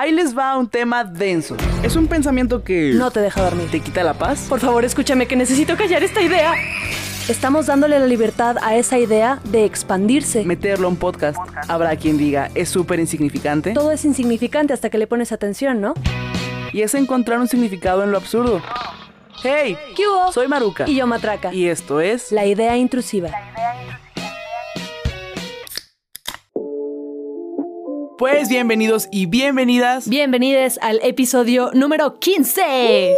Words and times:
Ahí 0.00 0.12
les 0.12 0.38
va 0.38 0.56
un 0.56 0.68
tema 0.68 1.02
denso. 1.02 1.56
Es 1.82 1.96
un 1.96 2.06
pensamiento 2.06 2.62
que... 2.62 2.92
No 2.94 3.10
te 3.10 3.18
deja 3.18 3.42
dormir. 3.42 3.68
¿Te 3.68 3.80
quita 3.80 4.04
la 4.04 4.14
paz? 4.14 4.46
Por 4.48 4.60
favor, 4.60 4.84
escúchame 4.84 5.26
que 5.26 5.34
necesito 5.34 5.76
callar 5.76 6.04
esta 6.04 6.22
idea. 6.22 6.54
Estamos 7.28 7.66
dándole 7.66 7.98
la 7.98 8.06
libertad 8.06 8.58
a 8.62 8.76
esa 8.76 8.96
idea 8.96 9.40
de 9.46 9.64
expandirse. 9.64 10.44
Meterlo 10.44 10.86
a 10.86 10.90
un 10.90 10.96
podcast. 10.98 11.36
Habrá 11.66 11.96
quien 11.96 12.16
diga, 12.16 12.48
es 12.54 12.68
súper 12.68 13.00
insignificante. 13.00 13.72
Todo 13.72 13.90
es 13.90 14.04
insignificante 14.04 14.72
hasta 14.72 14.88
que 14.88 14.98
le 14.98 15.08
pones 15.08 15.32
atención, 15.32 15.80
¿no? 15.80 15.94
Y 16.72 16.82
es 16.82 16.94
encontrar 16.94 17.40
un 17.40 17.48
significado 17.48 18.04
en 18.04 18.12
lo 18.12 18.18
absurdo. 18.18 18.62
¡Hey! 19.42 19.76
¿Qué 19.96 20.06
hubo? 20.06 20.30
Soy 20.30 20.46
Maruca. 20.46 20.88
Y 20.88 20.94
yo 20.94 21.08
Matraca. 21.08 21.52
Y 21.52 21.66
esto 21.66 22.00
es... 22.00 22.30
La 22.30 22.46
idea 22.46 22.76
intrusiva. 22.76 23.30
Pues 28.18 28.48
bienvenidos 28.48 29.08
y 29.12 29.26
bienvenidas. 29.26 30.08
Bienvenidos 30.08 30.80
al 30.82 30.98
episodio 31.04 31.70
número 31.72 32.18
15. 32.18 33.14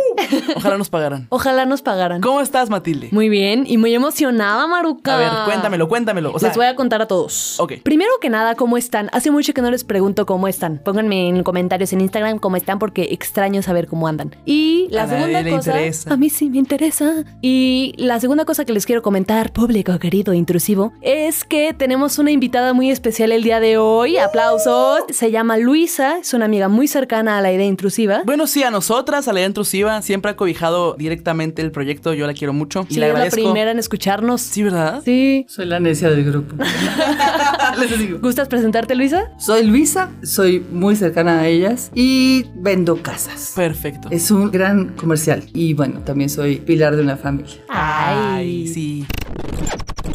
Ojalá 0.57 0.77
nos 0.77 0.91
pagaran. 0.91 1.27
Ojalá 1.31 1.65
nos 1.65 1.81
pagaran. 1.81 2.21
¿Cómo 2.21 2.43
estás, 2.43 2.69
Matilde? 2.69 3.09
Muy 3.11 3.31
bien 3.31 3.65
y 3.67 3.79
muy 3.79 3.95
emocionada, 3.95 4.67
Maruca. 4.67 5.15
A 5.15 5.19
ver, 5.19 5.31
cuéntamelo, 5.47 5.89
cuéntamelo. 5.89 6.33
O 6.35 6.39
sea, 6.39 6.51
les 6.51 6.57
voy 6.59 6.67
a 6.67 6.75
contar 6.77 7.01
a 7.01 7.07
todos. 7.07 7.59
Ok. 7.61 7.75
Primero 7.83 8.11
que 8.21 8.29
nada, 8.29 8.57
¿cómo 8.57 8.77
están? 8.77 9.09
Hace 9.13 9.31
mucho 9.31 9.55
que 9.55 9.63
no 9.63 9.71
les 9.71 9.85
pregunto 9.85 10.27
cómo 10.27 10.49
están. 10.49 10.83
Pónganme 10.85 11.29
en 11.29 11.43
comentarios 11.45 11.95
en 11.95 12.03
Instagram 12.03 12.39
cómo 12.39 12.57
están 12.57 12.79
porque 12.79 13.09
extraño 13.11 13.63
saber 13.63 13.87
cómo 13.87 14.07
andan. 14.07 14.37
Y 14.45 14.87
la 14.91 15.05
A 15.05 15.07
nadie 15.07 15.19
segunda 15.23 15.43
le 15.43 15.51
cosa, 15.51 15.71
interesa. 15.71 16.13
a 16.13 16.17
mí 16.19 16.29
sí 16.29 16.51
me 16.51 16.59
interesa. 16.59 17.25
Y 17.41 17.95
la 17.97 18.21
segunda 18.21 18.45
cosa 18.45 18.67
que 18.67 18.75
les 18.75 18.85
quiero 18.85 19.01
comentar, 19.01 19.51
público 19.55 19.99
querido 19.99 20.35
intrusivo, 20.35 20.93
es 21.01 21.45
que 21.45 21.73
tenemos 21.73 22.19
una 22.19 22.33
invitada 22.33 22.75
muy 22.75 22.91
especial 22.91 23.33
el 23.33 23.43
día 23.43 23.61
de 23.61 23.79
hoy. 23.79 24.19
Aplausos. 24.19 24.90
Se 25.11 25.31
llama 25.31 25.57
Luisa, 25.59 26.19
es 26.19 26.33
una 26.35 26.45
amiga 26.47 26.69
muy 26.69 26.89
cercana 26.89 27.39
a 27.39 27.41
la 27.41 27.53
idea 27.53 27.67
intrusiva. 27.67 28.23
Bueno, 28.25 28.47
sí, 28.47 28.63
a 28.63 28.71
nosotras, 28.71 29.29
a 29.29 29.33
la 29.33 29.41
idea 29.41 29.49
intrusiva, 29.49 30.01
siempre 30.03 30.31
ha 30.31 30.37
cobijado 30.37 30.95
directamente 30.95 31.63
el 31.63 31.71
proyecto. 31.73 32.13
Yo 32.15 32.27
la 32.27 32.35
quiero 32.35 32.53
mucho 32.53 32.87
y 32.89 32.95
Sí, 32.95 33.01
le 33.01 33.07
es 33.07 33.13
la 33.13 33.19
agradezco. 33.19 33.43
primera 33.43 33.71
en 33.71 33.79
escucharnos. 33.79 34.41
Sí, 34.41 34.63
¿verdad? 34.63 35.03
Sí. 35.05 35.47
Soy 35.49 35.67
la 35.67 35.81
necia 35.81 36.11
del 36.11 36.25
grupo. 36.25 36.55
Les 37.79 37.99
digo. 37.99 38.19
¿Gustas 38.21 38.49
presentarte, 38.49 38.95
Luisa? 38.95 39.31
Soy 39.39 39.65
Luisa, 39.67 40.11
soy 40.23 40.61
muy 40.73 40.97
cercana 40.97 41.41
a 41.41 41.47
ellas 41.49 41.91
y 41.95 42.47
vendo 42.55 42.97
casas. 43.03 43.53
Perfecto. 43.55 44.09
Es 44.11 44.31
un 44.31 44.51
gran 44.51 44.91
comercial 44.97 45.45
y 45.55 45.75
bueno, 45.75 46.01
también 46.01 46.29
soy 46.31 46.57
pilar 46.57 46.97
de 46.97 47.03
una 47.03 47.17
familia. 47.17 47.57
Ay, 47.69 48.67
sí. 48.69 49.07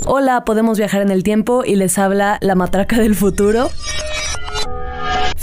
Hola, 0.06 0.46
podemos 0.46 0.78
viajar 0.78 1.02
en 1.02 1.10
el 1.12 1.24
tiempo 1.24 1.64
y 1.66 1.76
les 1.76 1.98
habla 1.98 2.38
la 2.42 2.56
matraca 2.56 3.00
del 3.00 3.16
futuro. 3.16 3.70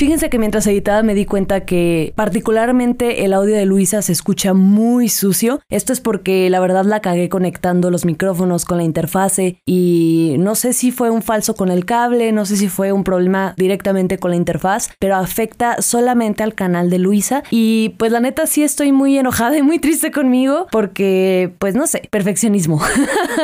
Fíjense 0.02 0.30
que 0.30 0.40
mientras 0.40 0.66
editaba 0.66 1.04
me 1.04 1.14
di 1.14 1.26
cuenta 1.26 1.60
que 1.60 2.12
particularmente 2.16 3.24
el 3.24 3.32
audio 3.32 3.54
de 3.54 3.66
Luisa 3.66 4.02
se 4.02 4.10
escucha 4.10 4.52
muy 4.52 5.08
sucio. 5.08 5.60
Esto 5.70 5.92
es 5.92 6.00
porque 6.00 6.50
la 6.50 6.58
verdad 6.58 6.84
la 6.84 6.98
cagué 6.98 7.28
conectando 7.28 7.88
los 7.88 8.04
micrófonos 8.04 8.64
con 8.64 8.78
la 8.78 8.82
interfase 8.82 9.60
y 9.64 10.34
no 10.40 10.56
sé 10.56 10.72
si 10.72 10.90
fue 10.90 11.10
un 11.10 11.22
falso 11.22 11.54
con 11.54 11.70
el 11.70 11.84
cable, 11.84 12.32
no 12.32 12.46
sé 12.46 12.56
si 12.56 12.66
fue 12.66 12.90
un 12.90 13.04
problema 13.04 13.54
directamente 13.56 14.18
con 14.18 14.32
la 14.32 14.36
interfaz, 14.38 14.90
pero 14.98 15.14
afecta 15.14 15.80
solamente 15.80 16.42
al 16.42 16.56
canal 16.56 16.90
de 16.90 16.98
Luisa 16.98 17.44
y 17.52 17.90
pues 17.90 18.10
la 18.10 18.18
neta 18.18 18.48
sí 18.48 18.64
estoy 18.64 18.90
muy 18.90 19.16
enojada 19.16 19.56
y 19.56 19.62
muy 19.62 19.78
triste 19.78 20.10
conmigo 20.10 20.66
porque 20.72 21.52
pues 21.60 21.76
no 21.76 21.86
sé, 21.86 22.08
perfeccionismo. 22.10 22.80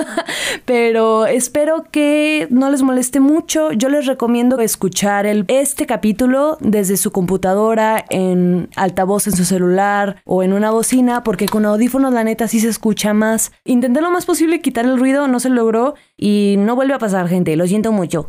pero 0.65 1.27
espero 1.27 1.85
que 1.89 2.49
no 2.51 2.69
les 2.69 2.83
moleste 2.83 3.21
mucho. 3.21 3.71
Yo 3.71 3.89
les 3.91 4.07
recomiendo 4.07 4.59
escuchar 4.59 5.25
el, 5.25 5.45
este 5.47 5.87
capítulo 5.87 6.48
desde 6.61 6.97
su 6.97 7.11
computadora, 7.11 8.05
en 8.09 8.71
altavoz 8.77 9.27
en 9.27 9.37
su 9.37 9.45
celular 9.45 10.23
o 10.25 10.43
en 10.43 10.53
una 10.53 10.71
bocina, 10.71 11.23
porque 11.23 11.47
con 11.47 11.67
audífonos 11.67 12.13
la 12.13 12.25
neta 12.25 12.49
sí 12.49 12.61
se 12.61 12.69
escucha 12.69 13.13
más. 13.13 13.53
Intenté 13.65 14.01
lo 14.01 14.11
más 14.11 14.25
posible 14.25 14.63
quitar 14.63 14.87
el 14.87 14.99
ruido, 14.99 15.29
no 15.29 15.41
se 15.41 15.51
logró 15.51 15.95
y 16.17 16.57
no 16.59 16.75
vuelve 16.75 16.95
a 16.95 16.99
pasar, 16.99 17.29
gente. 17.29 17.55
Lo 17.57 17.67
siento 17.67 17.93
mucho. 17.93 18.27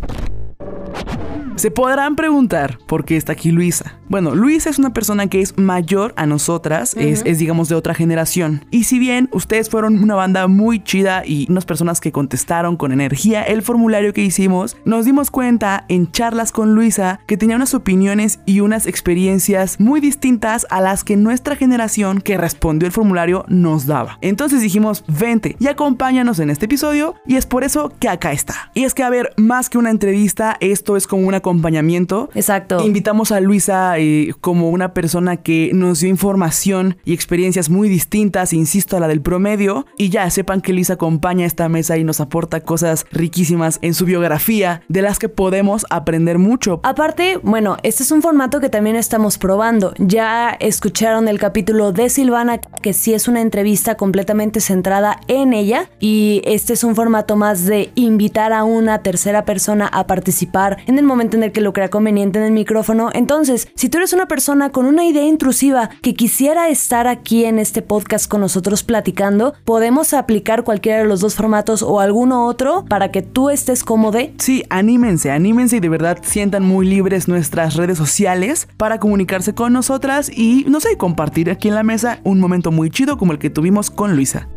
Se 1.59 1.71
podrán 1.71 2.15
preguntar 2.15 2.77
por 2.87 3.03
qué 3.03 3.17
está 3.17 3.33
aquí 3.33 3.51
Luisa. 3.51 3.99
Bueno, 4.07 4.33
Luisa 4.33 4.69
es 4.69 4.79
una 4.79 4.93
persona 4.93 5.27
que 5.27 5.41
es 5.41 5.57
mayor 5.57 6.13
a 6.15 6.25
nosotras, 6.25 6.95
es, 6.95 7.21
es, 7.25 7.37
digamos 7.37 7.67
de 7.67 7.75
otra 7.75 7.93
generación. 7.93 8.65
Y 8.71 8.85
si 8.85 8.97
bien 8.97 9.29
ustedes 9.33 9.69
fueron 9.69 10.01
una 10.01 10.15
banda 10.15 10.47
muy 10.47 10.81
chida 10.81 11.23
y 11.25 11.47
unas 11.49 11.65
personas 11.65 11.99
que 11.99 12.13
contestaron 12.13 12.77
con 12.77 12.93
energía 12.93 13.43
el 13.43 13.61
formulario 13.61 14.13
que 14.13 14.23
hicimos, 14.23 14.77
nos 14.85 15.03
dimos 15.03 15.31
cuenta 15.31 15.83
en 15.89 16.09
charlas 16.11 16.53
con 16.53 16.75
Luisa 16.75 17.19
que 17.27 17.35
tenía 17.35 17.57
unas 17.57 17.73
opiniones 17.73 18.39
y 18.45 18.61
unas 18.61 18.87
experiencias 18.87 19.81
muy 19.81 19.99
distintas 19.99 20.65
a 20.69 20.79
las 20.79 21.03
que 21.03 21.17
nuestra 21.17 21.57
generación 21.57 22.21
que 22.21 22.37
respondió 22.37 22.87
el 22.87 22.93
formulario 22.93 23.43
nos 23.49 23.85
daba. 23.85 24.17
Entonces 24.21 24.61
dijimos, 24.61 25.03
vente 25.07 25.57
y 25.59 25.67
acompáñanos 25.67 26.39
en 26.39 26.51
este 26.51 26.67
episodio 26.67 27.15
y 27.27 27.35
es 27.35 27.45
por 27.45 27.65
eso 27.65 27.91
que 27.99 28.07
acá 28.07 28.31
está. 28.31 28.71
Y 28.73 28.85
es 28.85 28.93
que 28.93 29.03
a 29.03 29.09
ver, 29.09 29.33
más 29.35 29.69
que 29.69 29.77
una 29.77 29.91
entrevista, 29.91 30.55
esto 30.61 30.95
es 30.95 31.05
como 31.05 31.27
un 31.27 31.35
acompañamiento. 31.49 32.29
Exacto. 32.35 32.85
Invitamos 32.85 33.31
a 33.31 33.39
Luisa 33.39 33.97
eh, 33.97 34.33
como 34.39 34.69
una 34.69 34.93
persona 34.93 35.37
que 35.37 35.71
nos 35.73 35.99
dio 35.99 36.09
información 36.09 36.97
y 37.05 37.13
experiencias 37.13 37.69
muy 37.69 37.89
distintas, 37.89 38.53
insisto, 38.53 38.97
a 38.97 38.99
la 38.99 39.07
del 39.07 39.21
promedio. 39.21 39.85
Y 39.97 40.09
ya 40.09 40.29
sepan 40.29 40.61
que 40.61 40.73
Luisa 40.73 40.93
acompaña 40.93 41.45
esta 41.45 41.67
mesa 41.69 41.97
y 41.97 42.03
nos 42.03 42.19
aporta 42.21 42.61
cosas 42.61 43.05
riquísimas 43.11 43.79
en 43.81 43.93
su 43.93 44.05
biografía, 44.05 44.81
de 44.87 45.01
las 45.01 45.19
que 45.19 45.29
podemos 45.29 45.85
aprender 45.89 46.37
mucho. 46.37 46.79
Aparte, 46.83 47.39
bueno, 47.41 47.77
este 47.83 48.03
es 48.03 48.11
un 48.11 48.21
formato 48.21 48.59
que 48.59 48.69
también 48.69 48.95
estamos 48.95 49.37
probando. 49.37 49.93
Ya 49.97 50.51
escucharon 50.59 51.27
el 51.27 51.39
capítulo 51.39 51.91
de 51.91 52.09
Silvana, 52.09 52.59
que 52.59 52.93
sí 52.93 53.13
es 53.13 53.27
una 53.27 53.41
entrevista 53.41 53.95
completamente 53.95 54.61
centrada 54.61 55.19
en 55.27 55.53
ella. 55.53 55.89
Y 55.99 56.41
este 56.45 56.73
es 56.73 56.83
un 56.83 56.95
formato 56.95 57.35
más 57.35 57.65
de 57.65 57.91
invitar 57.95 58.53
a 58.53 58.63
una 58.63 58.99
tercera 59.01 59.45
persona 59.45 59.87
a 59.87 60.05
participar 60.05 60.77
en 60.85 60.97
el 60.97 61.05
momento 61.05 61.37
en 61.39 61.43
el 61.43 61.51
que 61.51 61.61
lo 61.61 61.73
crea 61.73 61.89
conveniente 61.89 62.39
en 62.39 62.45
el 62.45 62.51
micrófono. 62.51 63.09
Entonces, 63.13 63.67
si 63.75 63.89
tú 63.89 63.97
eres 63.97 64.13
una 64.13 64.27
persona 64.27 64.71
con 64.71 64.85
una 64.85 65.05
idea 65.05 65.23
intrusiva 65.23 65.89
que 66.01 66.13
quisiera 66.13 66.69
estar 66.69 67.07
aquí 67.07 67.45
en 67.45 67.59
este 67.59 67.81
podcast 67.81 68.29
con 68.29 68.41
nosotros 68.41 68.83
platicando, 68.83 69.53
podemos 69.65 70.13
aplicar 70.13 70.63
cualquiera 70.63 70.99
de 70.99 71.05
los 71.05 71.21
dos 71.21 71.35
formatos 71.35 71.81
o 71.81 71.99
alguno 71.99 72.45
otro 72.45 72.85
para 72.87 73.11
que 73.11 73.21
tú 73.21 73.49
estés 73.49 73.83
cómodo. 73.83 74.19
Sí, 74.37 74.63
anímense, 74.69 75.29
anímense 75.29 75.77
y 75.77 75.79
de 75.79 75.89
verdad 75.89 76.17
sientan 76.23 76.63
muy 76.63 76.85
libres 76.85 77.27
nuestras 77.27 77.75
redes 77.75 77.97
sociales 77.97 78.67
para 78.77 78.99
comunicarse 78.99 79.53
con 79.53 79.71
nosotras 79.73 80.31
y, 80.33 80.65
no 80.67 80.79
sé, 80.79 80.97
compartir 80.97 81.49
aquí 81.49 81.67
en 81.67 81.75
la 81.75 81.83
mesa 81.83 82.19
un 82.23 82.39
momento 82.39 82.71
muy 82.71 82.89
chido 82.89 83.17
como 83.17 83.31
el 83.31 83.39
que 83.39 83.49
tuvimos 83.49 83.89
con 83.91 84.15
Luisa. 84.15 84.49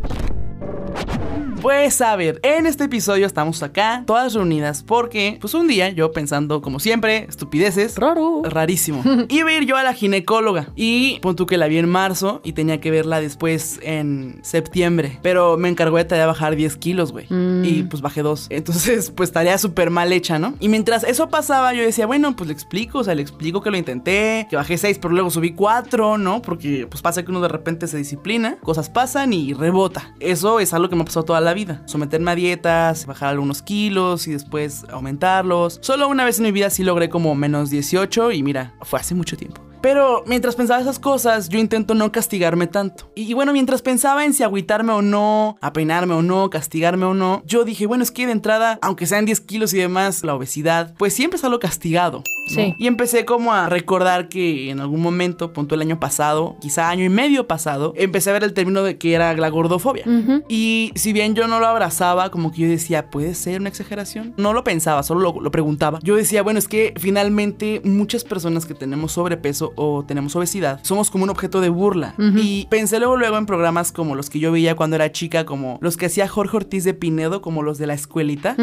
Pues 1.63 2.01
a 2.01 2.17
ver, 2.17 2.41
en 2.43 2.67
este 2.67 2.85
episodio 2.85 3.25
estamos 3.25 3.63
acá, 3.63 4.03
todas 4.05 4.35
reunidas, 4.35 4.83
porque 4.83 5.39
pues 5.41 5.55
un 5.55 5.69
día 5.69 5.91
yo 5.91 6.11
pensando 6.11 6.61
como 6.61 6.81
siempre, 6.81 7.25
estupideces, 7.29 7.95
Raro. 7.99 8.43
rarísimo, 8.45 9.01
iba 9.29 9.49
a 9.49 9.53
ir 9.53 9.65
yo 9.65 9.77
a 9.77 9.85
la 9.85 9.95
ginecóloga 9.95 10.71
y 10.75 11.21
pon 11.21 11.37
tú 11.37 11.47
que 11.47 11.57
la 11.59 11.69
vi 11.69 11.79
en 11.79 11.89
marzo 11.89 12.41
y 12.43 12.55
tenía 12.55 12.81
que 12.81 12.91
verla 12.91 13.21
después 13.21 13.79
en 13.85 14.41
septiembre, 14.43 15.21
pero 15.23 15.57
me 15.57 15.69
encargó 15.69 15.99
de 15.99 16.05
tarea 16.05 16.27
bajar 16.27 16.57
10 16.57 16.77
kilos, 16.79 17.13
güey, 17.13 17.27
Mm. 17.31 17.65
y 17.65 17.83
pues 17.85 18.03
bajé 18.03 18.23
2, 18.23 18.49
entonces 18.51 19.13
pues 19.13 19.31
tarea 19.31 19.57
súper 19.57 19.91
mal 19.91 20.13
hecha, 20.13 20.41
¿no? 20.41 20.55
Y 20.59 20.69
mientras 20.69 21.05
eso 21.05 21.29
pasaba 21.29 21.73
yo 21.75 21.83
decía, 21.83 22.07
bueno, 22.09 22.35
pues 22.35 22.49
le 22.49 22.55
explico, 22.55 22.99
o 22.99 23.05
sea, 23.05 23.15
le 23.15 23.23
explico 23.23 23.63
que 23.63 23.71
lo 23.71 23.77
intenté, 23.77 24.49
que 24.51 24.57
bajé 24.57 24.79
6, 24.79 24.99
pero 25.01 25.15
luego 25.15 25.31
subí 25.31 25.53
4, 25.53 26.19
¿no? 26.19 26.43
Porque 26.43 26.89
pues 26.91 27.03
pasa 27.03 27.23
que 27.23 27.31
uno 27.31 27.41
de 27.41 27.49
repente 27.49 27.87
se 27.87 27.99
disciplina, 27.99 28.57
cosas 28.65 28.91
pasan 28.91 29.33
y 29.33 29.55
rebota. 29.55 30.13
Eso 30.19 30.59
es 30.59 30.75
algo 30.75 30.89
que 30.89 30.97
me 30.97 31.03
ha 31.03 31.05
pasado 31.05 31.25
toda 31.25 31.41
la 31.41 31.52
vida. 31.55 31.83
Someterme 31.87 32.31
a 32.31 32.35
dietas, 32.35 33.07
bajar 33.07 33.31
algunos 33.31 33.63
kilos 33.63 34.27
y 34.27 34.33
después 34.33 34.85
aumentarlos. 34.91 35.79
Solo 35.83 36.09
una 36.09 36.25
vez 36.25 36.39
en 36.39 36.45
mi 36.45 36.53
vida 36.53 36.71
sí 36.71 36.85
logré 36.85 37.09
como 37.09 37.35
menos 37.35 37.71
18 37.71 38.33
y 38.33 38.43
mira, 38.43 38.75
fue 38.83 39.01
hace 39.01 39.15
mucho 39.15 39.37
tiempo. 39.37 39.61
Pero 39.83 40.23
mientras 40.29 40.55
pensaba 40.55 40.81
esas 40.81 41.01
cosas, 41.01 41.49
yo 41.49 41.59
intento 41.59 41.95
no 41.95 42.13
castigarme 42.13 42.69
tanto. 42.69 43.11
Y, 43.17 43.35
bueno, 43.35 43.53
mientras 43.53 43.83
pensaba 43.83 44.25
en 44.25 44.33
si 44.33 44.45
agüitarme 44.45 44.93
o 44.93 45.03
no, 45.03 45.59
apeinarme 45.61 46.15
o 46.15 46.23
no, 46.23 46.51
castigarme 46.51 47.05
o 47.05 47.15
no, 47.15 47.43
yo 47.47 47.65
dije, 47.65 47.87
bueno, 47.87 48.05
es 48.05 48.13
que 48.13 48.27
de 48.27 48.33
entrada, 48.33 48.79
aunque 48.81 49.07
sean 49.07 49.25
10 49.25 49.41
kilos 49.41 49.75
y 49.75 49.79
demás, 49.79 50.23
la 50.23 50.37
obesidad, 50.37 50.95
pues 50.99 51.15
siempre 51.15 51.37
es 51.37 51.43
algo 51.43 51.59
castigado. 51.59 52.23
¿No? 52.47 52.51
Sí. 52.55 52.75
Y 52.79 52.87
empecé 52.87 53.25
como 53.25 53.53
a 53.53 53.69
recordar 53.69 54.29
que 54.29 54.71
en 54.71 54.81
algún 54.81 55.01
momento, 55.01 55.53
punto 55.53 55.75
el 55.75 55.81
año 55.81 56.01
pasado, 56.01 56.57
quizá 56.61 56.91
año 56.91 57.05
y 57.05 57.09
medio 57.09 57.47
pasado, 57.47 57.93
empecé 57.97 58.31
a 58.31 58.35
ver 58.35 58.45
el 58.45 58.53
término 58.53 58.83
de 58.83 58.99
que 58.99 59.15
era 59.15 59.35
la 59.35 59.49
gordofobia. 59.49 60.05
Y 60.49 60.93
si 60.95 61.13
bien 61.13 61.35
yo 61.35 61.47
no 61.49 61.61
lo 61.61 61.67
abrazaba, 61.67 62.31
como 62.31 62.53
que 62.53 62.63
yo 62.63 62.69
decía, 62.69 63.11
¿puede 63.11 63.35
ser 63.35 63.61
una 63.61 63.69
exageración? 63.69 64.35
No 64.37 64.53
lo 64.53 64.65
pensaba, 64.65 65.03
solo 65.03 65.21
lo, 65.21 65.41
lo 65.41 65.51
preguntaba. 65.51 65.99
Yo 66.03 66.17
decía, 66.17 66.43
bueno, 66.43 66.59
es 66.59 66.69
que 66.69 66.95
finalmente 66.97 67.81
muchas 67.85 68.25
personas 68.25 68.67
que 68.67 68.75
tenemos 68.75 69.13
sobrepeso 69.13 69.73
o 69.77 70.05
tenemos 70.05 70.35
obesidad, 70.37 70.81
somos 70.83 71.11
como 71.11 71.25
un 71.25 71.31
objeto 71.31 71.61
de 71.61 71.69
burla. 71.69 72.15
Y 72.19 72.67
pensé 72.67 72.99
luego, 72.99 73.17
luego 73.17 73.39
en 73.39 73.47
programas 73.47 73.93
como 73.93 74.15
los 74.15 74.31
que 74.31 74.39
yo 74.39 74.53
veía 74.53 74.75
cuando 74.77 74.97
era 74.97 75.13
chica, 75.13 75.45
como 75.45 75.79
los 75.81 75.97
que 75.97 76.07
hacía 76.07 76.29
Jorge 76.29 76.57
Ortiz 76.57 76.85
de 76.85 76.95
Pinedo, 76.95 77.41
como 77.43 77.63
los 77.63 77.79
de 77.79 77.87
la 77.87 77.95
escuelita. 77.95 78.57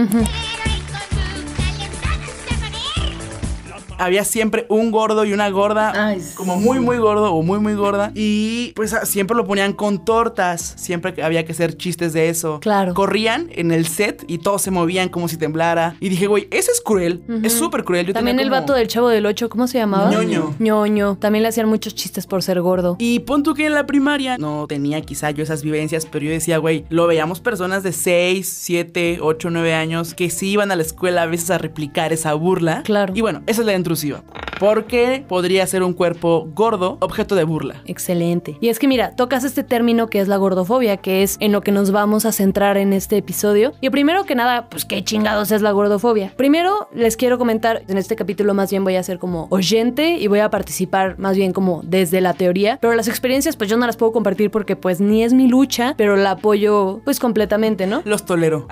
Había 3.99 4.23
siempre 4.23 4.65
un 4.69 4.91
gordo 4.91 5.25
y 5.25 5.33
una 5.33 5.49
gorda, 5.49 5.91
Ay, 6.07 6.21
como 6.35 6.57
sí. 6.57 6.63
muy, 6.63 6.79
muy 6.79 6.97
gordo 6.97 7.33
o 7.33 7.41
muy, 7.43 7.59
muy 7.59 7.75
gorda. 7.75 8.11
Y 8.15 8.71
pues 8.75 8.93
a- 8.93 9.05
siempre 9.05 9.35
lo 9.37 9.45
ponían 9.45 9.73
con 9.73 10.03
tortas, 10.05 10.73
siempre 10.77 11.21
había 11.23 11.45
que 11.45 11.51
hacer 11.51 11.77
chistes 11.77 12.13
de 12.13 12.29
eso. 12.29 12.59
Claro. 12.61 12.93
Corrían 12.93 13.49
en 13.53 13.71
el 13.71 13.85
set 13.85 14.23
y 14.27 14.39
todos 14.39 14.61
se 14.61 14.71
movían 14.71 15.09
como 15.09 15.27
si 15.27 15.37
temblara. 15.37 15.95
Y 15.99 16.09
dije, 16.09 16.27
güey, 16.27 16.47
eso 16.51 16.71
es 16.71 16.81
cruel, 16.81 17.23
es 17.43 17.53
súper 17.53 17.83
cruel. 17.83 18.07
Yo 18.07 18.13
También 18.13 18.39
el 18.39 18.49
como- 18.49 18.61
vato 18.61 18.73
del 18.73 18.87
chavo 18.87 19.09
del 19.09 19.25
8, 19.25 19.49
¿cómo 19.49 19.67
se 19.67 19.77
llamaba? 19.77 20.09
Ñoño. 20.11 20.55
Ñoño. 20.59 21.17
También 21.19 21.43
le 21.43 21.49
hacían 21.49 21.67
muchos 21.67 21.95
chistes 21.95 22.25
por 22.27 22.41
ser 22.43 22.61
gordo. 22.61 22.95
Y 22.99 23.19
pon 23.19 23.43
tú 23.43 23.53
que 23.53 23.65
en 23.65 23.73
la 23.73 23.85
primaria 23.85 24.37
no 24.37 24.65
tenía 24.67 25.01
quizá 25.01 25.31
yo 25.31 25.43
esas 25.43 25.63
vivencias, 25.63 26.05
pero 26.05 26.25
yo 26.25 26.31
decía, 26.31 26.57
güey, 26.57 26.85
lo 26.89 27.07
veíamos 27.07 27.39
personas 27.41 27.83
de 27.83 27.91
6, 27.91 28.47
7, 28.61 29.19
8, 29.21 29.49
9 29.49 29.73
años 29.73 30.13
que 30.13 30.29
sí 30.29 30.49
iban 30.51 30.71
a 30.71 30.75
la 30.75 30.83
escuela 30.83 31.23
a 31.23 31.25
veces 31.25 31.49
a 31.51 31.57
replicar 31.57 32.13
esa 32.13 32.33
burla. 32.33 32.83
Claro. 32.83 33.13
Y 33.15 33.21
bueno, 33.21 33.41
esa 33.47 33.61
es 33.61 33.65
la 33.67 33.73
intrusiva. 33.89 34.21
Porque 34.59 35.23
podría 35.27 35.65
ser 35.65 35.83
un 35.83 35.93
cuerpo 35.93 36.47
gordo 36.53 36.97
objeto 36.99 37.35
de 37.35 37.43
burla. 37.43 37.81
Excelente. 37.85 38.57
Y 38.61 38.67
es 38.67 38.77
que 38.77 38.87
mira, 38.87 39.15
tocas 39.15 39.43
este 39.43 39.63
término 39.63 40.07
que 40.07 40.19
es 40.19 40.27
la 40.27 40.37
gordofobia, 40.37 40.97
que 40.97 41.23
es 41.23 41.37
en 41.39 41.53
lo 41.53 41.61
que 41.61 41.71
nos 41.71 41.91
vamos 41.91 42.25
a 42.25 42.31
centrar 42.31 42.77
en 42.77 42.93
este 42.93 43.17
episodio. 43.17 43.73
Y 43.81 43.89
primero 43.89 44.25
que 44.25 44.35
nada, 44.35 44.67
pues 44.69 44.85
qué 44.85 45.03
chingados 45.03 45.51
es 45.51 45.61
la 45.61 45.71
gordofobia. 45.71 46.33
Primero 46.35 46.89
les 46.93 47.17
quiero 47.17 47.37
comentar, 47.37 47.83
en 47.87 47.97
este 47.97 48.15
capítulo 48.15 48.53
más 48.53 48.69
bien 48.69 48.83
voy 48.83 48.95
a 48.95 49.01
ser 49.01 49.17
como 49.17 49.47
oyente 49.49 50.17
y 50.17 50.27
voy 50.27 50.39
a 50.39 50.49
participar 50.49 51.17
más 51.17 51.35
bien 51.35 51.53
como 51.53 51.81
desde 51.83 52.21
la 52.21 52.33
teoría, 52.33 52.77
pero 52.81 52.93
las 52.93 53.07
experiencias 53.07 53.55
pues 53.55 53.69
yo 53.69 53.77
no 53.77 53.87
las 53.87 53.97
puedo 53.97 54.11
compartir 54.11 54.51
porque 54.51 54.75
pues 54.75 54.99
ni 54.99 55.23
es 55.23 55.33
mi 55.33 55.47
lucha, 55.47 55.95
pero 55.97 56.15
la 56.15 56.31
apoyo 56.31 57.01
pues 57.05 57.19
completamente, 57.19 57.87
¿no? 57.87 58.01
Los 58.05 58.25
tolero. 58.25 58.67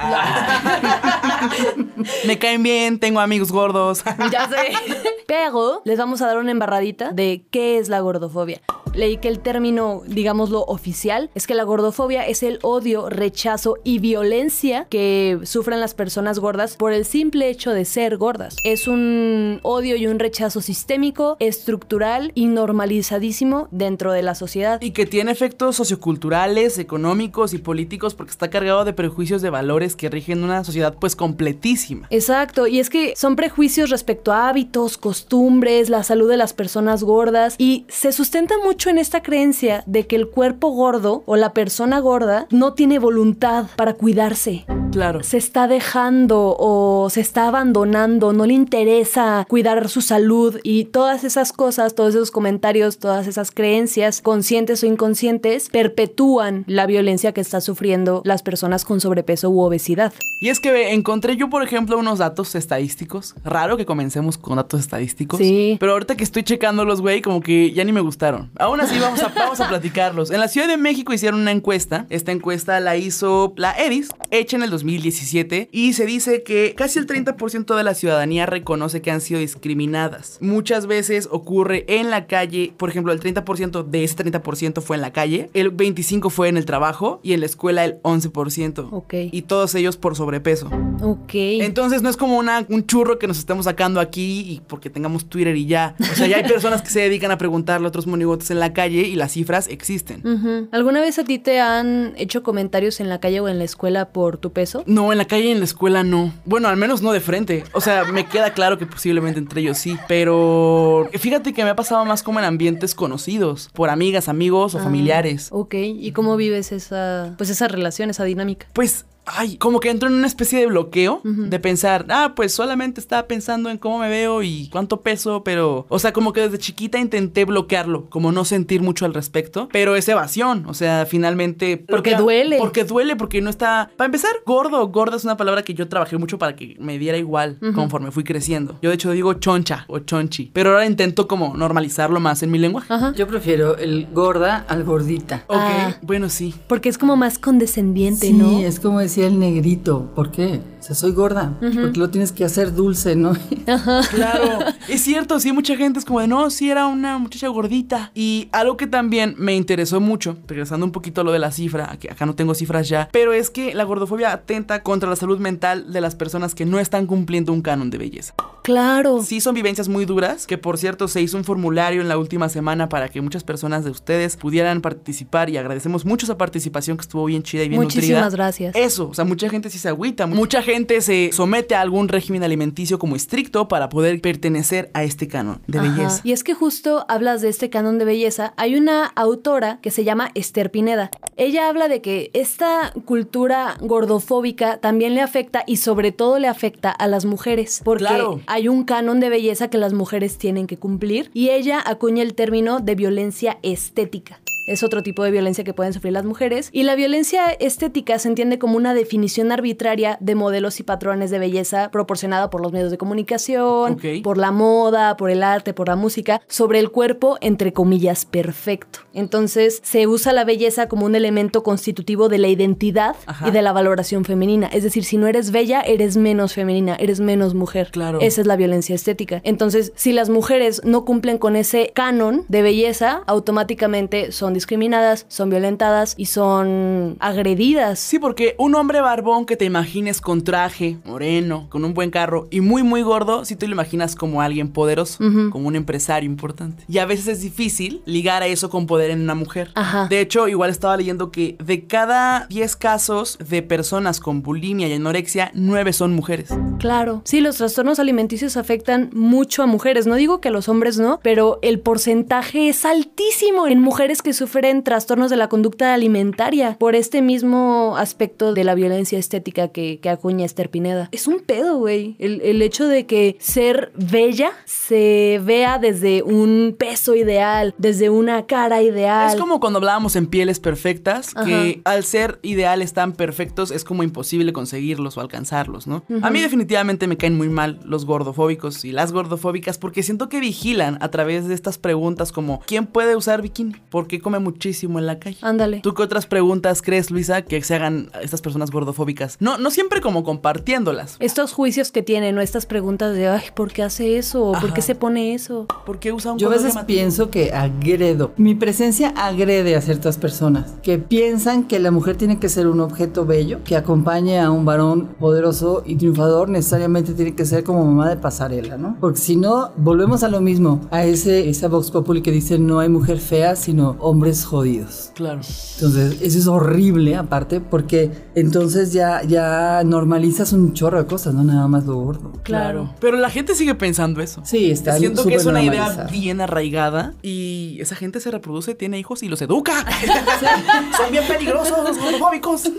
Me 2.25 2.39
caen 2.39 2.63
bien, 2.63 2.99
tengo 2.99 3.19
amigos 3.19 3.51
gordos. 3.51 4.03
Ya 4.31 4.47
sé. 4.49 4.73
Pero 5.27 5.81
les 5.85 5.97
vamos 5.97 6.21
a 6.21 6.27
dar 6.27 6.37
una 6.37 6.51
embarradita 6.51 7.11
de 7.11 7.45
qué 7.51 7.77
es 7.77 7.89
la 7.89 7.99
gordofobia. 7.99 8.61
Leí 8.97 9.17
que 9.17 9.27
el 9.27 9.39
término, 9.39 10.01
digámoslo, 10.07 10.63
oficial 10.63 11.29
es 11.35 11.45
que 11.45 11.53
la 11.53 11.63
gordofobia 11.63 12.25
es 12.25 12.41
el 12.41 12.57
odio, 12.63 13.09
rechazo 13.09 13.75
y 13.83 13.99
violencia 13.99 14.87
que 14.89 15.37
sufren 15.43 15.79
las 15.79 15.93
personas 15.93 16.39
gordas 16.39 16.75
por 16.77 16.93
el 16.93 17.05
simple 17.05 17.47
hecho 17.47 17.71
de 17.71 17.85
ser 17.85 18.17
gordas. 18.17 18.55
Es 18.63 18.87
un 18.87 19.59
odio 19.61 19.97
y 19.97 20.07
un 20.07 20.17
rechazo 20.17 20.61
sistémico, 20.61 21.37
estructural 21.39 22.31
y 22.33 22.47
normalizadísimo 22.47 23.67
dentro 23.69 24.11
de 24.13 24.23
la 24.23 24.33
sociedad. 24.33 24.81
Y 24.81 24.91
que 24.91 25.05
tiene 25.05 25.31
efectos 25.31 25.75
socioculturales, 25.75 26.79
económicos 26.79 27.53
y 27.53 27.59
políticos 27.59 28.15
porque 28.15 28.31
está 28.31 28.49
cargado 28.49 28.83
de 28.83 28.93
prejuicios 28.93 29.43
de 29.43 29.51
valores 29.51 29.95
que 29.95 30.09
rigen 30.09 30.43
una 30.43 30.63
sociedad 30.63 30.95
pues 30.99 31.15
completísima. 31.15 32.07
Exacto, 32.09 32.65
y 32.65 32.79
es 32.79 32.89
que 32.89 33.13
son 33.15 33.35
prejuicios 33.35 33.91
respecto 33.91 34.33
a 34.33 34.49
hábitos, 34.49 34.97
costumbres, 34.97 35.91
la 35.91 36.01
salud 36.01 36.27
de 36.27 36.37
las 36.37 36.53
personas 36.53 37.03
gordas 37.03 37.53
y 37.59 37.85
se 37.89 38.11
sustenta 38.11 38.55
mucho 38.63 38.86
en 38.89 38.97
esta 38.97 39.21
creencia 39.21 39.83
de 39.85 40.07
que 40.07 40.15
el 40.15 40.29
cuerpo 40.29 40.69
gordo 40.69 41.23
o 41.25 41.35
la 41.35 41.53
persona 41.53 41.99
gorda 41.99 42.47
no 42.51 42.73
tiene 42.73 42.99
voluntad 42.99 43.65
para 43.75 43.93
cuidarse. 43.93 44.65
Claro. 44.91 45.23
Se 45.23 45.37
está 45.37 45.67
dejando 45.67 46.55
o 46.57 47.09
se 47.09 47.21
está 47.21 47.47
abandonando, 47.47 48.33
no 48.33 48.45
le 48.45 48.53
interesa 48.53 49.45
cuidar 49.47 49.89
su 49.89 50.01
salud 50.01 50.59
y 50.63 50.85
todas 50.85 51.23
esas 51.23 51.51
cosas, 51.53 51.93
todos 51.93 52.15
esos 52.15 52.31
comentarios, 52.31 52.97
todas 52.97 53.27
esas 53.27 53.51
creencias, 53.51 54.21
conscientes 54.21 54.83
o 54.83 54.87
inconscientes, 54.87 55.69
perpetúan 55.69 56.63
la 56.67 56.85
violencia 56.85 57.33
que 57.33 57.41
está 57.41 57.61
sufriendo 57.61 58.21
las 58.25 58.43
personas 58.43 58.85
con 58.85 59.01
sobrepeso 59.01 59.49
u 59.49 59.61
obesidad. 59.61 60.13
Y 60.39 60.49
es 60.49 60.59
que 60.59 60.93
encontré 60.93 61.35
yo, 61.35 61.49
por 61.49 61.63
ejemplo, 61.63 61.97
unos 61.97 62.19
datos 62.19 62.55
estadísticos. 62.55 63.35
Raro 63.43 63.77
que 63.77 63.85
comencemos 63.85 64.37
con 64.37 64.55
datos 64.55 64.79
estadísticos. 64.79 65.39
Sí. 65.39 65.77
Pero 65.79 65.93
ahorita 65.93 66.15
que 66.15 66.23
estoy 66.23 66.43
checándolos, 66.43 67.01
güey, 67.01 67.21
como 67.21 67.41
que 67.41 67.71
ya 67.71 67.83
ni 67.83 67.91
me 67.91 68.01
gustaron. 68.01 68.49
Aún 68.57 68.76
así, 68.81 68.99
vamos 68.99 69.21
a, 69.21 69.29
vamos 69.29 69.59
a 69.59 69.67
platicarlos. 69.67 70.31
En 70.31 70.39
la 70.39 70.47
Ciudad 70.47 70.67
de 70.67 70.77
México 70.77 71.13
hicieron 71.13 71.41
una 71.41 71.51
encuesta. 71.51 72.05
Esta 72.09 72.31
encuesta 72.31 72.79
la 72.79 72.97
hizo 72.97 73.53
la 73.57 73.71
EDIS, 73.77 74.09
hecha 74.31 74.57
en 74.57 74.63
el 74.63 74.69
2017. 74.69 75.69
Y 75.71 75.93
se 75.93 76.05
dice 76.05 76.43
que 76.43 76.73
casi 76.75 76.99
el 76.99 77.07
30% 77.07 77.75
de 77.75 77.83
la 77.83 77.93
ciudadanía 77.93 78.45
reconoce 78.45 79.01
que 79.01 79.11
han 79.11 79.21
sido 79.21 79.39
discriminadas. 79.39 80.37
Muchas 80.41 80.87
veces 80.87 81.27
ocurre 81.31 81.85
en 81.87 82.09
la 82.09 82.27
calle. 82.27 82.73
Por 82.77 82.89
ejemplo, 82.89 83.13
el 83.13 83.19
30% 83.19 83.83
de 83.83 84.03
ese 84.03 84.15
30% 84.15 84.81
fue 84.81 84.95
en 84.95 85.01
la 85.01 85.13
calle. 85.13 85.49
El 85.53 85.75
25% 85.75 86.29
fue 86.29 86.49
en 86.49 86.57
el 86.57 86.65
trabajo. 86.65 87.19
Y 87.23 87.33
en 87.33 87.39
la 87.41 87.45
escuela 87.45 87.85
el 87.85 88.01
11%. 88.01 88.89
Ok. 88.91 89.13
Y 89.31 89.43
todos 89.43 89.75
ellos 89.75 89.97
por 89.97 90.15
sobrepeso. 90.15 90.69
Ok. 91.01 91.33
Entonces 91.33 92.01
no 92.01 92.09
es 92.09 92.17
como 92.17 92.37
una, 92.37 92.65
un 92.69 92.85
churro 92.85 93.19
que 93.19 93.27
nos 93.27 93.39
estemos 93.39 93.65
sacando 93.65 93.99
aquí 93.99 94.41
y 94.47 94.61
porque 94.67 94.89
tengamos 94.89 95.25
Twitter 95.29 95.55
y 95.55 95.65
ya. 95.65 95.95
O 95.99 96.15
sea, 96.15 96.27
ya 96.27 96.37
hay 96.37 96.43
personas 96.43 96.81
que 96.81 96.89
se 96.89 97.01
dedican 97.01 97.31
a 97.31 97.37
preguntarle 97.37 97.85
a 97.85 97.89
otros 97.89 98.07
monigotes 98.07 98.51
en 98.51 98.59
la 98.59 98.66
calle 98.73 99.01
y 99.01 99.15
las 99.15 99.33
cifras 99.33 99.67
existen. 99.67 100.67
¿Alguna 100.71 101.01
vez 101.01 101.19
a 101.19 101.23
ti 101.23 101.39
te 101.39 101.59
han 101.59 102.13
hecho 102.17 102.43
comentarios 102.43 102.99
en 102.99 103.09
la 103.09 103.19
calle 103.19 103.39
o 103.39 103.47
en 103.47 103.57
la 103.57 103.63
escuela 103.63 104.09
por 104.09 104.37
tu 104.37 104.51
peso? 104.51 104.83
No, 104.85 105.11
en 105.11 105.17
la 105.17 105.25
calle 105.25 105.45
y 105.45 105.51
en 105.51 105.59
la 105.59 105.65
escuela 105.65 106.03
no. 106.03 106.33
Bueno, 106.45 106.67
al 106.67 106.77
menos 106.77 107.01
no 107.01 107.11
de 107.11 107.19
frente. 107.19 107.63
O 107.73 107.81
sea, 107.81 108.03
me 108.05 108.25
queda 108.25 108.53
claro 108.53 108.77
que 108.77 108.85
posiblemente 108.85 109.39
entre 109.39 109.61
ellos 109.61 109.77
sí. 109.77 109.97
Pero 110.07 111.09
fíjate 111.13 111.53
que 111.53 111.63
me 111.63 111.69
ha 111.69 111.75
pasado 111.75 112.05
más 112.05 112.23
como 112.23 112.39
en 112.39 112.45
ambientes 112.45 112.95
conocidos, 112.95 113.69
por 113.73 113.89
amigas, 113.89 114.29
amigos 114.29 114.75
o 114.75 114.79
familiares. 114.79 115.49
Ok. 115.51 115.75
¿Y 115.75 116.11
cómo 116.11 116.35
vives 116.37 116.71
esa, 116.71 117.33
pues 117.37 117.49
esa 117.49 117.67
relación, 117.67 118.09
esa 118.09 118.23
dinámica? 118.23 118.67
Pues, 118.73 119.05
ay, 119.27 119.57
como 119.57 119.79
que 119.79 119.89
entro 119.89 120.07
en 120.09 120.15
una 120.15 120.27
especie 120.27 120.59
de 120.59 120.67
bloqueo 120.67 121.21
de 121.23 121.59
pensar, 121.59 122.05
ah, 122.09 122.33
pues 122.35 122.53
solamente 122.53 122.99
estaba 123.01 123.27
pensando 123.27 123.69
en 123.69 123.77
cómo 123.77 123.99
me 123.99 124.09
veo 124.09 124.41
y 124.43 124.69
cuánto 124.71 125.01
peso, 125.01 125.43
pero, 125.43 125.85
o 125.89 125.99
sea, 125.99 126.13
como 126.13 126.33
que 126.33 126.41
desde 126.41 126.57
chiquita 126.57 126.97
intenté 126.99 127.45
bloquearlo, 127.45 128.09
como 128.09 128.31
no 128.31 128.45
sentir 128.45 128.81
mucho 128.81 129.05
al 129.05 129.13
respecto, 129.13 129.69
pero 129.71 129.95
es 129.95 130.07
evasión, 130.07 130.65
o 130.67 130.73
sea, 130.73 131.05
finalmente... 131.05 131.77
Porque 131.87 132.15
duele. 132.15 132.57
Porque 132.57 132.83
duele, 132.83 133.15
porque 133.15 133.41
no 133.41 133.49
está... 133.49 133.89
Para 133.97 134.05
empezar, 134.05 134.31
gordo, 134.45 134.87
gorda 134.87 135.17
es 135.17 135.23
una 135.23 135.37
palabra 135.37 135.63
que 135.63 135.73
yo 135.73 135.87
trabajé 135.87 136.17
mucho 136.17 136.37
para 136.37 136.55
que 136.55 136.75
me 136.79 136.97
diera 136.97 137.17
igual 137.17 137.57
conforme 137.75 138.11
fui 138.11 138.23
creciendo. 138.23 138.77
Yo 138.81 138.89
de 138.89 138.95
hecho 138.95 139.11
digo 139.11 139.33
choncha 139.35 139.85
o 139.87 139.99
chonchi, 139.99 140.49
pero 140.53 140.71
ahora 140.71 140.85
intento 140.85 141.27
como 141.27 141.55
normalizarlo 141.55 142.19
más 142.19 142.43
en 142.43 142.51
mi 142.51 142.57
lenguaje. 142.59 142.91
Ajá. 142.93 143.13
Yo 143.15 143.27
prefiero 143.27 143.77
el 143.77 144.07
gorda 144.13 144.65
al 144.67 144.83
gordita. 144.83 145.43
Ok, 145.47 145.57
Ah. 145.59 145.97
bueno, 146.01 146.29
sí. 146.29 146.53
Porque 146.67 146.87
es 146.89 146.97
como 146.97 147.15
más 147.17 147.37
condescendiente, 147.39 148.27
Sí, 148.27 148.33
¿no? 148.33 148.59
es 148.59 148.79
como 148.79 148.99
el 149.25 149.39
negrito. 149.39 150.11
¿Por 150.15 150.31
qué? 150.31 150.61
Sea, 150.87 150.95
soy 150.95 151.11
gorda. 151.11 151.53
Porque 151.59 151.99
lo 151.99 152.09
tienes 152.09 152.31
que 152.31 152.45
hacer 152.45 152.73
dulce, 152.73 153.15
¿no? 153.17 153.33
Claro, 153.65 154.59
es 154.87 155.01
cierto, 155.01 155.39
sí, 155.41 155.51
mucha 155.51 155.75
gente 155.75 155.99
es 155.99 156.05
como 156.05 156.21
de, 156.21 156.27
no, 156.27 156.49
sí 156.49 156.69
era 156.71 156.87
una 156.87 157.17
muchacha 157.17 157.49
gordita. 157.49 158.11
Y 158.15 158.47
algo 158.53 158.77
que 158.77 158.87
también 158.87 159.35
me 159.37 159.53
interesó 159.55 159.99
mucho, 159.99 160.37
regresando 160.47 160.85
un 160.85 160.93
poquito 160.93 161.21
a 161.21 161.23
lo 161.25 161.33
de 161.33 161.39
la 161.39 161.51
cifra, 161.51 161.89
aquí, 161.91 162.07
acá 162.07 162.25
no 162.25 162.35
tengo 162.35 162.55
cifras 162.55 162.87
ya, 162.87 163.09
pero 163.11 163.33
es 163.33 163.49
que 163.49 163.73
la 163.73 163.83
gordofobia 163.83 164.31
atenta 164.31 164.81
contra 164.81 165.09
la 165.09 165.17
salud 165.17 165.39
mental 165.39 165.91
de 165.91 165.99
las 165.99 166.15
personas 166.15 166.55
que 166.55 166.65
no 166.65 166.79
están 166.79 167.05
cumpliendo 167.05 167.51
un 167.51 167.61
canon 167.61 167.89
de 167.89 167.97
belleza. 167.97 168.33
Claro. 168.63 169.21
Sí 169.23 169.41
son 169.41 169.55
vivencias 169.55 169.89
muy 169.89 170.05
duras, 170.05 170.47
que 170.47 170.57
por 170.57 170.77
cierto 170.77 171.07
se 171.09 171.21
hizo 171.21 171.37
un 171.37 171.43
formulario 171.43 172.01
en 172.01 172.07
la 172.07 172.17
última 172.17 172.47
semana 172.47 172.87
para 172.87 173.09
que 173.09 173.19
muchas 173.21 173.43
personas 173.43 173.83
de 173.83 173.91
ustedes 173.91 174.37
pudieran 174.37 174.81
participar 174.81 175.49
y 175.49 175.57
agradecemos 175.57 176.05
mucho 176.05 176.25
esa 176.25 176.37
participación 176.37 176.95
que 176.97 177.01
estuvo 177.01 177.25
bien 177.25 177.43
chida 177.43 177.63
y 177.63 177.69
bien 177.69 177.81
Muchísimas 177.81 178.23
nutrida. 178.23 178.29
gracias. 178.29 178.75
Eso, 178.75 179.09
o 179.09 179.13
sea, 179.13 179.25
mucha 179.25 179.49
gente 179.49 179.69
sí 179.69 179.79
se 179.79 179.89
agüita, 179.89 180.27
mucha 180.27 180.61
gente 180.61 180.76
se 180.85 181.31
somete 181.33 181.73
a 181.75 181.81
algún 181.81 182.07
régimen 182.07 182.43
alimenticio 182.43 182.99
como 182.99 183.15
estricto 183.15 183.67
para 183.67 183.89
poder 183.89 184.21
pertenecer 184.21 184.91
a 184.93 185.03
este 185.03 185.27
canon 185.27 185.61
de 185.67 185.79
Ajá. 185.79 185.89
belleza. 185.89 186.21
Y 186.23 186.31
es 186.33 186.43
que 186.43 186.53
justo 186.53 187.05
hablas 187.09 187.41
de 187.41 187.49
este 187.49 187.69
canon 187.69 187.97
de 187.97 188.05
belleza. 188.05 188.53
Hay 188.57 188.75
una 188.75 189.05
autora 189.15 189.79
que 189.81 189.91
se 189.91 190.03
llama 190.03 190.29
Esther 190.35 190.69
Pineda. 190.71 191.09
Ella 191.37 191.67
habla 191.69 191.87
de 191.87 192.01
que 192.01 192.29
esta 192.33 192.93
cultura 193.05 193.77
gordofóbica 193.81 194.77
también 194.77 195.15
le 195.15 195.21
afecta 195.21 195.63
y 195.65 195.77
sobre 195.77 196.11
todo 196.11 196.39
le 196.39 196.47
afecta 196.47 196.91
a 196.91 197.07
las 197.07 197.25
mujeres. 197.25 197.81
Porque 197.83 198.05
Claro. 198.05 198.41
hay 198.47 198.67
un 198.67 198.83
canon 198.83 199.19
de 199.19 199.29
belleza 199.29 199.69
que 199.69 199.77
las 199.77 199.93
mujeres 199.93 200.37
tienen 200.37 200.67
que 200.67 200.77
cumplir 200.77 201.31
y 201.33 201.49
ella 201.49 201.81
acuña 201.85 202.23
el 202.23 202.35
término 202.35 202.79
de 202.79 202.95
violencia 202.95 203.57
estética. 203.63 204.39
Es 204.67 204.83
otro 204.83 205.01
tipo 205.01 205.23
de 205.23 205.31
violencia 205.31 205.63
que 205.63 205.73
pueden 205.73 205.93
sufrir 205.93 206.11
las 206.11 206.25
mujeres. 206.25 206.69
Y 206.73 206.83
la 206.83 206.95
violencia 206.95 207.51
estética 207.51 208.19
se 208.19 208.27
entiende 208.27 208.59
como 208.59 208.75
una 208.75 208.93
definición 208.93 209.53
arbitraria 209.53 210.17
de 210.19 210.35
modelos 210.35 210.81
y 210.81 210.83
patrones 210.83 211.31
de 211.31 211.39
belleza 211.39 211.89
proporcionada 211.89 212.49
por 212.49 212.61
los 212.61 212.73
medios 212.73 212.91
de 212.91 212.97
comunicación, 212.97 213.97
por 214.23 214.37
la 214.37 214.51
moda, 214.51 215.15
por 215.15 215.29
el 215.31 215.41
arte, 215.41 215.73
por 215.73 215.87
la 215.87 215.95
música, 215.95 216.41
sobre 216.49 216.79
el 216.79 216.91
cuerpo, 216.91 217.37
entre 217.39 217.71
comillas, 217.71 218.25
perfecto. 218.25 218.99
Entonces, 219.13 219.79
se 219.83 220.05
usa 220.05 220.33
la 220.33 220.43
belleza 220.43 220.89
como 220.89 221.05
un 221.05 221.15
elemento 221.15 221.63
constitutivo 221.63 222.27
de 222.27 222.37
la 222.37 222.49
identidad 222.49 223.15
Ajá. 223.25 223.47
y 223.47 223.51
de 223.51 223.61
la 223.61 223.71
valoración 223.71 224.25
femenina. 224.25 224.67
Es 224.67 224.83
decir, 224.83 225.05
si 225.05 225.15
no 225.15 225.27
eres 225.27 225.51
bella, 225.51 225.79
eres 225.79 226.17
menos 226.17 226.53
femenina, 226.53 226.97
eres 226.99 227.21
menos 227.21 227.53
mujer. 227.53 227.89
Claro. 227.91 228.19
Esa 228.19 228.41
es 228.41 228.47
la 228.47 228.57
violencia 228.57 228.95
estética. 228.95 229.39
Entonces, 229.45 229.93
si 229.95 230.11
las 230.11 230.27
mujeres 230.27 230.81
no 230.83 231.05
cumplen 231.05 231.37
con 231.37 231.55
ese 231.55 231.91
canon 231.95 232.43
de 232.49 232.61
belleza, 232.61 233.23
automáticamente 233.27 234.33
son 234.33 234.56
discriminadas, 234.57 235.25
son 235.29 235.49
violentadas 235.49 236.13
y 236.17 236.25
son 236.25 237.15
agredidas. 237.19 237.99
Sí, 237.99 238.19
porque 238.19 238.55
un 238.57 238.75
hombre 238.75 239.01
barbón 239.01 239.45
que 239.45 239.55
te 239.55 239.65
imagines 239.65 240.21
con 240.21 240.43
traje, 240.43 240.97
moreno, 241.05 241.67
con 241.69 241.85
un 241.85 241.93
buen 241.93 242.11
carro 242.11 242.47
y 242.51 242.61
muy, 242.61 242.83
muy 242.83 243.01
gordo, 243.01 243.45
si 243.45 243.55
te 243.55 243.67
lo 243.67 243.73
imaginas 243.73 244.15
como 244.15 244.41
alguien 244.41 244.69
poderoso, 244.69 245.19
como 245.51 245.67
un 245.67 245.75
empresario 245.75 246.29
importante. 246.29 246.83
Y 246.87 246.97
a 246.97 247.05
veces 247.05 247.27
es 247.27 247.41
difícil 247.41 248.01
ligar 248.05 248.43
a 248.43 248.47
eso 248.47 248.69
con 248.69 248.87
poder 248.87 249.11
en 249.11 249.21
una 249.21 249.35
mujer. 249.35 249.71
Ajá. 249.75 250.07
De 250.07 250.21
hecho, 250.21 250.47
igual 250.47 250.69
estaba 250.69 250.97
leyendo 250.97 251.31
que 251.31 251.55
de 251.63 251.85
cada 251.85 252.47
10 252.47 252.75
casos 252.75 253.37
de 253.37 253.61
personas 253.61 254.19
con 254.19 254.41
bulimia 254.41 254.87
y 254.87 254.93
anorexia, 254.93 255.51
9 255.53 255.93
son 255.93 256.13
mujeres. 256.13 256.49
Claro. 256.79 257.21
Sí, 257.25 257.41
los 257.41 257.57
trastornos 257.57 257.99
alimenticios 257.99 258.57
afectan 258.57 259.09
mucho 259.13 259.63
a 259.63 259.67
mujeres. 259.67 260.07
No 260.07 260.15
digo 260.15 260.41
que 260.41 260.49
a 260.49 260.51
los 260.51 260.69
hombres 260.69 260.97
no, 260.97 261.19
pero 261.21 261.59
el 261.61 261.79
porcentaje 261.79 262.69
es 262.69 262.85
altísimo 262.85 263.67
en 263.67 263.79
mujeres 263.79 264.21
que 264.21 264.33
sufren 264.33 264.46
trastornos 264.83 265.29
de 265.29 265.37
la 265.37 265.49
conducta 265.49 265.93
alimentaria 265.93 266.77
por 266.79 266.95
este 266.95 267.21
mismo 267.21 267.95
aspecto 267.97 268.53
de 268.53 268.63
la 268.63 268.75
violencia 268.75 269.19
estética 269.19 269.69
que, 269.69 269.99
que 269.99 270.09
acuña 270.09 270.45
Esther 270.45 270.69
Pineda. 270.69 271.09
Es 271.11 271.27
un 271.27 271.39
pedo, 271.39 271.77
güey. 271.77 272.15
El, 272.19 272.41
el 272.41 272.61
hecho 272.61 272.87
de 272.87 273.05
que 273.05 273.37
ser 273.39 273.91
bella 273.95 274.51
se 274.65 275.41
vea 275.43 275.79
desde 275.79 276.23
un 276.23 276.75
peso 276.77 277.15
ideal, 277.15 277.73
desde 277.77 278.09
una 278.09 278.45
cara 278.45 278.81
ideal. 278.81 279.29
Es 279.29 279.39
como 279.39 279.59
cuando 279.59 279.77
hablábamos 279.77 280.15
en 280.15 280.27
pieles 280.27 280.59
perfectas, 280.59 281.33
que 281.45 281.81
al 281.83 282.03
ser 282.03 282.39
ideales 282.41 282.93
tan 282.93 283.13
perfectos 283.13 283.71
es 283.71 283.83
como 283.83 284.03
imposible 284.03 284.53
conseguirlos 284.53 285.17
o 285.17 285.21
alcanzarlos, 285.21 285.87
¿no? 285.87 286.03
A 286.21 286.29
mí 286.29 286.41
definitivamente 286.41 287.07
me 287.07 287.17
caen 287.17 287.37
muy 287.37 287.49
mal 287.49 287.79
los 287.83 288.05
gordofóbicos 288.05 288.85
y 288.85 288.91
las 288.91 289.11
gordofóbicas 289.11 289.77
porque 289.77 290.03
siento 290.03 290.29
que 290.29 290.39
vigilan 290.39 290.97
a 291.01 291.09
través 291.09 291.47
de 291.47 291.53
estas 291.53 291.77
preguntas 291.77 292.31
como 292.31 292.61
¿quién 292.65 292.85
puede 292.85 293.15
usar 293.15 293.41
bikini? 293.41 293.75
¿Por 293.89 294.07
qué 294.07 294.19
come 294.19 294.36
muchísimo 294.39 294.99
en 294.99 295.05
la 295.05 295.19
calle? 295.19 295.37
Ándale. 295.41 295.81
¿Tú 295.81 295.93
qué 295.93 296.03
otras 296.03 296.25
preguntas 296.25 296.81
crees, 296.81 297.11
Luisa, 297.11 297.41
que 297.41 297.61
se 297.61 297.75
hagan 297.75 298.09
estas 298.21 298.41
personas 298.41 298.71
gordofóbicas? 298.71 299.37
No, 299.39 299.57
no 299.57 299.71
siempre 299.71 300.01
como 300.01 300.23
compartiéndolas. 300.23 301.17
Estos 301.19 301.53
juicios 301.53 301.91
que 301.91 302.03
tienen, 302.03 302.37
o 302.37 302.41
estas 302.41 302.65
preguntas 302.65 303.15
de, 303.15 303.27
ay, 303.27 303.43
¿por 303.53 303.71
qué 303.71 303.83
hace 303.83 304.17
eso? 304.17 304.45
¿O 304.45 304.51
¿Por 304.53 304.73
qué 304.73 304.81
se 304.81 304.95
pone 304.95 305.33
eso? 305.33 305.65
¿Por 305.85 305.99
qué 305.99 306.11
usa 306.11 306.31
un 306.33 306.39
Yo 306.39 306.47
a 306.47 306.51
veces 306.51 306.73
llamativo? 306.73 306.87
pienso 306.87 307.29
que 307.29 307.51
agredo. 307.53 308.31
Mi 308.37 308.55
presencia 308.55 309.09
agrede 309.15 309.75
a 309.75 309.81
ciertas 309.81 310.17
personas 310.17 310.75
que 310.81 310.97
piensan 310.97 311.63
que 311.63 311.79
la 311.79 311.91
mujer 311.91 312.15
tiene 312.17 312.39
que 312.39 312.49
ser 312.49 312.67
un 312.67 312.79
objeto 312.79 313.25
bello 313.25 313.59
que 313.63 313.75
acompañe 313.75 314.39
a 314.39 314.51
un 314.51 314.65
varón 314.65 315.09
poderoso 315.19 315.83
y 315.85 315.95
triunfador. 315.95 316.49
Necesariamente 316.49 317.13
tiene 317.13 317.35
que 317.35 317.45
ser 317.45 317.63
como 317.63 317.85
mamá 317.85 318.09
de 318.09 318.17
pasarela, 318.17 318.77
¿no? 318.77 318.97
Porque 318.99 319.19
si 319.19 319.35
no, 319.35 319.71
volvemos 319.77 320.23
a 320.23 320.29
lo 320.29 320.41
mismo, 320.41 320.81
a 320.91 321.03
ese 321.03 321.49
esa 321.49 321.67
Vox 321.67 321.91
Populi 321.91 322.21
que 322.21 322.31
dice 322.31 322.59
no 322.59 322.79
hay 322.79 322.89
mujer 322.89 323.19
fea, 323.19 323.55
sino 323.55 323.95
hombres 324.27 324.45
jodidos. 324.45 325.11
Claro. 325.13 325.41
Entonces, 325.75 326.21
eso 326.21 326.39
es 326.39 326.47
horrible 326.47 327.15
aparte 327.15 327.61
porque 327.61 328.11
entonces 328.35 328.93
ya, 328.93 329.23
ya 329.23 329.81
normalizas 329.85 330.53
un 330.53 330.73
chorro 330.73 331.01
de 331.01 331.07
cosas, 331.07 331.33
no 331.33 331.43
nada 331.43 331.67
más 331.67 331.85
lo 331.85 331.95
gordo. 331.95 332.33
Claro. 332.43 332.93
Pero 332.99 333.17
la 333.17 333.29
gente 333.29 333.55
sigue 333.55 333.75
pensando 333.75 334.21
eso. 334.21 334.41
Sí, 334.43 334.71
está 334.71 334.97
Siento 334.97 335.25
que 335.25 335.35
es 335.35 335.45
una 335.45 335.63
idea 335.63 336.07
bien 336.11 336.41
arraigada 336.41 337.13
y 337.21 337.77
esa 337.79 337.95
gente 337.95 338.19
se 338.19 338.31
reproduce, 338.31 338.75
tiene 338.75 338.99
hijos 338.99 339.23
y 339.23 339.29
los 339.29 339.41
educa. 339.41 339.73
Son 340.97 341.11
bien 341.11 341.23
peligrosos 341.27 341.77
los 341.83 341.97
gordofóbicos. 341.97 342.71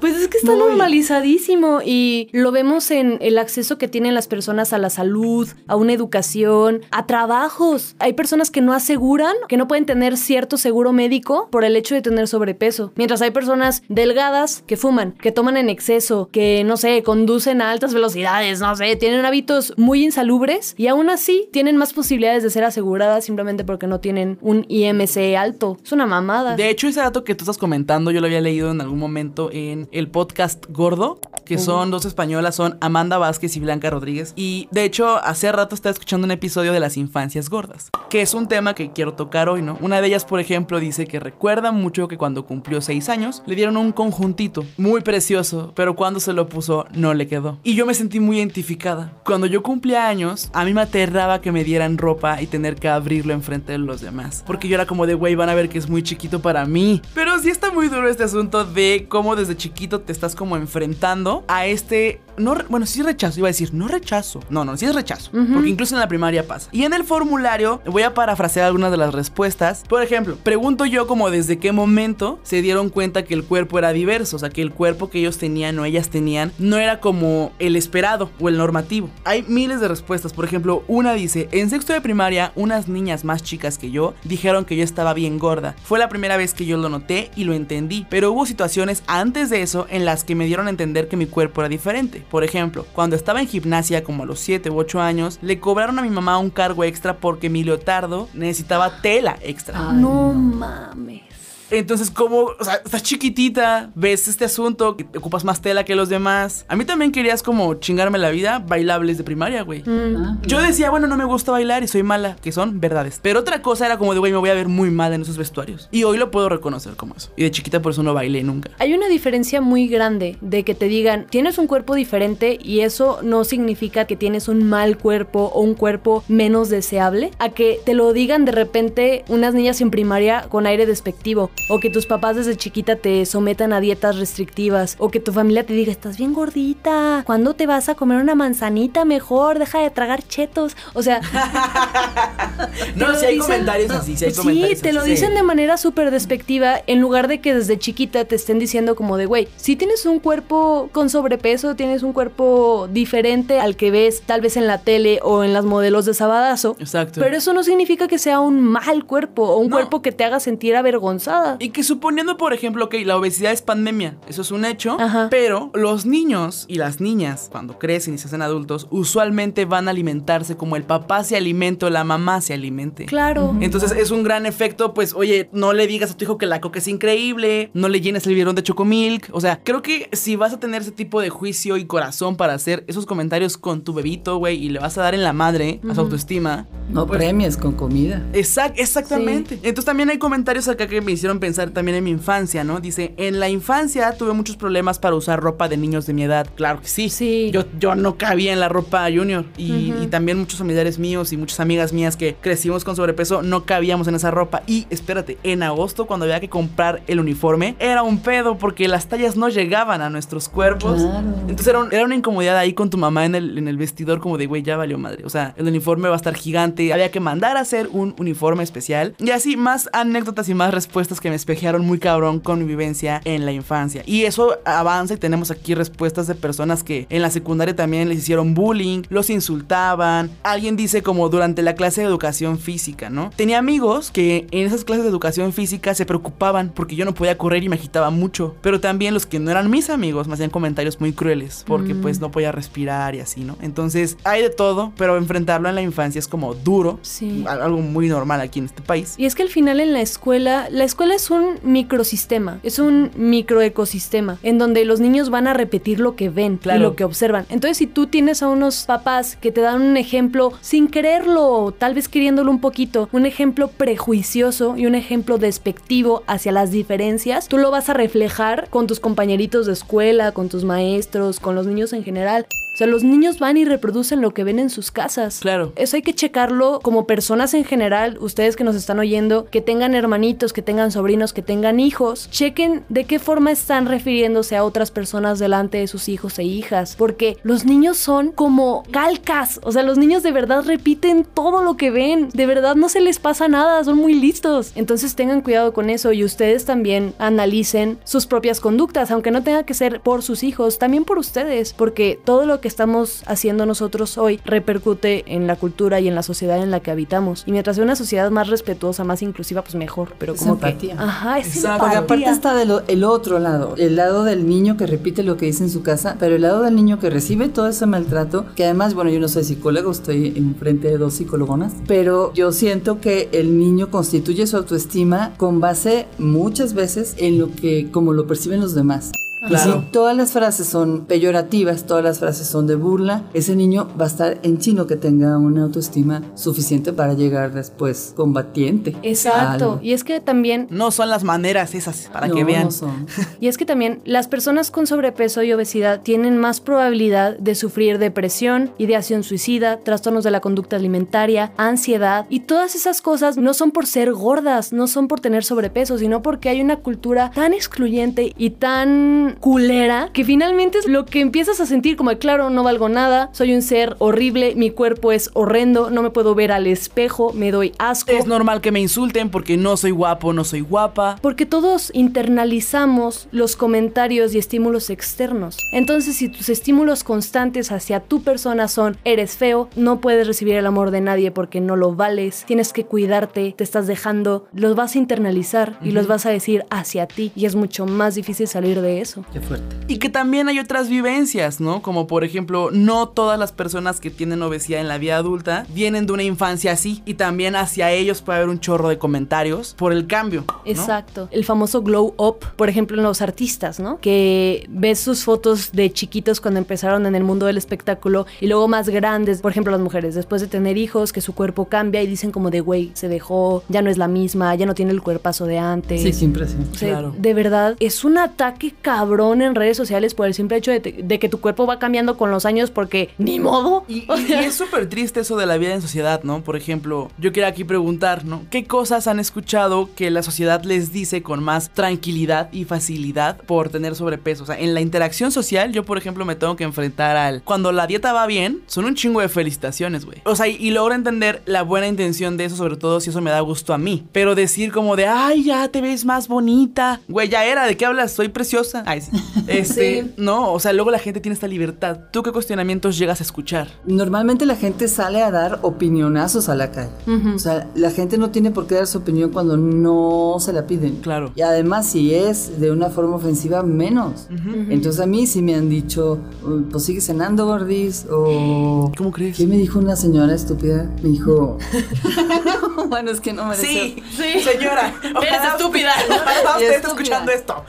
Pues 0.00 0.16
es 0.16 0.28
que 0.28 0.38
está 0.38 0.54
normalizadísimo 0.54 1.80
y 1.84 2.28
lo 2.32 2.52
vemos 2.52 2.90
en 2.90 3.18
el 3.20 3.38
acceso 3.38 3.78
que 3.78 3.88
tienen 3.88 4.14
las 4.14 4.28
personas 4.28 4.72
a 4.72 4.78
la 4.78 4.90
salud, 4.90 5.48
a 5.66 5.76
una 5.76 5.92
educación, 5.92 6.82
a 6.90 7.06
trabajos. 7.06 7.96
Hay 7.98 8.12
personas 8.14 8.50
que 8.50 8.60
no 8.60 8.72
aseguran, 8.72 9.34
que 9.48 9.56
no 9.56 9.68
pueden 9.68 9.86
tener 9.86 10.16
cierto 10.16 10.56
seguro 10.76 10.92
médico 10.92 11.48
por 11.50 11.64
el 11.64 11.74
hecho 11.74 11.94
de 11.94 12.02
tener 12.02 12.28
sobrepeso. 12.28 12.92
Mientras 12.96 13.22
hay 13.22 13.30
personas 13.30 13.82
delgadas 13.88 14.62
que 14.66 14.76
fuman, 14.76 15.12
que 15.12 15.32
toman 15.32 15.56
en 15.56 15.70
exceso, 15.70 16.28
que 16.30 16.64
no 16.64 16.76
sé, 16.76 17.02
conducen 17.02 17.62
a 17.62 17.70
altas 17.70 17.94
velocidades, 17.94 18.60
no 18.60 18.76
sé, 18.76 18.94
tienen 18.96 19.24
hábitos 19.24 19.72
muy 19.78 20.04
insalubres 20.04 20.74
y 20.76 20.88
aún 20.88 21.08
así 21.08 21.48
tienen 21.50 21.78
más 21.78 21.94
posibilidades 21.94 22.42
de 22.42 22.50
ser 22.50 22.62
aseguradas 22.62 23.24
simplemente 23.24 23.64
porque 23.64 23.86
no 23.86 24.00
tienen 24.00 24.36
un 24.42 24.66
IMC 24.68 25.34
alto. 25.38 25.78
Es 25.82 25.92
una 25.92 26.04
mamada. 26.04 26.56
De 26.56 26.68
hecho, 26.68 26.88
ese 26.88 27.00
dato 27.00 27.24
que 27.24 27.34
tú 27.34 27.44
estás 27.44 27.56
comentando, 27.56 28.10
yo 28.10 28.20
lo 28.20 28.26
había 28.26 28.42
leído 28.42 28.70
en 28.70 28.82
algún 28.82 28.98
momento 28.98 29.48
en 29.50 29.88
el 29.92 30.08
podcast 30.08 30.66
Gordo, 30.68 31.20
que 31.46 31.56
son 31.56 31.90
dos 31.90 32.04
españolas, 32.04 32.54
son 32.54 32.76
Amanda 32.82 33.16
Vázquez 33.16 33.56
y 33.56 33.60
Blanca 33.60 33.88
Rodríguez. 33.88 34.34
Y 34.36 34.68
de 34.72 34.84
hecho, 34.84 35.16
hace 35.24 35.50
rato 35.52 35.74
estaba 35.74 35.94
escuchando 35.94 36.26
un 36.26 36.32
episodio 36.32 36.74
de 36.74 36.80
las 36.80 36.98
infancias 36.98 37.48
gordas, 37.48 37.88
que 38.10 38.20
es 38.20 38.34
un 38.34 38.46
tema 38.46 38.74
que 38.74 38.92
quiero 38.92 39.14
tocar 39.14 39.48
hoy, 39.48 39.62
¿no? 39.62 39.78
Una 39.80 40.02
de 40.02 40.08
ellas, 40.08 40.26
por 40.26 40.38
ejemplo, 40.38 40.65
dice 40.80 41.06
que 41.06 41.20
recuerda 41.20 41.72
mucho 41.72 42.08
que 42.08 42.18
cuando 42.18 42.44
cumplió 42.44 42.80
seis 42.80 43.08
años, 43.08 43.42
le 43.46 43.54
dieron 43.54 43.76
un 43.76 43.92
conjuntito 43.92 44.64
muy 44.76 45.00
precioso, 45.00 45.72
pero 45.74 45.94
cuando 45.94 46.20
se 46.20 46.32
lo 46.32 46.48
puso, 46.48 46.86
no 46.92 47.14
le 47.14 47.28
quedó. 47.28 47.58
Y 47.62 47.74
yo 47.74 47.86
me 47.86 47.94
sentí 47.94 48.20
muy 48.20 48.38
identificada. 48.38 49.12
Cuando 49.24 49.46
yo 49.46 49.62
cumplía 49.62 50.08
años, 50.08 50.50
a 50.52 50.64
mí 50.64 50.74
me 50.74 50.82
aterraba 50.82 51.40
que 51.40 51.52
me 51.52 51.64
dieran 51.64 51.98
ropa 51.98 52.42
y 52.42 52.46
tener 52.46 52.74
que 52.74 52.88
abrirlo 52.88 53.32
enfrente 53.32 53.72
de 53.72 53.78
los 53.78 54.00
demás. 54.00 54.42
Porque 54.46 54.68
yo 54.68 54.74
era 54.74 54.86
como 54.86 55.06
de, 55.06 55.14
güey, 55.14 55.34
van 55.36 55.48
a 55.48 55.54
ver 55.54 55.68
que 55.68 55.78
es 55.78 55.88
muy 55.88 56.02
chiquito 56.02 56.42
para 56.42 56.66
mí. 56.66 57.00
Pero 57.14 57.38
sí 57.38 57.48
está 57.48 57.70
muy 57.70 57.88
duro 57.88 58.08
este 58.08 58.24
asunto 58.24 58.64
de 58.64 59.06
cómo 59.08 59.36
desde 59.36 59.56
chiquito 59.56 60.00
te 60.00 60.12
estás 60.12 60.34
como 60.34 60.56
enfrentando 60.56 61.44
a 61.48 61.66
este... 61.66 62.20
No, 62.36 62.54
bueno, 62.68 62.84
sí 62.84 63.02
rechazo, 63.02 63.38
iba 63.38 63.48
a 63.48 63.50
decir, 63.50 63.72
no 63.72 63.88
rechazo. 63.88 64.40
No, 64.50 64.64
no, 64.64 64.76
sí 64.76 64.84
es 64.84 64.94
rechazo. 64.94 65.30
Porque 65.30 65.70
incluso 65.70 65.94
en 65.94 66.00
la 66.00 66.08
primaria 66.08 66.46
pasa. 66.46 66.68
Y 66.70 66.84
en 66.84 66.92
el 66.92 67.02
formulario 67.04 67.80
voy 67.86 68.02
a 68.02 68.12
parafrasear 68.12 68.66
algunas 68.66 68.90
de 68.90 68.98
las 68.98 69.14
respuestas. 69.14 69.84
Por 69.88 70.02
ejemplo, 70.02 70.36
pregunto 70.56 70.86
yo 70.86 71.06
como 71.06 71.28
desde 71.28 71.58
qué 71.58 71.70
momento 71.70 72.38
se 72.42 72.62
dieron 72.62 72.88
cuenta 72.88 73.24
que 73.24 73.34
el 73.34 73.44
cuerpo 73.44 73.78
era 73.78 73.92
diverso. 73.92 74.36
O 74.36 74.38
sea, 74.38 74.48
que 74.48 74.62
el 74.62 74.72
cuerpo 74.72 75.10
que 75.10 75.18
ellos 75.18 75.36
tenían 75.36 75.78
o 75.78 75.84
ellas 75.84 76.08
tenían 76.08 76.50
no 76.58 76.78
era 76.78 76.98
como 76.98 77.52
el 77.58 77.76
esperado 77.76 78.30
o 78.40 78.48
el 78.48 78.56
normativo. 78.56 79.10
Hay 79.24 79.42
miles 79.42 79.82
de 79.82 79.88
respuestas. 79.88 80.32
Por 80.32 80.46
ejemplo, 80.46 80.82
una 80.88 81.12
dice, 81.12 81.50
en 81.52 81.68
sexto 81.68 81.92
de 81.92 82.00
primaria, 82.00 82.52
unas 82.54 82.88
niñas 82.88 83.22
más 83.22 83.42
chicas 83.42 83.76
que 83.76 83.90
yo 83.90 84.14
dijeron 84.24 84.64
que 84.64 84.76
yo 84.76 84.82
estaba 84.82 85.12
bien 85.12 85.38
gorda. 85.38 85.76
Fue 85.84 85.98
la 85.98 86.08
primera 86.08 86.38
vez 86.38 86.54
que 86.54 86.64
yo 86.64 86.78
lo 86.78 86.88
noté 86.88 87.30
y 87.36 87.44
lo 87.44 87.52
entendí. 87.52 88.06
Pero 88.08 88.32
hubo 88.32 88.46
situaciones 88.46 89.02
antes 89.06 89.50
de 89.50 89.60
eso 89.60 89.86
en 89.90 90.06
las 90.06 90.24
que 90.24 90.34
me 90.34 90.46
dieron 90.46 90.68
a 90.68 90.70
entender 90.70 91.08
que 91.08 91.18
mi 91.18 91.26
cuerpo 91.26 91.60
era 91.60 91.68
diferente. 91.68 92.24
Por 92.30 92.44
ejemplo, 92.44 92.86
cuando 92.94 93.14
estaba 93.14 93.42
en 93.42 93.46
gimnasia 93.46 94.02
como 94.04 94.22
a 94.22 94.26
los 94.26 94.40
7 94.40 94.70
u 94.70 94.78
8 94.78 95.02
años, 95.02 95.38
le 95.42 95.60
cobraron 95.60 95.98
a 95.98 96.02
mi 96.02 96.08
mamá 96.08 96.38
un 96.38 96.48
cargo 96.48 96.82
extra 96.82 97.18
porque 97.18 97.50
mi 97.50 97.62
leotardo 97.62 98.30
necesitaba 98.32 99.02
tela 99.02 99.36
extra. 99.42 99.92
No 99.92 100.45
mames. 100.46 101.25
Entonces, 101.70 102.10
como, 102.10 102.50
o 102.58 102.64
sea, 102.64 102.74
estás 102.84 103.02
chiquitita, 103.02 103.90
ves 103.94 104.28
este 104.28 104.44
asunto, 104.44 104.96
que 104.96 105.04
te 105.04 105.18
ocupas 105.18 105.44
más 105.44 105.60
tela 105.60 105.84
que 105.84 105.94
los 105.94 106.08
demás. 106.08 106.64
A 106.68 106.76
mí 106.76 106.84
también 106.84 107.12
querías 107.12 107.42
como 107.42 107.74
chingarme 107.74 108.18
la 108.18 108.30
vida, 108.30 108.58
bailables 108.58 109.18
de 109.18 109.24
primaria, 109.24 109.62
güey. 109.62 109.82
Ah, 109.86 110.36
Yo 110.46 110.60
decía, 110.60 110.90
bueno, 110.90 111.06
no 111.06 111.16
me 111.16 111.24
gusta 111.24 111.52
bailar 111.52 111.82
y 111.82 111.88
soy 111.88 112.02
mala, 112.02 112.36
que 112.42 112.52
son 112.52 112.80
verdades. 112.80 113.20
Pero 113.22 113.40
otra 113.40 113.62
cosa 113.62 113.86
era 113.86 113.98
como 113.98 114.12
de, 114.12 114.20
güey, 114.20 114.32
me 114.32 114.38
voy 114.38 114.50
a 114.50 114.54
ver 114.54 114.68
muy 114.68 114.90
mal 114.90 115.12
en 115.12 115.22
esos 115.22 115.36
vestuarios. 115.36 115.88
Y 115.90 116.04
hoy 116.04 116.18
lo 116.18 116.30
puedo 116.30 116.48
reconocer 116.48 116.94
como 116.94 117.14
eso. 117.16 117.30
Y 117.36 117.42
de 117.42 117.50
chiquita 117.50 117.82
por 117.82 117.92
eso 117.92 118.02
no 118.02 118.14
bailé 118.14 118.42
nunca. 118.42 118.70
Hay 118.78 118.94
una 118.94 119.08
diferencia 119.08 119.60
muy 119.60 119.88
grande 119.88 120.36
de 120.40 120.64
que 120.64 120.74
te 120.74 120.86
digan, 120.86 121.26
tienes 121.28 121.58
un 121.58 121.66
cuerpo 121.66 121.94
diferente 121.94 122.58
y 122.62 122.80
eso 122.80 123.20
no 123.22 123.44
significa 123.44 124.04
que 124.06 124.16
tienes 124.16 124.48
un 124.48 124.64
mal 124.64 124.98
cuerpo 124.98 125.50
o 125.54 125.60
un 125.60 125.74
cuerpo 125.74 126.24
menos 126.28 126.68
deseable, 126.68 127.30
a 127.38 127.50
que 127.50 127.80
te 127.84 127.94
lo 127.94 128.12
digan 128.12 128.44
de 128.44 128.52
repente 128.52 129.24
unas 129.28 129.54
niñas 129.54 129.80
en 129.80 129.90
primaria 129.90 130.46
con 130.48 130.66
aire 130.66 130.86
despectivo, 130.86 131.50
o 131.68 131.80
que 131.80 131.90
tus 131.90 132.06
papás 132.06 132.36
desde 132.36 132.56
chiquita 132.56 132.96
te 132.96 133.26
sometan 133.26 133.72
a 133.72 133.80
dietas 133.80 134.16
restrictivas, 134.18 134.96
o 134.98 135.10
que 135.10 135.18
tu 135.20 135.32
familia 135.32 135.64
te 135.66 135.72
diga, 135.74 135.90
estás 135.92 136.16
bien 136.18 136.32
gordita, 136.32 137.22
¿cuándo 137.26 137.54
te 137.54 137.66
vas 137.66 137.88
a 137.88 137.94
comer 137.94 138.18
una 138.22 138.34
manzanita 138.34 139.04
mejor? 139.04 139.58
Deja 139.58 139.80
de 139.80 139.90
tragar 139.90 140.22
chetos. 140.26 140.76
O 140.94 141.02
sea, 141.02 141.20
No, 142.96 143.14
si 143.14 143.26
hay 143.26 143.34
dicen- 143.34 143.40
comentarios 143.40 143.90
así, 143.90 144.16
si 144.16 144.24
hay 144.26 144.30
Sí, 144.32 144.36
comentarios 144.40 144.80
te 144.80 144.92
lo 144.92 145.00
así. 145.00 145.10
dicen 145.10 145.34
de 145.34 145.42
manera 145.42 145.76
súper 145.76 146.10
despectiva 146.10 146.76
en 146.86 147.00
lugar 147.00 147.28
de 147.28 147.40
que 147.40 147.54
desde 147.54 147.78
chiquita 147.78 148.24
te 148.24 148.34
estén 148.36 148.58
diciendo 148.58 148.96
como 148.96 149.16
de, 149.16 149.26
güey, 149.26 149.48
si 149.56 149.76
tienes 149.76 150.06
un 150.06 150.18
cuerpo 150.20 150.88
con 150.92 151.10
sobrepeso, 151.10 151.74
tienes 151.76 152.02
un 152.02 152.12
cuerpo 152.12 152.88
diferente 152.90 153.60
al 153.60 153.76
que 153.76 153.90
ves 153.90 154.22
tal 154.24 154.40
vez 154.40 154.56
en 154.56 154.66
la 154.66 154.78
tele 154.78 155.20
o 155.22 155.44
en 155.44 155.52
las 155.52 155.64
modelos 155.64 156.04
de 156.06 156.14
Sabadazo. 156.14 156.76
Exacto. 156.78 157.20
Pero 157.20 157.36
eso 157.36 157.52
no 157.52 157.62
significa 157.62 158.08
que 158.08 158.18
sea 158.18 158.40
un 158.40 158.62
mal 158.62 159.04
cuerpo 159.04 159.42
o 159.42 159.58
un 159.58 159.68
No. 159.68 159.76
cuerpo 159.76 160.02
que 160.02 160.12
te 160.12 160.24
haga 160.24 160.40
sentir 160.40 160.76
avergonzada. 160.76 161.45
Nada. 161.46 161.56
Y 161.60 161.70
que 161.70 161.82
suponiendo, 161.82 162.36
por 162.36 162.52
ejemplo, 162.52 162.88
que 162.88 163.04
la 163.04 163.16
obesidad 163.16 163.52
es 163.52 163.62
pandemia, 163.62 164.16
eso 164.28 164.42
es 164.42 164.50
un 164.50 164.64
hecho, 164.64 164.96
Ajá. 165.00 165.28
pero 165.30 165.70
los 165.74 166.06
niños 166.06 166.64
y 166.68 166.76
las 166.76 167.00
niñas, 167.00 167.48
cuando 167.50 167.78
crecen 167.78 168.14
y 168.14 168.18
se 168.18 168.28
hacen 168.28 168.42
adultos, 168.42 168.86
usualmente 168.90 169.64
van 169.64 169.88
a 169.88 169.90
alimentarse 169.90 170.56
como 170.56 170.76
el 170.76 170.82
papá 170.82 171.24
se 171.24 171.36
alimenta 171.36 171.86
o 171.86 171.90
la 171.90 172.04
mamá 172.04 172.40
se 172.40 172.54
alimente. 172.54 173.06
Claro. 173.06 173.56
Entonces 173.60 173.92
es 173.92 174.10
un 174.10 174.22
gran 174.22 174.46
efecto, 174.46 174.94
pues, 174.94 175.14
oye, 175.14 175.48
no 175.52 175.72
le 175.72 175.86
digas 175.86 176.10
a 176.10 176.16
tu 176.16 176.24
hijo 176.24 176.38
que 176.38 176.46
la 176.46 176.60
coca 176.60 176.78
es 176.78 176.88
increíble, 176.88 177.70
no 177.74 177.88
le 177.88 178.00
llenes 178.00 178.26
el 178.26 178.34
biberón 178.34 178.54
de 178.54 178.62
chocomilk. 178.62 179.28
O 179.32 179.40
sea, 179.40 179.60
creo 179.62 179.82
que 179.82 180.08
si 180.12 180.36
vas 180.36 180.52
a 180.52 180.60
tener 180.60 180.82
ese 180.82 180.92
tipo 180.92 181.20
de 181.20 181.30
juicio 181.30 181.76
y 181.76 181.84
corazón 181.84 182.36
para 182.36 182.54
hacer 182.54 182.84
esos 182.86 183.06
comentarios 183.06 183.56
con 183.56 183.82
tu 183.82 183.92
bebito, 183.94 184.38
güey, 184.38 184.62
y 184.62 184.68
le 184.68 184.78
vas 184.78 184.98
a 184.98 185.02
dar 185.02 185.14
en 185.14 185.22
la 185.22 185.32
madre 185.32 185.80
a 185.88 185.94
su 185.94 186.00
autoestima. 186.00 186.66
No 186.88 187.06
premies 187.06 187.56
con 187.56 187.72
comida. 187.72 188.24
Exact, 188.32 188.78
exactamente. 188.78 189.54
Entonces 189.62 189.84
también 189.84 190.10
hay 190.10 190.18
comentarios 190.18 190.68
acá 190.68 190.86
que 190.86 191.00
me 191.00 191.12
hicieron 191.12 191.35
pensar 191.40 191.70
también 191.70 191.96
en 191.98 192.04
mi 192.04 192.10
infancia, 192.10 192.64
¿no? 192.64 192.80
Dice, 192.80 193.14
en 193.16 193.40
la 193.40 193.48
infancia 193.48 194.16
tuve 194.16 194.32
muchos 194.32 194.56
problemas 194.56 194.98
para 194.98 195.14
usar 195.14 195.40
ropa 195.40 195.68
de 195.68 195.76
niños 195.76 196.06
de 196.06 196.12
mi 196.14 196.22
edad. 196.24 196.46
Claro 196.54 196.80
que 196.80 196.88
sí. 196.88 197.08
Sí. 197.08 197.50
Yo, 197.52 197.64
yo 197.78 197.94
no 197.94 198.16
cabía 198.16 198.52
en 198.52 198.60
la 198.60 198.68
ropa 198.68 199.04
junior. 199.14 199.44
Y, 199.56 199.92
y 200.02 200.06
también 200.08 200.38
muchos 200.38 200.58
familiares 200.58 200.98
míos 200.98 201.32
y 201.32 201.36
muchas 201.36 201.60
amigas 201.60 201.92
mías 201.92 202.16
que 202.16 202.34
crecimos 202.40 202.84
con 202.84 202.96
sobrepeso 202.96 203.42
no 203.42 203.64
cabíamos 203.64 204.08
en 204.08 204.14
esa 204.14 204.30
ropa. 204.30 204.62
Y 204.66 204.86
espérate, 204.90 205.38
en 205.42 205.62
agosto 205.62 206.06
cuando 206.06 206.24
había 206.24 206.40
que 206.40 206.48
comprar 206.48 207.02
el 207.06 207.20
uniforme 207.20 207.76
era 207.78 208.02
un 208.02 208.18
pedo 208.18 208.58
porque 208.58 208.88
las 208.88 209.06
tallas 209.08 209.36
no 209.36 209.48
llegaban 209.48 210.02
a 210.02 210.10
nuestros 210.10 210.48
cuerpos. 210.48 211.02
Claro. 211.02 211.18
Entonces 211.42 211.66
era, 211.68 211.78
un- 211.80 211.92
era 211.92 212.04
una 212.04 212.14
incomodidad 212.14 212.56
ahí 212.56 212.72
con 212.72 212.90
tu 212.90 212.98
mamá 212.98 213.24
en 213.24 213.34
el, 213.34 213.58
en 213.58 213.68
el 213.68 213.76
vestidor 213.76 214.20
como 214.20 214.38
de, 214.38 214.46
güey, 214.46 214.62
ya 214.62 214.76
valió 214.76 214.98
madre. 214.98 215.24
O 215.24 215.30
sea, 215.30 215.54
el 215.56 215.66
uniforme 215.66 216.08
va 216.08 216.14
a 216.14 216.16
estar 216.16 216.34
gigante. 216.34 216.92
Había 216.92 217.10
que 217.10 217.20
mandar 217.20 217.56
a 217.56 217.60
hacer 217.60 217.88
un 217.92 218.14
uniforme 218.18 218.62
especial. 218.62 219.14
Y 219.18 219.30
así 219.30 219.56
más 219.56 219.88
anécdotas 219.92 220.48
y 220.48 220.54
más 220.54 220.72
respuestas 220.72 221.20
que 221.20 221.25
me 221.30 221.36
espejearon 221.36 221.84
muy 221.86 221.98
cabrón 221.98 222.40
con 222.40 222.58
mi 222.60 222.64
vivencia 222.64 223.20
en 223.24 223.44
la 223.44 223.52
infancia. 223.52 224.02
Y 224.06 224.24
eso 224.24 224.58
avanza 224.64 225.14
y 225.14 225.16
tenemos 225.16 225.50
aquí 225.50 225.74
respuestas 225.74 226.26
de 226.26 226.34
personas 226.34 226.82
que 226.82 227.06
en 227.10 227.22
la 227.22 227.30
secundaria 227.30 227.74
también 227.76 228.08
les 228.08 228.18
hicieron 228.18 228.54
bullying, 228.54 229.02
los 229.08 229.30
insultaban. 229.30 230.30
Alguien 230.42 230.76
dice 230.76 231.02
como 231.02 231.28
durante 231.28 231.62
la 231.62 231.74
clase 231.74 232.00
de 232.02 232.06
educación 232.06 232.58
física, 232.58 233.10
¿no? 233.10 233.30
Tenía 233.36 233.58
amigos 233.58 234.10
que 234.10 234.46
en 234.50 234.66
esas 234.66 234.84
clases 234.84 235.04
de 235.04 235.10
educación 235.10 235.52
física 235.52 235.94
se 235.94 236.06
preocupaban 236.06 236.70
porque 236.74 236.96
yo 236.96 237.04
no 237.04 237.14
podía 237.14 237.36
correr 237.38 237.62
y 237.64 237.68
me 237.68 237.76
agitaba 237.76 238.10
mucho. 238.10 238.54
Pero 238.60 238.80
también 238.80 239.14
los 239.14 239.26
que 239.26 239.38
no 239.38 239.50
eran 239.50 239.70
mis 239.70 239.90
amigos 239.90 240.28
me 240.28 240.34
hacían 240.34 240.50
comentarios 240.50 241.00
muy 241.00 241.12
crueles 241.12 241.64
porque 241.66 241.94
pues 241.94 242.20
no 242.20 242.30
podía 242.30 242.52
respirar 242.52 243.14
y 243.14 243.20
así, 243.20 243.42
¿no? 243.42 243.56
Entonces 243.62 244.16
hay 244.24 244.42
de 244.42 244.50
todo, 244.50 244.92
pero 244.96 245.16
enfrentarlo 245.16 245.68
en 245.68 245.74
la 245.74 245.82
infancia 245.82 246.18
es 246.18 246.28
como 246.28 246.54
duro. 246.54 246.98
Sí. 247.02 247.44
Al- 247.48 247.62
Algo 247.62 247.78
muy 247.78 248.08
normal 248.08 248.40
aquí 248.40 248.58
en 248.60 248.66
este 248.66 248.82
país. 248.82 249.14
Y 249.18 249.24
es 249.26 249.34
que 249.34 249.42
al 249.42 249.48
final 249.48 249.80
en 249.80 249.92
la 249.92 250.00
escuela, 250.00 250.68
la 250.70 250.84
escuela 250.84 251.15
es 251.16 251.30
un 251.30 251.58
microsistema, 251.62 252.60
es 252.62 252.78
un 252.78 253.10
microecosistema 253.16 254.38
en 254.42 254.58
donde 254.58 254.84
los 254.84 255.00
niños 255.00 255.30
van 255.30 255.46
a 255.46 255.54
repetir 255.54 255.98
lo 255.98 256.14
que 256.14 256.28
ven 256.30 256.58
Claro. 256.58 256.78
y 256.78 256.82
lo 256.82 256.94
que 256.96 257.04
observan. 257.04 257.46
Entonces, 257.48 257.78
si 257.78 257.86
tú 257.86 258.06
tienes 258.06 258.42
a 258.42 258.48
unos 258.48 258.84
papás 258.84 259.36
que 259.36 259.50
te 259.50 259.60
dan 259.60 259.80
un 259.82 259.96
ejemplo 259.96 260.52
sin 260.60 260.88
quererlo, 260.88 261.74
tal 261.76 261.94
vez 261.94 262.08
queriéndolo 262.08 262.50
un 262.50 262.60
poquito, 262.60 263.08
un 263.12 263.26
ejemplo 263.26 263.68
prejuicioso 263.68 264.76
y 264.76 264.86
un 264.86 264.94
ejemplo 264.94 265.38
despectivo 265.38 266.22
hacia 266.26 266.52
las 266.52 266.70
diferencias, 266.70 267.48
tú 267.48 267.58
lo 267.58 267.70
vas 267.70 267.88
a 267.88 267.94
reflejar 267.94 268.68
con 268.70 268.86
tus 268.86 269.00
compañeritos 269.00 269.66
de 269.66 269.72
escuela, 269.72 270.32
con 270.32 270.48
tus 270.48 270.64
maestros, 270.64 271.40
con 271.40 271.54
los 271.54 271.66
niños 271.66 271.92
en 271.92 272.04
general. 272.04 272.46
O 272.76 272.78
sea, 272.78 272.86
los 272.86 273.02
niños 273.02 273.38
van 273.38 273.56
y 273.56 273.64
reproducen 273.64 274.20
lo 274.20 274.34
que 274.34 274.44
ven 274.44 274.58
en 274.58 274.68
sus 274.68 274.90
casas. 274.90 275.38
Claro. 275.40 275.72
Eso 275.76 275.96
hay 275.96 276.02
que 276.02 276.14
checarlo 276.14 276.80
como 276.82 277.06
personas 277.06 277.54
en 277.54 277.64
general, 277.64 278.18
ustedes 278.20 278.54
que 278.54 278.64
nos 278.64 278.76
están 278.76 278.98
oyendo, 278.98 279.46
que 279.46 279.62
tengan 279.62 279.94
hermanitos, 279.94 280.52
que 280.52 280.60
tengan 280.60 280.92
sobrinos, 280.92 281.32
que 281.32 281.40
tengan 281.40 281.80
hijos, 281.80 282.28
chequen 282.30 282.84
de 282.90 283.04
qué 283.04 283.18
forma 283.18 283.50
están 283.50 283.86
refiriéndose 283.86 284.56
a 284.56 284.64
otras 284.64 284.90
personas 284.90 285.38
delante 285.38 285.78
de 285.78 285.86
sus 285.86 286.10
hijos 286.10 286.38
e 286.38 286.44
hijas, 286.44 286.96
porque 286.96 287.38
los 287.44 287.64
niños 287.64 287.96
son 287.96 288.30
como 288.30 288.82
calcas, 288.90 289.58
o 289.62 289.72
sea, 289.72 289.82
los 289.82 289.96
niños 289.96 290.22
de 290.22 290.32
verdad 290.32 290.62
repiten 290.66 291.24
todo 291.24 291.62
lo 291.62 291.78
que 291.78 291.90
ven, 291.90 292.28
de 292.34 292.44
verdad 292.44 292.76
no 292.76 292.90
se 292.90 293.00
les 293.00 293.18
pasa 293.18 293.48
nada, 293.48 293.82
son 293.84 293.96
muy 293.96 294.12
listos. 294.12 294.72
Entonces 294.74 295.14
tengan 295.14 295.40
cuidado 295.40 295.72
con 295.72 295.88
eso 295.88 296.12
y 296.12 296.24
ustedes 296.24 296.66
también 296.66 297.14
analicen 297.16 297.98
sus 298.04 298.26
propias 298.26 298.60
conductas, 298.60 299.10
aunque 299.10 299.30
no 299.30 299.42
tenga 299.42 299.62
que 299.62 299.72
ser 299.72 300.02
por 300.02 300.22
sus 300.22 300.42
hijos, 300.42 300.78
también 300.78 301.06
por 301.06 301.16
ustedes, 301.18 301.72
porque 301.72 302.20
todo 302.22 302.44
lo 302.44 302.60
que 302.60 302.65
estamos 302.66 303.22
haciendo 303.26 303.66
nosotros 303.66 304.18
hoy 304.18 304.40
repercute 304.44 305.24
en 305.26 305.46
la 305.46 305.56
cultura 305.56 306.00
y 306.00 306.08
en 306.08 306.14
la 306.14 306.22
sociedad 306.22 306.62
en 306.62 306.70
la 306.70 306.80
que 306.80 306.90
habitamos. 306.90 307.44
Y 307.46 307.52
mientras 307.52 307.76
sea 307.76 307.84
una 307.84 307.96
sociedad 307.96 308.30
más 308.30 308.48
respetuosa, 308.48 309.04
más 309.04 309.22
inclusiva, 309.22 309.62
pues 309.62 309.74
mejor. 309.74 310.14
Pero 310.18 310.34
Es 310.34 310.38
como 310.40 310.54
empatía. 310.54 310.96
que. 310.96 311.02
Ajá, 311.02 311.38
es 311.38 311.56
Exacto. 311.56 311.84
Porque 311.84 311.96
aparte 311.96 312.30
está 312.30 312.54
del 312.54 312.66
el 312.88 313.04
otro 313.04 313.38
lado, 313.38 313.74
el 313.76 313.96
lado 313.96 314.24
del 314.24 314.48
niño 314.48 314.76
que 314.76 314.86
repite 314.86 315.22
lo 315.22 315.36
que 315.36 315.46
dice 315.46 315.64
en 315.64 315.70
su 315.70 315.82
casa, 315.82 316.16
pero 316.18 316.36
el 316.36 316.42
lado 316.42 316.62
del 316.62 316.74
niño 316.74 316.98
que 316.98 317.10
recibe 317.10 317.48
todo 317.48 317.68
ese 317.68 317.86
maltrato, 317.86 318.46
que 318.54 318.64
además, 318.64 318.94
bueno, 318.94 319.10
yo 319.10 319.20
no 319.20 319.28
soy 319.28 319.44
psicólogo, 319.44 319.90
estoy 319.90 320.32
enfrente 320.36 320.88
de 320.88 320.98
dos 320.98 321.14
psicólogonas, 321.14 321.72
pero 321.86 322.32
yo 322.34 322.52
siento 322.52 323.00
que 323.00 323.28
el 323.32 323.58
niño 323.58 323.90
constituye 323.90 324.46
su 324.46 324.56
autoestima 324.56 325.34
con 325.36 325.60
base 325.60 326.06
muchas 326.18 326.74
veces 326.74 327.14
en 327.18 327.38
lo 327.38 327.52
que, 327.54 327.90
como 327.90 328.12
lo 328.12 328.26
perciben 328.26 328.60
los 328.60 328.74
demás. 328.74 329.12
Y 329.48 329.56
si 329.56 329.70
todas 329.92 330.16
las 330.16 330.32
frases 330.32 330.66
son 330.66 331.04
peyorativas, 331.06 331.84
todas 331.84 332.02
las 332.02 332.18
frases 332.18 332.46
son 332.46 332.66
de 332.66 332.74
burla, 332.74 333.22
ese 333.34 333.54
niño 333.54 333.88
va 334.00 334.04
a 334.04 334.08
estar 334.08 334.38
en 334.42 334.58
chino 334.58 334.86
que 334.86 334.96
tenga 334.96 335.38
una 335.38 335.64
autoestima 335.64 336.22
suficiente 336.34 336.92
para 336.92 337.14
llegar 337.14 337.52
después 337.52 338.12
combatiente. 338.16 338.96
Exacto. 339.02 339.78
Y 339.82 339.92
es 339.92 340.04
que 340.04 340.20
también 340.20 340.66
No 340.70 340.90
son 340.90 341.10
las 341.10 341.22
maneras 341.24 341.74
esas, 341.74 342.08
para 342.12 342.28
que 342.28 342.44
vean. 342.44 342.64
no 342.64 342.70
son. 342.70 343.06
Y 343.40 343.48
es 343.48 343.58
que 343.58 343.66
también 343.66 344.00
las 344.04 344.28
personas 344.28 344.70
con 344.70 344.86
sobrepeso 344.86 345.42
y 345.42 345.52
obesidad 345.52 346.00
tienen 346.02 346.38
más 346.38 346.60
probabilidad 346.60 347.36
de 347.38 347.54
sufrir 347.54 347.98
depresión, 347.98 348.72
ideación 348.78 349.22
suicida, 349.22 349.78
trastornos 349.78 350.24
de 350.24 350.30
la 350.30 350.40
conducta 350.40 350.76
alimentaria, 350.76 351.52
ansiedad 351.56 352.26
y 352.30 352.40
todas 352.40 352.74
esas 352.74 353.02
cosas 353.02 353.36
no 353.36 353.54
son 353.54 353.70
por 353.70 353.86
ser 353.86 354.12
gordas, 354.12 354.72
no 354.72 354.86
son 354.86 355.08
por 355.08 355.20
tener 355.20 355.44
sobrepeso, 355.44 355.98
sino 355.98 356.22
porque 356.22 356.48
hay 356.48 356.60
una 356.60 356.76
cultura 356.76 357.30
tan 357.34 357.52
excluyente 357.52 358.32
y 358.36 358.50
tan 358.50 359.35
culera 359.40 360.10
que 360.12 360.24
finalmente 360.24 360.78
es 360.78 360.86
lo 360.86 361.06
que 361.06 361.20
empiezas 361.20 361.60
a 361.60 361.66
sentir 361.66 361.96
como 361.96 362.10
de, 362.10 362.18
claro, 362.18 362.50
no 362.50 362.62
valgo 362.62 362.88
nada, 362.88 363.30
soy 363.32 363.54
un 363.54 363.62
ser 363.62 363.96
horrible, 363.98 364.54
mi 364.56 364.70
cuerpo 364.70 365.12
es 365.12 365.30
horrendo, 365.34 365.90
no 365.90 366.02
me 366.02 366.10
puedo 366.10 366.34
ver 366.34 366.52
al 366.52 366.66
espejo, 366.66 367.32
me 367.32 367.50
doy 367.50 367.72
asco. 367.78 368.12
Es 368.12 368.26
normal 368.26 368.60
que 368.60 368.72
me 368.72 368.80
insulten 368.80 369.30
porque 369.30 369.56
no 369.56 369.76
soy 369.76 369.90
guapo, 369.90 370.32
no 370.32 370.44
soy 370.44 370.60
guapa. 370.60 371.18
Porque 371.22 371.46
todos 371.46 371.90
internalizamos 371.94 373.28
los 373.30 373.56
comentarios 373.56 374.34
y 374.34 374.38
estímulos 374.38 374.90
externos. 374.90 375.58
Entonces, 375.72 376.16
si 376.16 376.28
tus 376.28 376.48
estímulos 376.48 377.04
constantes 377.04 377.72
hacia 377.72 378.00
tu 378.00 378.22
persona 378.22 378.68
son 378.68 378.96
eres 379.04 379.36
feo, 379.36 379.68
no 379.76 380.00
puedes 380.00 380.26
recibir 380.26 380.56
el 380.56 380.66
amor 380.66 380.90
de 380.90 381.00
nadie 381.00 381.30
porque 381.30 381.60
no 381.60 381.76
lo 381.76 381.94
vales, 381.94 382.44
tienes 382.46 382.72
que 382.72 382.84
cuidarte, 382.84 383.54
te 383.56 383.64
estás 383.64 383.86
dejando, 383.86 384.46
los 384.52 384.74
vas 384.74 384.94
a 384.94 384.98
internalizar 384.98 385.78
y 385.82 385.90
los 385.90 386.06
vas 386.06 386.26
a 386.26 386.30
decir 386.30 386.64
hacia 386.70 387.06
ti 387.06 387.32
y 387.34 387.46
es 387.46 387.54
mucho 387.54 387.86
más 387.86 388.14
difícil 388.14 388.48
salir 388.48 388.80
de 388.80 389.00
eso. 389.00 389.15
Qué 389.32 389.40
fuerte. 389.40 389.76
Y 389.88 389.98
que 389.98 390.08
también 390.08 390.48
hay 390.48 390.58
otras 390.58 390.88
vivencias, 390.88 391.60
¿no? 391.60 391.82
Como 391.82 392.06
por 392.06 392.24
ejemplo, 392.24 392.70
no 392.72 393.08
todas 393.08 393.38
las 393.38 393.52
personas 393.52 394.00
que 394.00 394.10
tienen 394.10 394.42
obesidad 394.42 394.80
en 394.80 394.88
la 394.88 394.98
vida 394.98 395.16
adulta 395.16 395.66
vienen 395.70 396.06
de 396.06 396.12
una 396.12 396.22
infancia 396.22 396.72
así. 396.72 397.02
Y 397.06 397.14
también 397.14 397.56
hacia 397.56 397.90
ellos 397.92 398.22
puede 398.22 398.38
haber 398.38 398.48
un 398.48 398.60
chorro 398.60 398.88
de 398.88 398.98
comentarios 398.98 399.74
por 399.74 399.92
el 399.92 400.06
cambio. 400.06 400.44
¿no? 400.46 400.60
Exacto. 400.64 401.28
El 401.30 401.44
famoso 401.44 401.82
glow 401.82 402.14
up, 402.16 402.38
por 402.56 402.68
ejemplo, 402.68 402.96
en 402.96 403.02
los 403.02 403.22
artistas, 403.22 403.80
¿no? 403.80 403.98
Que 404.00 404.66
ves 404.68 405.00
sus 405.00 405.24
fotos 405.24 405.72
de 405.72 405.92
chiquitos 405.92 406.40
cuando 406.40 406.58
empezaron 406.58 407.06
en 407.06 407.14
el 407.14 407.24
mundo 407.24 407.46
del 407.46 407.56
espectáculo 407.56 408.26
y 408.40 408.46
luego 408.46 408.68
más 408.68 408.88
grandes, 408.88 409.40
por 409.40 409.50
ejemplo, 409.50 409.72
las 409.72 409.80
mujeres, 409.80 410.14
después 410.14 410.40
de 410.40 410.48
tener 410.48 410.76
hijos, 410.76 411.12
que 411.12 411.20
su 411.20 411.34
cuerpo 411.34 411.66
cambia 411.66 412.02
y 412.02 412.06
dicen 412.06 412.30
como 412.30 412.50
de, 412.50 412.60
güey, 412.60 412.90
se 412.94 413.08
dejó, 413.08 413.62
ya 413.68 413.82
no 413.82 413.90
es 413.90 413.98
la 413.98 414.08
misma, 414.08 414.54
ya 414.54 414.66
no 414.66 414.74
tiene 414.74 414.92
el 414.92 415.02
cuerpazo 415.02 415.46
de 415.46 415.58
antes. 415.58 416.02
Sí. 416.02 416.32
O 416.72 416.74
sea, 416.74 416.88
Claro. 416.88 417.14
De 417.18 417.34
verdad, 417.34 417.76
es 417.80 418.04
un 418.04 418.18
ataque 418.18 418.74
cabrón 418.80 419.05
en 419.14 419.54
redes 419.54 419.76
sociales 419.76 420.14
por 420.14 420.26
el 420.26 420.34
simple 420.34 420.56
hecho 420.58 420.70
de, 420.70 420.80
te- 420.80 420.92
de 421.02 421.18
que 421.18 421.28
tu 421.28 421.40
cuerpo 421.40 421.66
va 421.66 421.78
cambiando 421.78 422.16
con 422.16 422.30
los 422.30 422.44
años 422.44 422.70
porque 422.70 423.10
ni 423.18 423.38
modo. 423.40 423.84
Y, 423.88 424.06
es 424.32 424.54
súper 424.54 424.88
triste 424.88 425.20
eso 425.20 425.36
de 425.36 425.46
la 425.46 425.56
vida 425.58 425.74
en 425.74 425.82
sociedad, 425.82 426.22
¿no? 426.24 426.42
Por 426.42 426.56
ejemplo, 426.56 427.10
yo 427.18 427.32
quiero 427.32 427.48
aquí 427.48 427.64
preguntar, 427.64 428.24
¿no? 428.24 428.42
¿Qué 428.50 428.64
cosas 428.64 429.06
han 429.06 429.20
escuchado 429.20 429.90
que 429.94 430.10
la 430.10 430.22
sociedad 430.22 430.62
les 430.64 430.92
dice 430.92 431.22
con 431.22 431.42
más 431.42 431.70
tranquilidad 431.70 432.48
y 432.52 432.64
facilidad 432.64 433.36
por 433.38 433.68
tener 433.68 433.94
sobrepeso? 433.94 434.42
O 434.42 434.46
sea, 434.46 434.58
en 434.58 434.74
la 434.74 434.80
interacción 434.80 435.30
social, 435.32 435.72
yo, 435.72 435.84
por 435.84 435.98
ejemplo, 435.98 436.24
me 436.24 436.34
tengo 436.34 436.56
que 436.56 436.64
enfrentar 436.64 437.16
al... 437.16 437.42
Cuando 437.42 437.72
la 437.72 437.86
dieta 437.86 438.12
va 438.12 438.26
bien, 438.26 438.60
son 438.66 438.84
un 438.84 438.94
chingo 438.94 439.20
de 439.20 439.28
felicitaciones, 439.28 440.04
güey. 440.04 440.18
O 440.24 440.34
sea, 440.36 440.48
y, 440.48 440.56
y 440.56 440.70
logro 440.70 440.94
entender 440.94 441.42
la 441.46 441.62
buena 441.62 441.86
intención 441.86 442.36
de 442.36 442.46
eso, 442.46 442.56
sobre 442.56 442.76
todo 442.76 443.00
si 443.00 443.10
eso 443.10 443.20
me 443.20 443.30
da 443.30 443.40
gusto 443.40 443.72
a 443.72 443.78
mí. 443.78 444.04
Pero 444.12 444.34
decir 444.34 444.72
como 444.72 444.96
de, 444.96 445.06
ay, 445.06 445.44
ya 445.44 445.68
te 445.68 445.80
ves 445.80 446.04
más 446.04 446.28
bonita. 446.28 447.00
Güey, 447.08 447.28
ya 447.28 447.44
era, 447.44 447.66
¿de 447.66 447.76
qué 447.76 447.86
hablas? 447.86 448.12
Soy 448.12 448.28
preciosa. 448.28 448.82
Ay, 448.86 448.95
Sí. 449.00 449.10
Este, 449.46 450.12
no, 450.16 450.52
o 450.52 450.60
sea, 450.60 450.72
luego 450.72 450.90
la 450.90 450.98
gente 450.98 451.20
tiene 451.20 451.34
esta 451.34 451.46
libertad. 451.48 451.98
¿Tú 452.10 452.22
qué 452.22 452.32
cuestionamientos 452.32 452.98
llegas 452.98 453.20
a 453.20 453.22
escuchar? 453.24 453.68
Normalmente 453.86 454.44
la 454.46 454.56
gente 454.56 454.88
sale 454.88 455.22
a 455.22 455.30
dar 455.30 455.60
opinionazos 455.62 456.48
a 456.48 456.54
la 456.54 456.70
calle. 456.72 456.90
O 457.34 457.38
sea, 457.38 457.68
la 457.74 457.90
gente 457.90 458.18
no 458.18 458.30
tiene 458.30 458.50
por 458.50 458.66
qué 458.66 458.74
dar 458.76 458.86
su 458.86 458.98
opinión 458.98 459.30
cuando 459.30 459.56
no 459.56 460.36
se 460.40 460.52
la 460.52 460.66
piden. 460.66 460.96
Claro. 460.96 461.32
Y 461.36 461.42
además, 461.42 461.86
si 461.86 462.14
es 462.14 462.60
de 462.60 462.70
una 462.70 462.90
forma 462.90 463.16
ofensiva, 463.16 463.62
menos. 463.62 464.26
Entonces 464.68 465.00
a 465.00 465.06
mí 465.06 465.26
sí 465.26 465.42
me 465.42 465.54
han 465.54 465.68
dicho, 465.68 466.18
"Uy, 466.42 466.64
pues 466.70 466.84
sigue 466.84 467.00
cenando, 467.00 467.46
gordis, 467.46 468.06
o... 468.10 468.92
¿Cómo 468.96 469.12
crees? 469.12 469.36
¿Qué 469.36 469.46
me 469.46 469.56
dijo 469.56 469.78
una 469.78 469.96
señora 469.96 470.34
estúpida? 470.34 470.90
Me 471.02 471.10
dijo... 471.10 471.58
bueno, 472.88 473.10
es 473.10 473.20
que 473.20 473.32
no 473.32 473.46
me 473.46 473.54
Sí, 473.56 474.02
Sí. 474.10 474.40
señora. 474.40 474.94
Eres 475.02 475.52
estúpida. 475.52 475.92
Ojalá 476.08 476.56
usted 476.56 476.84
escuchando 476.84 477.30
esto. 477.32 477.64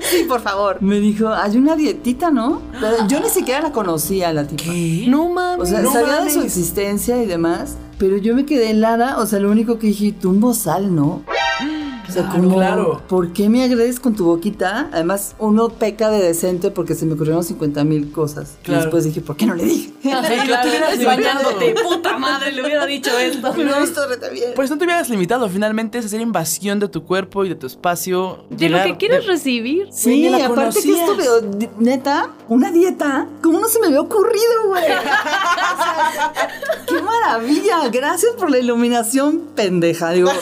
Sí, 0.00 0.24
por 0.28 0.40
favor. 0.40 0.76
Me 0.80 1.00
dijo, 1.00 1.28
hay 1.28 1.56
una 1.56 1.74
dietita, 1.74 2.30
¿no? 2.30 2.60
Pero 2.80 3.08
yo 3.08 3.20
ni 3.20 3.28
siquiera 3.28 3.60
la 3.60 3.72
conocía, 3.72 4.32
la 4.32 4.46
tipa. 4.46 4.62
¿Qué? 4.64 5.06
No 5.08 5.28
mames. 5.28 5.62
O 5.68 5.70
sea, 5.70 5.80
No 5.80 5.92
sabía 5.92 6.20
de 6.22 6.30
su 6.30 6.40
existencia 6.42 7.20
y 7.22 7.26
demás, 7.26 7.76
pero 7.98 8.16
yo 8.18 8.34
me 8.34 8.44
quedé 8.46 8.70
helada. 8.70 9.18
O 9.18 9.26
sea, 9.26 9.40
lo 9.40 9.50
único 9.50 9.78
que 9.78 9.88
dije, 9.88 10.12
tumbo 10.12 10.54
sal, 10.54 10.94
¿no? 10.94 11.22
O 12.08 12.12
sea, 12.12 12.22
Claro, 12.22 12.38
como, 12.42 12.54
claro. 12.56 13.02
¿por 13.08 13.32
qué 13.32 13.48
me 13.48 13.62
agredes 13.64 14.00
con 14.00 14.14
tu 14.14 14.24
boquita? 14.24 14.88
Además, 14.92 15.34
uno 15.38 15.68
peca 15.68 16.10
de 16.10 16.20
decente 16.22 16.70
porque 16.70 16.94
se 16.94 17.04
me 17.06 17.14
ocurrieron 17.14 17.44
50 17.44 17.84
mil 17.84 18.10
cosas. 18.12 18.56
Claro. 18.62 18.80
Y 18.80 18.82
después 18.84 19.04
dije, 19.04 19.20
¿por 19.20 19.36
qué 19.36 19.44
no 19.46 19.54
le 19.54 19.64
dije? 19.64 19.92
Sí, 20.02 20.08
no 20.10 20.22
te 20.22 20.36
claro, 20.38 20.68
hubieras 20.68 21.04
bañándote. 21.04 21.74
Puta 21.82 22.16
madre, 22.18 22.52
le 22.52 22.62
hubiera 22.62 22.86
dicho 22.86 23.10
esto. 23.18 23.52
Visto 23.52 24.08
reta 24.08 24.28
bien. 24.30 24.52
Pues 24.56 24.70
no 24.70 24.78
te 24.78 24.84
hubieras 24.84 25.08
limitado, 25.10 25.48
finalmente 25.48 25.98
es 25.98 26.06
hacer 26.06 26.20
invasión 26.20 26.78
de 26.80 26.88
tu 26.88 27.04
cuerpo 27.04 27.44
y 27.44 27.50
de 27.50 27.54
tu 27.56 27.66
espacio. 27.66 28.44
De 28.50 28.68
lo 28.70 28.82
que 28.82 28.96
quieres 28.96 29.26
de- 29.26 29.32
recibir. 29.32 29.88
Sí, 29.92 30.28
la 30.30 30.46
aparte 30.46 30.82
que 30.82 30.92
esto, 30.92 31.16
veo, 31.16 31.68
neta, 31.78 32.30
una 32.48 32.70
dieta, 32.70 33.26
¿cómo 33.42 33.60
no 33.60 33.68
se 33.68 33.78
me 33.80 33.86
había 33.88 34.00
ocurrido, 34.00 34.68
güey? 34.68 34.84
O 35.68 35.80
sea, 35.82 36.32
¡Qué 36.86 37.02
maravilla! 37.02 37.88
Gracias 37.90 38.32
por 38.38 38.50
la 38.50 38.58
iluminación 38.58 39.40
pendeja, 39.54 40.10
digo. 40.10 40.30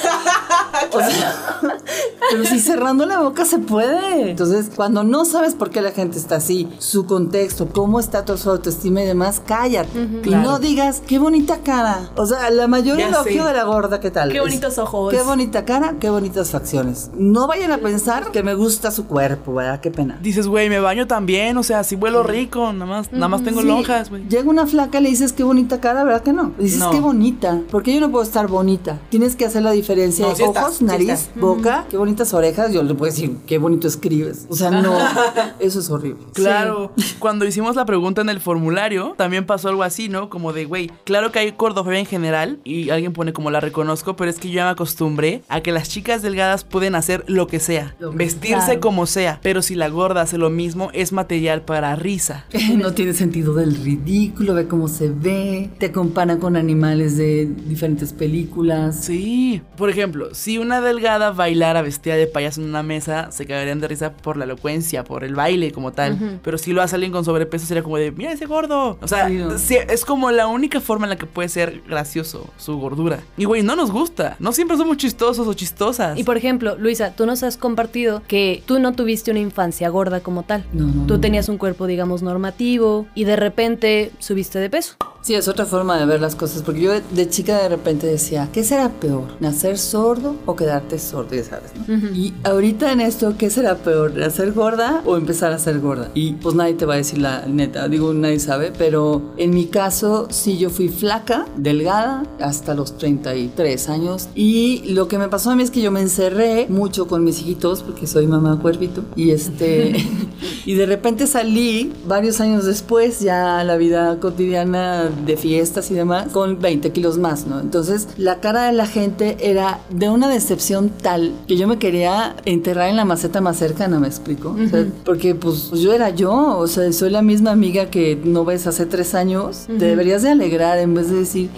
O 0.92 0.98
sea, 1.00 1.55
pero 2.30 2.44
si 2.44 2.60
cerrando 2.60 3.06
la 3.06 3.20
boca 3.20 3.44
se 3.44 3.58
puede. 3.58 4.30
Entonces, 4.30 4.70
cuando 4.74 5.04
no 5.04 5.24
sabes 5.24 5.54
por 5.54 5.70
qué 5.70 5.80
la 5.80 5.90
gente 5.92 6.18
está 6.18 6.36
así, 6.36 6.68
su 6.78 7.06
contexto, 7.06 7.68
cómo 7.72 8.00
está 8.00 8.24
tu 8.24 8.36
su 8.36 8.50
autoestima 8.50 9.02
y 9.02 9.06
demás, 9.06 9.40
cállate. 9.44 9.98
Y 9.98 10.20
Claro. 10.22 10.50
no 10.50 10.58
digas, 10.58 11.02
qué 11.06 11.18
bonita 11.18 11.58
cara. 11.64 12.10
O 12.16 12.26
sea, 12.26 12.50
la 12.50 12.66
mayor 12.68 12.98
Ya 12.98 13.08
elogio 13.08 13.42
sé. 13.42 13.48
de 13.48 13.54
la 13.54 13.64
gorda, 13.64 14.00
¿qué 14.00 14.10
tal? 14.10 14.30
Qué 14.30 14.38
Es, 14.38 14.42
bonitos 14.42 14.78
ojos. 14.78 15.12
Qué 15.14 15.22
bonita 15.22 15.64
cara, 15.64 15.94
qué 16.00 16.10
bonitas 16.10 16.50
facciones. 16.50 17.10
No 17.16 17.46
vayan 17.46 17.70
a 17.72 17.78
pensar 17.78 18.30
que 18.32 18.42
me 18.42 18.54
gusta 18.54 18.90
su 18.90 19.06
cuerpo, 19.06 19.54
¿verdad? 19.54 19.80
Qué 19.80 19.90
pena. 19.90 20.18
Dices, 20.22 20.46
güey, 20.48 20.68
me 20.68 20.80
baño 20.80 21.06
también, 21.06 21.56
o 21.56 21.62
sea, 21.62 21.84
si 21.84 21.96
vuelo 21.96 22.22
rico, 22.22 22.72
nada 22.72 22.86
más, 22.86 23.12
nada 23.12 23.28
más 23.28 23.42
tengo 23.42 23.60
Sí, 23.62 23.66
lonjas, 23.66 24.10
güey. 24.10 24.26
Llega 24.28 24.48
una 24.50 24.66
flaca, 24.66 25.00
le 25.00 25.08
dices 25.08 25.32
qué 25.32 25.42
bonita 25.44 25.80
cara, 25.80 26.04
¿verdad 26.04 26.22
que 26.22 26.32
no? 26.32 26.52
Dices 26.58 26.80
No. 26.80 26.90
qué 26.90 27.00
bonita. 27.00 27.60
Porque 27.70 27.94
yo 27.94 28.00
no 28.00 28.10
puedo 28.10 28.24
estar 28.24 28.48
bonita. 28.48 28.98
Tienes 29.10 29.36
que 29.36 29.44
hacer 29.46 29.62
la 29.62 29.70
diferencia 29.72 30.24
No, 30.24 30.30
de 30.30 30.36
sí 30.36 30.42
ojos, 30.42 30.56
estás, 30.56 30.74
sí 30.76 30.84
nariz, 30.84 31.10
estás. 31.10 31.30
Boca, 31.54 31.86
qué 31.90 31.96
bonitas 31.96 32.32
orejas. 32.34 32.72
Yo 32.72 32.82
le 32.82 32.94
puedo 32.94 33.10
decir 33.12 33.36
qué 33.46 33.58
bonito 33.58 33.88
escribes. 33.88 34.46
O 34.48 34.54
sea, 34.56 34.70
no. 34.70 34.96
eso 35.60 35.80
es 35.80 35.90
horrible. 35.90 36.24
Claro, 36.32 36.92
cuando 37.18 37.44
hicimos 37.46 37.76
la 37.76 37.84
pregunta 37.84 38.20
en 38.20 38.28
el 38.28 38.40
formulario, 38.40 39.14
también 39.16 39.46
pasó 39.46 39.68
algo 39.68 39.82
así, 39.82 40.08
¿no? 40.08 40.28
Como 40.30 40.52
de, 40.52 40.64
güey, 40.64 40.90
claro 41.04 41.32
que 41.32 41.38
hay 41.38 41.50
gordofobia 41.56 41.98
en 41.98 42.06
general 42.06 42.58
y 42.64 42.90
alguien 42.90 43.12
pone 43.12 43.32
como 43.32 43.50
la 43.50 43.60
reconozco, 43.60 44.16
pero 44.16 44.30
es 44.30 44.38
que 44.38 44.48
yo 44.48 44.56
ya 44.56 44.64
me 44.64 44.70
acostumbré 44.70 45.42
a 45.48 45.60
que 45.60 45.72
las 45.72 45.88
chicas 45.88 46.22
delgadas 46.22 46.64
pueden 46.64 46.94
hacer 46.94 47.24
lo 47.26 47.46
que 47.46 47.60
sea, 47.60 47.94
Lo 47.98 48.12
vestirse 48.12 48.64
Claro. 48.66 48.80
como 48.80 49.06
sea, 49.06 49.40
pero 49.42 49.62
si 49.62 49.74
la 49.74 49.88
gorda 49.88 50.22
hace 50.22 50.38
lo 50.38 50.50
mismo, 50.50 50.90
es 50.92 51.12
material 51.12 51.62
para 51.62 51.94
risa. 51.96 52.44
No 52.76 52.92
tiene 52.92 53.12
sentido 53.14 53.54
del 53.54 53.74
ridículo, 53.76 54.54
ve 54.54 54.66
cómo 54.68 54.88
se 54.88 55.08
ve, 55.08 55.70
te 55.78 55.92
comparan 55.92 56.38
con 56.38 56.56
animales 56.56 57.16
de 57.16 57.46
diferentes 57.46 58.12
películas. 58.12 59.04
Sí, 59.04 59.62
por 59.76 59.88
ejemplo, 59.90 60.34
si 60.34 60.58
una 60.58 60.80
delgada 60.80 61.30
bailara 61.36 61.82
vestida 61.82 62.16
de 62.16 62.26
payaso 62.26 62.60
en 62.60 62.68
una 62.68 62.82
mesa, 62.82 63.30
se 63.30 63.46
cagarían 63.46 63.80
de 63.80 63.88
risa 63.88 64.12
por 64.12 64.36
la 64.36 64.44
elocuencia, 64.44 65.04
por 65.04 65.22
el 65.24 65.34
baile 65.34 65.70
como 65.72 65.92
tal. 65.92 66.40
Pero 66.42 66.58
si 66.58 66.72
lo 66.72 66.82
hace 66.82 66.96
alguien 66.96 67.12
con 67.12 67.24
sobrepeso, 67.24 67.66
sería 67.66 67.82
como 67.82 67.98
de, 67.98 68.10
mira 68.10 68.32
ese 68.32 68.46
gordo. 68.46 68.98
O 69.00 69.08
sea, 69.08 69.28
Sí, 69.28 69.34
¿no? 69.34 69.58
sí, 69.58 69.76
es 69.88 70.04
como 70.04 70.30
la 70.30 70.46
única 70.48 70.80
forma 70.80 71.06
en 71.06 71.10
la 71.10 71.16
que 71.16 71.26
puede 71.26 71.48
ser 71.48 71.82
gracioso 71.88 72.48
su 72.56 72.78
gordura. 72.78 73.20
Y 73.36 73.44
güey, 73.44 73.62
no 73.62 73.76
nos 73.76 73.90
gusta. 73.90 74.36
No 74.38 74.52
siempre 74.52 74.76
somos 74.76 74.96
chistosos 74.96 75.46
o 75.46 75.54
chistosas. 75.54 76.18
Y 76.18 76.24
por 76.24 76.36
ejemplo, 76.36 76.76
Luisa, 76.78 77.12
tú 77.14 77.26
nos 77.26 77.42
has 77.42 77.56
compartido 77.56 78.22
que 78.26 78.62
tú 78.66 78.78
no 78.78 78.92
tuviste 78.94 79.30
una 79.30 79.40
infancia 79.40 79.88
gorda 79.88 80.20
como 80.20 80.42
tal. 80.42 80.64
No, 80.72 80.86
no, 80.86 81.06
Tú 81.06 81.18
tenías 81.20 81.48
un 81.48 81.58
cuerpo, 81.58 81.86
digamos, 81.86 82.22
normativo 82.22 83.06
y 83.14 83.24
de 83.24 83.36
repente 83.36 84.10
subiste 84.18 84.58
de 84.58 84.70
peso. 84.70 84.94
Sí, 85.26 85.34
es 85.34 85.48
otra 85.48 85.66
forma 85.66 85.98
de 85.98 86.06
ver 86.06 86.20
las 86.20 86.36
cosas, 86.36 86.62
porque 86.62 86.82
yo 86.82 86.92
de, 86.92 87.02
de 87.10 87.28
chica 87.28 87.60
de 87.60 87.68
repente 87.68 88.06
decía, 88.06 88.48
¿qué 88.52 88.62
será 88.62 88.90
peor? 88.90 89.24
¿Nacer 89.40 89.76
sordo 89.76 90.36
o 90.46 90.54
quedarte 90.54 91.00
sordo? 91.00 91.34
Ya 91.34 91.42
sabes, 91.42 91.72
¿no? 91.74 91.96
Y 92.14 92.32
ahorita 92.44 92.92
en 92.92 93.00
esto, 93.00 93.34
¿qué 93.36 93.50
será 93.50 93.74
peor? 93.74 94.14
¿Nacer 94.14 94.52
gorda 94.52 95.02
o 95.04 95.16
empezar 95.16 95.50
a 95.50 95.58
ser 95.58 95.80
gorda? 95.80 96.12
Y 96.14 96.34
pues 96.34 96.54
nadie 96.54 96.74
te 96.74 96.86
va 96.86 96.94
a 96.94 96.98
decir 96.98 97.18
la 97.18 97.44
neta, 97.44 97.88
digo, 97.88 98.14
nadie 98.14 98.38
sabe, 98.38 98.70
pero 98.78 99.34
en 99.36 99.50
mi 99.50 99.66
caso 99.66 100.28
sí 100.30 100.58
yo 100.58 100.70
fui 100.70 100.88
flaca, 100.88 101.46
delgada, 101.56 102.22
hasta 102.38 102.74
los 102.74 102.96
33 102.96 103.88
años. 103.88 104.28
Y 104.36 104.92
lo 104.92 105.08
que 105.08 105.18
me 105.18 105.28
pasó 105.28 105.50
a 105.50 105.56
mí 105.56 105.64
es 105.64 105.72
que 105.72 105.80
yo 105.80 105.90
me 105.90 106.02
encerré 106.02 106.68
mucho 106.68 107.08
con 107.08 107.24
mis 107.24 107.40
hijitos, 107.40 107.82
porque 107.82 108.06
soy 108.06 108.28
mamá 108.28 108.60
cuervito, 108.62 109.02
y 109.16 109.32
este... 109.32 109.92
y 110.66 110.74
de 110.74 110.86
repente 110.86 111.26
salí 111.26 111.92
varios 112.06 112.40
años 112.40 112.64
después, 112.64 113.18
ya 113.18 113.64
la 113.64 113.76
vida 113.76 114.20
cotidiana 114.20 115.10
de 115.24 115.36
fiestas 115.36 115.90
y 115.90 115.94
demás, 115.94 116.28
con 116.32 116.60
20 116.60 116.90
kilos 116.92 117.18
más, 117.18 117.46
¿no? 117.46 117.60
Entonces 117.60 118.08
la 118.16 118.40
cara 118.40 118.66
de 118.66 118.72
la 118.72 118.86
gente 118.86 119.36
era 119.40 119.80
de 119.90 120.08
una 120.10 120.28
decepción 120.28 120.90
tal 120.90 121.32
que 121.48 121.56
yo 121.56 121.66
me 121.68 121.78
quería 121.78 122.36
enterrar 122.44 122.88
en 122.90 122.96
la 122.96 123.04
maceta 123.04 123.40
más 123.40 123.56
cercana, 123.56 123.98
¿me 124.00 124.06
explico? 124.08 124.56
O 124.64 124.68
sea, 124.68 124.86
porque 125.04 125.34
pues 125.34 125.70
yo 125.70 125.92
era 125.92 126.10
yo, 126.10 126.58
o 126.58 126.66
sea, 126.66 126.92
soy 126.92 127.10
la 127.10 127.22
misma 127.22 127.52
amiga 127.52 127.86
que 127.90 128.20
no 128.22 128.44
ves 128.44 128.66
hace 128.66 128.86
tres 128.86 129.14
años, 129.14 129.66
te 129.66 129.84
deberías 129.86 130.22
de 130.22 130.30
alegrar 130.30 130.78
en 130.78 130.94
vez 130.94 131.08
de 131.10 131.16
decir... 131.16 131.50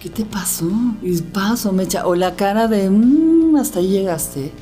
¿Qué 0.00 0.10
te 0.10 0.26
pasó? 0.26 0.68
Y 1.02 1.18
paso, 1.22 1.72
mecha. 1.72 2.06
O 2.06 2.14
la 2.14 2.34
cara 2.36 2.68
de, 2.68 2.90
"Mm, 2.90 3.56
hasta 3.56 3.78
ahí 3.78 3.88
llegaste. 3.88 4.52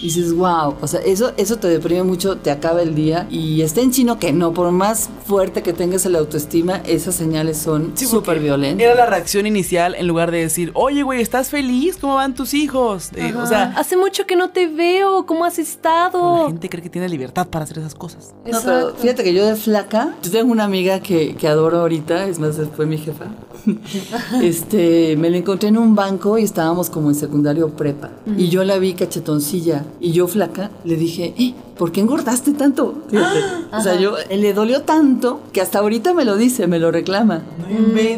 Y 0.00 0.04
dices, 0.04 0.32
wow. 0.34 0.76
O 0.80 0.86
sea, 0.86 1.00
eso, 1.00 1.32
eso 1.36 1.56
te 1.58 1.68
deprime 1.68 2.02
mucho, 2.02 2.36
te 2.38 2.50
acaba 2.50 2.80
el 2.82 2.94
día. 2.94 3.26
Y 3.30 3.62
está 3.62 3.80
en 3.82 3.90
chino 3.90 4.18
que 4.18 4.32
no, 4.32 4.52
por 4.54 4.70
más 4.72 5.10
fuerte 5.26 5.62
que 5.62 5.72
tengas 5.72 6.06
la 6.06 6.18
autoestima, 6.18 6.80
esas 6.86 7.14
señales 7.14 7.58
son 7.58 7.92
Sí, 7.94 8.06
súper 8.06 8.40
violentas. 8.40 8.82
Era 8.84 8.94
la 8.94 9.06
reacción 9.06 9.46
inicial 9.46 9.94
en 9.94 10.06
lugar 10.06 10.30
de 10.30 10.38
decir, 10.38 10.70
oye, 10.74 11.02
güey, 11.02 11.20
¿estás 11.20 11.50
feliz? 11.50 11.98
¿Cómo 12.00 12.14
van 12.14 12.34
tus 12.34 12.54
hijos? 12.54 13.10
Eh, 13.14 13.34
o 13.36 13.46
sea, 13.46 13.74
Hace 13.76 13.96
mucho 13.96 14.26
que 14.26 14.36
no 14.36 14.50
te 14.50 14.66
veo, 14.68 15.26
¿cómo 15.26 15.44
has 15.44 15.58
la 15.58 15.62
estado? 15.64 16.46
gente 16.46 16.68
cree 16.68 16.82
que 16.82 16.90
tiene 16.90 17.08
libertad 17.08 17.46
para 17.48 17.64
hacer 17.64 17.78
esas 17.78 17.94
cosas. 17.94 18.34
No, 18.50 18.58
pero 18.64 18.94
fíjate 18.94 19.22
que 19.22 19.34
yo 19.34 19.44
de 19.46 19.56
flaca, 19.56 20.14
yo 20.22 20.30
tengo 20.30 20.50
una 20.50 20.64
amiga 20.64 21.00
que, 21.00 21.34
que 21.36 21.46
adoro 21.48 21.80
ahorita, 21.80 22.26
es 22.26 22.38
más, 22.38 22.56
fue 22.74 22.86
mi 22.86 22.96
jefa. 22.98 23.26
este, 24.42 25.16
me 25.16 25.30
la 25.30 25.38
encontré 25.38 25.68
en 25.68 25.78
un 25.78 25.94
banco 25.94 26.38
y 26.38 26.42
estábamos 26.44 26.90
como 26.90 27.08
en 27.08 27.14
secundario 27.14 27.70
prepa. 27.70 28.10
Y 28.36 28.48
yo 28.48 28.64
la 28.64 28.78
vi 28.78 28.94
cachetoncilla 28.94 29.84
y 30.00 30.12
yo 30.12 30.26
flaca, 30.28 30.70
le 30.84 30.96
dije, 30.96 31.34
"Eh, 31.38 31.54
¿por 31.80 31.92
qué 31.92 32.00
engordaste 32.02 32.52
tanto? 32.52 33.04
Fíjate. 33.08 33.38
O 33.72 33.80
sea, 33.80 33.94
yo 33.98 34.14
le 34.30 34.52
dolió 34.52 34.82
tanto 34.82 35.40
que 35.50 35.62
hasta 35.62 35.78
ahorita 35.78 36.12
me 36.12 36.26
lo 36.26 36.36
dice, 36.36 36.66
me 36.66 36.78
lo 36.78 36.90
reclama. 36.90 37.40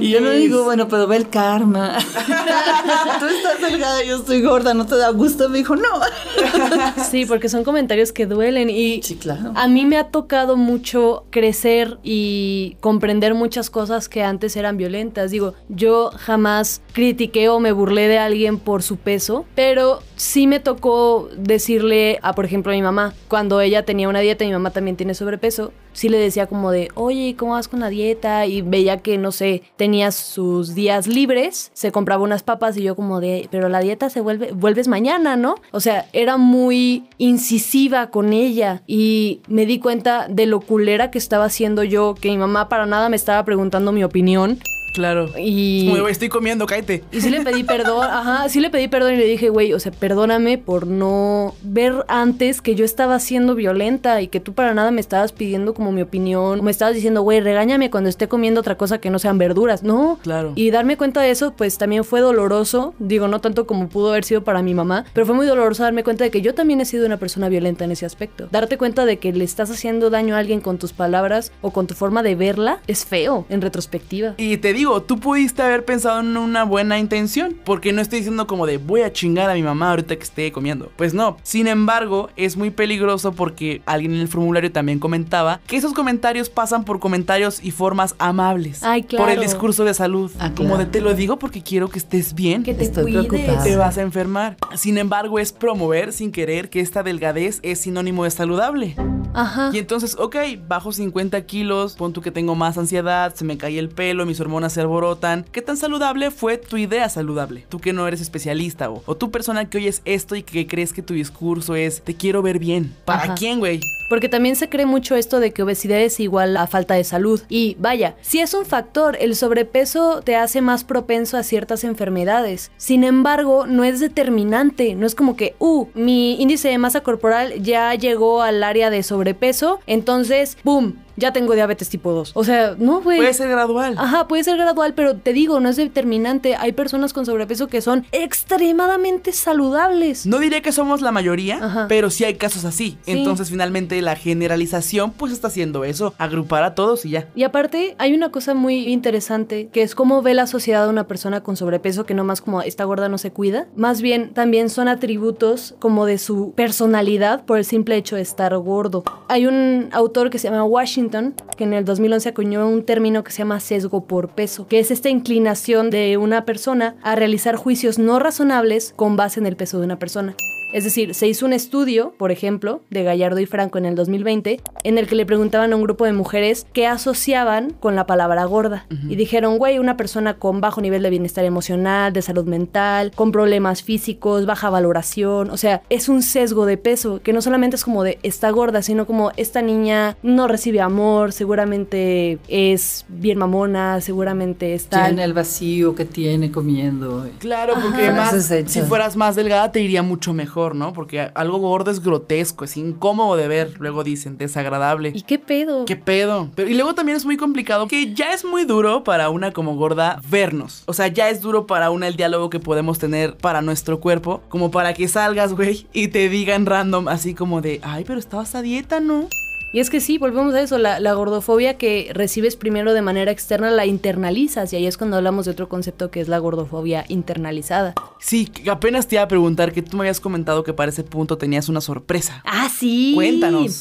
Y 0.01 0.11
yo 0.11 0.19
le 0.19 0.33
digo, 0.33 0.65
bueno, 0.65 0.89
pero 0.89 1.07
ve 1.07 1.15
el 1.19 1.29
karma. 1.29 1.97
Tú 3.21 3.27
estás 3.27 3.61
delgada, 3.61 4.03
yo 4.03 4.17
estoy 4.17 4.43
gorda, 4.43 4.75
¿no 4.75 4.85
te 4.85 4.97
da 4.97 5.11
gusto? 5.11 5.49
Me 5.49 5.59
dijo, 5.59 5.77
no. 5.77 5.83
Sí, 7.09 7.25
porque 7.25 7.49
son 7.49 7.63
comentarios 7.63 8.11
que 8.11 8.27
duelen 8.27 8.69
y 8.69 9.01
Sí, 9.03 9.15
claro. 9.15 9.53
a 9.55 9.69
mí 9.69 9.87
me 9.87 9.97
ha 9.97 10.09
tocado 10.09 10.57
mucho 10.57 11.25
crecer 11.31 11.99
y 12.03 12.77
comprender 12.81 13.35
muchas 13.35 13.71
cosas 13.71 14.09
que 14.09 14.25
antes 14.25 14.57
eran 14.57 14.77
violentas. 14.77 15.31
Digo, 15.31 15.55
yo 15.69 16.11
jamás 16.17 16.83
critiqué 16.95 17.49
o 17.49 17.61
me 17.61 17.71
burlé 17.71 18.09
de 18.09 18.19
alguien 18.19 18.59
por 18.59 18.83
su 18.83 18.97
peso, 18.97 19.45
pero 19.55 20.01
sí 20.23 20.47
me 20.47 20.61
tocó 20.61 21.29
decirle 21.37 22.21
a, 22.23 22.33
por 22.33 22.45
ejemplo, 22.45 22.71
a 22.71 22.77
mi 22.77 22.83
mamá, 22.83 23.13
cuando 23.27 23.61
ella 23.61 23.85
tenía 23.85 24.09
una 24.09 24.21
dieta, 24.21 24.45
mi 24.45 24.53
mamá 24.53 24.71
también 24.71 24.97
tiene 24.97 25.15
sobrepeso, 25.15 25.73
sí 25.93 26.09
le 26.09 26.17
decía 26.17 26.47
como 26.47 26.71
de, 26.71 26.91
oye, 26.95 27.35
¿cómo 27.37 27.53
vas 27.55 27.67
con 27.67 27.81
la 27.81 27.89
dieta? 27.89 28.47
Y 28.47 28.63
veía 28.63 28.99
que, 28.99 29.19
no 29.19 29.33
sé, 29.33 29.63
tenía 29.77 30.13
sus 30.13 30.77
días 30.77 31.09
libres, 31.09 31.73
se 31.75 31.91
compraba 31.91 32.23
unas 32.23 32.45
papas 32.45 32.77
y 32.77 32.85
yo 32.85 32.95
como 32.95 33.19
de, 33.19 33.49
pero 33.51 33.69
la 33.69 33.81
dieta 33.81 34.11
se 34.11 34.21
vuelve, 34.21 34.53
vuelves 34.53 34.87
mañana, 34.87 35.35
¿no? 35.35 35.57
O 35.73 35.81
sea, 35.81 36.07
era 36.13 36.37
muy 36.37 37.03
incisiva 37.19 38.11
con 38.11 38.33
ella 38.33 38.83
y 38.87 39.41
me 39.49 39.67
di 39.67 39.81
cuenta 39.81 40.29
de 40.29 40.47
lo 40.47 40.61
culera 40.61 41.11
que 41.11 41.19
estaba 41.19 41.47
haciendo 41.47 41.83
yo, 41.83 42.15
que 42.15 42.31
mi 42.31 42.39
mamá 42.39 42.69
para 42.69 42.87
nada 42.87 43.09
me 43.09 43.17
estaba 43.17 43.45
preguntando 43.45 43.91
mi 43.91 44.05
opinión. 44.05 44.61
Claro. 44.93 45.31
Y... 45.39 45.91
Estoy 46.09 46.29
comiendo, 46.29 46.67
cállate. 46.67 47.03
Y 47.11 47.21
sí 47.21 47.31
le 47.31 47.41
pedí 47.41 47.65
perdón, 47.65 48.07
ajá, 48.11 48.49
sí 48.49 48.61
le 48.61 48.71
pedí 48.71 48.89
perdón 48.89 49.15
y 49.15 49.17
le 49.17 49.25
dije, 49.25 49.49
güey, 49.49 49.73
o 49.73 49.81
sea, 49.81 49.93
perdóname 49.93 50.59
por 50.59 50.87
no 50.87 51.55
ver 51.63 52.05
antes 52.09 52.61
que 52.61 52.75
yo 52.75 52.85
estaba 52.85 53.19
siendo 53.19 53.55
violenta 53.55 54.21
y 54.21 54.29
que 54.29 54.41
tú 54.41 54.53
para 54.53 54.75
nada 54.75 54.91
me 54.91 55.01
estabas 55.01 55.33
pidiendo 55.33 55.75
como 55.75 55.93
mi 55.93 56.03
opinión, 56.03 56.63
me 56.63 56.71
estabas 56.71 56.95
diciendo, 56.95 57.23
güey, 57.23 57.41
regáñame 57.41 57.91
cuando 57.91 58.11
esté 58.11 58.29
comiendo 58.29 58.61
otra 58.61 58.77
cosa 58.77 58.99
que 58.99 59.11
no 59.11 59.19
sean 59.19 59.39
verduras, 59.39 59.83
no. 59.83 60.19
Claro. 60.23 60.53
Y 60.55 60.71
darme 60.71 60.97
cuenta 60.97 61.23
de 61.23 61.31
eso, 61.31 61.55
pues 61.57 61.79
también 61.79 62.05
fue 62.05 62.21
doloroso, 62.21 62.95
digo, 62.99 63.29
no 63.29 63.41
tanto 63.41 63.67
como 63.67 63.89
pudo 63.89 64.11
haber 64.11 64.25
sido 64.25 64.45
para 64.45 64.63
mi 64.63 64.75
mamá, 64.75 65.07
pero 65.15 65.25
fue 65.25 65.35
muy 65.35 65.47
doloroso 65.47 65.83
darme 65.83 66.05
cuenta 66.05 66.25
de 66.25 66.31
que 66.31 66.43
yo 66.43 66.55
también 66.55 66.81
he 66.81 66.85
sido 66.85 67.07
una 67.07 67.17
persona 67.17 67.49
violenta 67.49 67.85
en 67.85 67.93
ese 67.93 68.05
aspecto. 68.05 68.49
Darte 68.51 68.77
cuenta 68.77 69.07
de 69.07 69.19
que 69.19 69.33
le 69.33 69.45
estás 69.45 69.71
haciendo 69.71 70.11
daño 70.11 70.35
a 70.35 70.39
alguien 70.39 70.61
con 70.61 70.79
tus 70.79 70.93
palabras 70.93 71.53
o 71.63 71.71
con 71.71 71.87
tu 71.87 71.95
forma 71.95 72.23
de 72.23 72.35
verla 72.35 72.81
es 72.87 73.07
feo 73.07 73.47
en 73.49 73.63
retrospectiva. 73.63 74.35
Y 74.37 74.57
te 74.59 74.73
digo, 74.73 74.82
tú 75.07 75.19
pudiste 75.19 75.63
haber 75.63 75.85
pensado 75.85 76.21
en 76.21 76.37
una 76.37 76.65
buena 76.65 76.99
intención, 76.99 77.57
porque 77.65 77.93
no 77.93 78.01
estoy 78.01 78.19
diciendo 78.21 78.47
como 78.47 78.67
de 78.67 78.79
voy 78.79 79.03
a 79.03 79.13
chingar 79.13 79.49
a 79.51 79.55
mi 79.55 79.63
mamá 79.63 79.91
ahorita 79.91 80.17
que 80.17 80.23
esté 80.23 80.53
comiendo. 80.53 80.91
Pues 80.97 81.15
no. 81.15 81.37
Sin 81.43 81.67
embargo, 81.67 82.31
es 82.37 82.57
muy 82.57 82.71
peligroso 82.71 83.33
porque 83.33 83.83
alguien 83.87 84.13
en 84.15 84.21
el 84.21 84.29
formulario 84.29 84.71
también 84.73 84.99
comentaba 84.99 85.61
que 85.67 85.77
esos 85.77 85.93
comentarios 85.93 86.49
pasan 86.51 86.85
por 86.85 87.01
comentarios 87.01 87.63
y 87.63 87.71
formas 87.71 88.15
amables. 88.19 88.83
Ay, 88.83 89.03
claro. 89.05 89.25
Por 89.25 89.33
el 89.33 89.41
discurso 89.41 89.85
de 89.85 89.95
salud. 89.95 90.31
Ah, 90.39 90.51
Como 90.55 90.71
claro. 90.71 90.85
de 90.85 90.91
te 90.91 91.01
lo 91.01 91.15
digo 91.15 91.39
porque 91.39 91.63
quiero 91.63 91.89
que 91.89 91.99
estés 91.99 92.35
bien. 92.35 92.63
Que 92.63 92.75
te 92.75 92.85
Estoy 92.85 93.05
cuides. 93.05 93.27
preocupada. 93.27 93.65
te 93.65 93.77
vas 93.77 93.99
a 93.99 94.03
enfermar. 94.03 94.57
Sin 94.75 94.99
embargo, 94.99 95.39
es 95.39 95.53
promover 95.53 96.13
sin 96.13 96.33
querer 96.33 96.71
que 96.71 96.81
esta 96.81 97.03
delgadez 97.03 97.61
es 97.63 97.81
sinónimo 97.81 98.25
de 98.25 98.31
saludable. 98.31 98.97
Ajá. 99.35 99.71
Y 99.73 99.79
entonces, 99.79 100.17
ok, 100.19 100.37
bajo 100.69 100.93
50 100.93 101.41
kilos, 101.47 101.95
pon 101.95 102.13
tú 102.13 102.21
que 102.21 102.31
tengo 102.31 102.55
más 102.55 102.77
ansiedad, 102.77 103.35
se 103.35 103.45
me 103.45 103.57
cae 103.57 103.79
el 103.79 103.89
pelo, 103.89 104.27
mis 104.27 104.41
hormonas 104.41 104.72
se 104.73 104.81
alborotan. 104.81 105.45
¿Qué 105.53 105.63
tan 105.63 105.77
saludable 105.77 106.31
fue 106.31 106.59
tu 106.59 106.77
idea 106.77 107.09
saludable? 107.09 107.65
Tú 107.69 107.79
que 107.79 107.93
no 107.93 108.07
eres 108.07 108.21
especialista 108.21 108.91
o, 108.91 109.03
o 109.07 109.17
tú 109.17 109.31
persona 109.31 109.69
que 109.69 109.79
oyes 109.79 110.03
esto 110.05 110.35
y 110.35 110.43
que 110.43 110.67
crees 110.67 110.93
que 110.93 111.03
tu 111.03 111.15
discurso 111.15 111.75
es 111.75 112.03
te 112.03 112.15
quiero 112.15 112.43
ver 112.43 112.59
bien. 112.59 112.95
¿Para 113.05 113.25
Ajá. 113.25 113.35
quién, 113.35 113.59
güey? 113.59 113.81
Porque 114.09 114.29
también 114.29 114.57
se 114.57 114.69
cree 114.69 114.85
mucho 114.85 115.17
esto 115.17 115.41
de 115.41 115.53
que 115.53 115.63
obesidad 115.63 115.99
es 115.99 116.21
igual 116.21 116.57
a 116.59 116.67
falta 116.67 116.93
de 116.95 117.03
salud. 117.03 117.41
Y 117.49 117.77
vaya, 117.81 118.15
si 118.21 118.41
es 118.41 118.53
un 118.53 118.67
factor, 118.67 119.17
el 119.19 119.35
sobrepeso 119.35 120.21
te 120.23 120.37
hace 120.37 120.61
más 120.61 120.85
propenso 120.85 121.39
a 121.39 121.43
ciertas 121.43 121.83
enfermedades. 121.83 122.71
Sin 122.77 123.05
embargo, 123.05 123.67
no 123.67 123.85
es 123.85 124.01
determinante. 124.01 124.95
No 124.95 125.07
es 125.07 125.15
como 125.15 125.35
que, 125.35 125.55
uh, 125.61 125.87
mi 125.95 126.41
índice 126.43 126.69
de 126.69 126.77
masa 126.77 127.01
corporal 127.01 127.63
ya 127.63 127.95
llegó 127.95 128.43
al 128.43 128.63
área 128.63 128.91
de 128.91 129.03
sobrepeso, 129.03 129.81
entonces, 129.87 130.59
¡boom! 130.63 130.99
Ya 131.17 131.33
tengo 131.33 131.55
diabetes 131.55 131.89
tipo 131.89 132.13
2. 132.13 132.33
O 132.35 132.45
sea, 132.45 132.75
no, 132.79 133.01
güey. 133.03 133.19
Puede 133.19 133.35
ser 133.35 133.49
gradual. 133.49 133.95
Ajá, 133.99 134.29
puede 134.29 134.45
ser 134.45 134.57
gradual, 134.57 134.95
pero 134.95 135.17
te 135.17 135.33
digo, 135.33 135.61
no 135.61 135.69
es 135.69 135.77
determinante. 135.77 136.57
Hay 136.57 136.73
personas 136.73 137.13
con 137.13 137.27
sobrepeso 137.27 137.69
que 137.69 137.81
son 137.81 138.07
extremadamente 138.13 139.33
saludables. 139.33 140.27
No 140.27 140.39
diré 140.39 140.63
que 140.63 140.73
somos 140.73 141.03
la 141.03 141.13
mayoría, 141.13 141.59
Ajá. 141.63 141.87
pero 141.89 142.11
sí 142.11 142.25
hay 142.25 142.35
casos 142.35 142.65
así. 142.65 142.97
Sí. 143.03 143.13
Entonces, 143.13 143.51
finalmente, 143.51 144.01
la 144.01 144.17
generalización, 144.17 145.13
pues 145.13 145.33
está 145.33 145.49
haciendo 145.49 145.85
eso, 145.85 146.15
agrupar 146.19 146.65
a 146.65 146.75
todos 146.75 147.05
y 147.05 147.11
ya. 147.11 147.29
Y 147.35 147.43
aparte, 147.45 147.95
hay 147.99 148.15
una 148.15 148.31
cosa 148.31 148.55
muy 148.55 148.89
interesante 148.89 149.69
que 149.73 149.83
es 149.83 149.95
cómo 149.95 150.23
ve 150.23 150.35
la 150.35 150.47
sociedad 150.47 150.87
a 150.87 150.89
una 150.89 151.07
persona 151.07 151.43
con 151.43 151.57
sobrepeso 151.57 152.07
que 152.07 152.15
no 152.15 152.25
más 152.25 152.41
como 152.41 152.63
esta 152.63 152.85
gorda 152.85 153.09
no 153.09 153.19
se 153.19 153.33
cuida. 153.33 153.67
Más 153.77 154.01
bien, 154.01 154.33
también 154.33 154.71
son 154.71 154.89
atributos 154.89 155.75
como 155.79 156.07
de 156.07 156.19
su 156.19 156.53
personalidad 156.57 157.45
por 157.45 157.59
el 157.59 157.65
simple 157.65 157.97
hecho 157.97 158.17
de 158.17 158.23
estar 158.23 158.57
gordo. 158.57 159.05
Hay 159.29 159.47
un 159.47 159.89
autor 159.93 160.31
que 160.31 160.39
se 160.39 160.49
llama 160.49 160.65
Washington 160.65 161.02
que 161.11 161.65
en 161.65 161.73
el 161.73 161.85
2011 161.85 162.29
acuñó 162.29 162.69
un 162.69 162.85
término 162.85 163.25
que 163.25 163.33
se 163.33 163.39
llama 163.39 163.61
sesgo 163.61 164.07
por 164.07 164.31
peso, 164.31 164.67
que 164.69 164.79
es 164.79 164.91
esta 164.91 165.09
inclinación 165.09 165.91
de 165.91 166.17
una 166.17 166.45
persona 166.45 166.97
a 167.03 167.15
realizar 167.15 167.57
juicios 167.57 167.99
no 167.99 168.19
razonables 168.19 168.93
con 168.97 169.17
base 169.17 169.41
en 169.41 169.47
el 169.47 169.57
peso 169.57 169.79
de 169.79 169.87
una 169.87 169.99
persona. 169.99 170.37
Es 170.73 170.85
decir, 170.85 171.15
se 171.15 171.29
hizo 171.29 171.45
un 171.45 171.53
estudio, 171.53 172.15
por 172.17 172.33
ejemplo, 172.33 172.81
de 172.91 173.03
Gallardo 173.05 173.41
y 173.41 173.47
Franco 173.47 173.79
en 173.79 173.85
el 173.85 173.95
2020, 173.95 174.61
en 174.85 174.99
el 174.99 175.07
que 175.07 175.15
le 175.15 175.27
preguntaban 175.27 175.73
a 175.73 175.77
un 175.77 175.83
grupo 175.83 176.07
de 176.07 176.13
mujeres 176.13 176.67
qué 176.73 176.87
asociaban 176.87 177.73
con 177.73 177.95
la 177.95 178.07
palabra 178.07 178.45
gorda. 178.45 178.87
Y 179.09 179.17
dijeron, 179.17 179.59
güey, 179.59 179.79
una 179.79 179.97
persona 179.97 180.35
con 180.35 180.61
bajo 180.61 180.81
nivel 180.81 181.03
de 181.03 181.11
bienestar 181.11 181.45
emocional, 181.45 182.13
de 182.13 182.23
salud 182.23 182.47
mental, 182.47 183.13
con 183.15 183.33
problemas 183.33 183.83
físicos, 183.83 184.47
baja 184.47 184.71
valoración. 184.71 185.51
O 185.51 185.57
sea, 185.57 185.83
es 185.91 186.09
un 186.09 186.23
sesgo 186.23 186.67
de 186.67 186.77
peso, 186.77 187.21
que 187.23 187.33
no 187.33 187.43
solamente 187.43 187.77
es 187.77 187.85
como 187.85 188.03
de 188.03 188.19
está 188.23 188.51
gorda, 188.51 188.83
sino 188.83 189.07
como 189.07 189.33
esta 189.37 189.61
niña 189.63 190.17
no 190.23 190.49
recibe 190.49 190.81
amor, 190.81 191.33
seguramente 191.33 192.39
es 192.49 193.05
bien 193.09 193.39
mamona, 193.39 194.01
seguramente 194.01 194.75
está... 194.75 195.07
Tiene 195.07 195.25
el 195.25 195.35
vacío 195.35 195.95
que 195.95 196.05
tiene 196.05 196.51
comiendo. 196.51 197.27
Claro, 197.39 197.75
porque 197.83 198.09
Ajá. 198.09 198.33
más, 198.33 198.53
si 198.67 198.81
fueras 198.83 199.17
más 199.17 199.37
delgada 199.37 199.73
te 199.73 199.81
iría 199.81 200.03
mucho 200.03 200.33
mejor, 200.33 200.62
¿no? 200.71 200.93
Porque 200.93 201.31
algo 201.35 201.59
gordo 201.59 201.91
es 201.91 202.01
grotesco, 202.01 202.65
es 202.65 202.77
incómodo 202.77 203.37
de 203.37 203.49
ver, 203.49 203.75
luego 203.79 204.05
dicen, 204.05 204.39
desagradable. 204.39 205.13
¿Y 205.15 205.23
qué 205.23 205.39
pedo? 205.39 205.85
¿Qué 205.85 205.97
pedo? 205.97 206.51
Pero, 206.55 206.69
y 206.71 206.75
luego 206.75 206.95
también 206.95 207.17
es 207.17 207.25
muy 207.25 207.37
complicado 207.37 207.89
que 207.89 208.15
ya 208.15 208.33
es 208.33 208.45
muy 208.45 208.65
duro 208.65 209.05
para 209.05 209.31
una 209.31 209.53
como 209.53 209.77
gorda 209.77 210.21
vernos. 210.29 210.85
O 210.87 210.93
sea, 210.93 211.09
ya 211.09 211.29
es 211.29 211.41
duro 211.41 211.67
para 211.67 211.91
una 211.91 212.09
el 212.09 212.17
diálogo 212.17 212.51
que 212.51 212.61
podemos 212.61 212.99
tener 212.99 213.37
para 213.37 213.63
nuestro 213.63 214.01
cuerpo. 214.01 214.43
Como 214.49 214.71
para 214.71 214.95
que 214.95 215.09
salgas, 215.09 215.55
güey, 215.55 215.87
y 215.93 216.09
te 216.09 216.29
digan 216.29 216.67
random 216.67 217.09
así 217.09 217.35
como 217.35 217.61
de, 217.61 217.81
ay, 217.83 218.05
pero 218.07 218.19
estabas 218.19 218.55
a 218.55 218.63
dieta, 218.63 219.01
¿no? 219.01 219.29
Y 219.73 219.81
es 219.81 219.89
que 219.89 220.01
sí, 220.01 220.19
volvemos 220.19 220.55
a 220.55 220.61
eso, 220.61 220.77
la, 220.77 221.01
la 221.01 221.15
gordofobia 221.15 221.79
que 221.79 222.11
recibes 222.13 222.57
primero 222.57 222.93
de 222.93 223.01
manera 223.01 223.31
externa 223.31 223.71
la 223.71 223.87
internalizas 223.87 224.73
y 224.73 224.77
ahí 224.77 224.87
es 224.87 224.99
cuando 224.99 225.17
hablamos 225.17 225.47
de 225.47 225.53
otro 225.53 225.69
concepto 225.71 226.11
que 226.11 226.21
es 226.21 226.29
la 226.29 226.39
gordofobia 226.39 227.07
internalizada. 227.09 227.95
Sí, 228.19 228.53
apenas 228.71 229.09
te 229.09 229.17
iba 229.17 229.23
a 229.23 229.29
preguntar 229.29 229.73
que 229.73 229.81
tú 229.81 229.97
me 229.97 230.03
habías 230.03 230.21
comentado 230.21 230.63
que 230.63 230.75
para 230.75 230.91
ese 230.91 231.05
punto 231.05 231.39
tenías 231.39 231.71
una 231.71 231.81
sorpresa. 231.81 232.43
Ah, 232.45 232.69
sí. 232.69 233.13
Cuéntanos. 233.15 233.81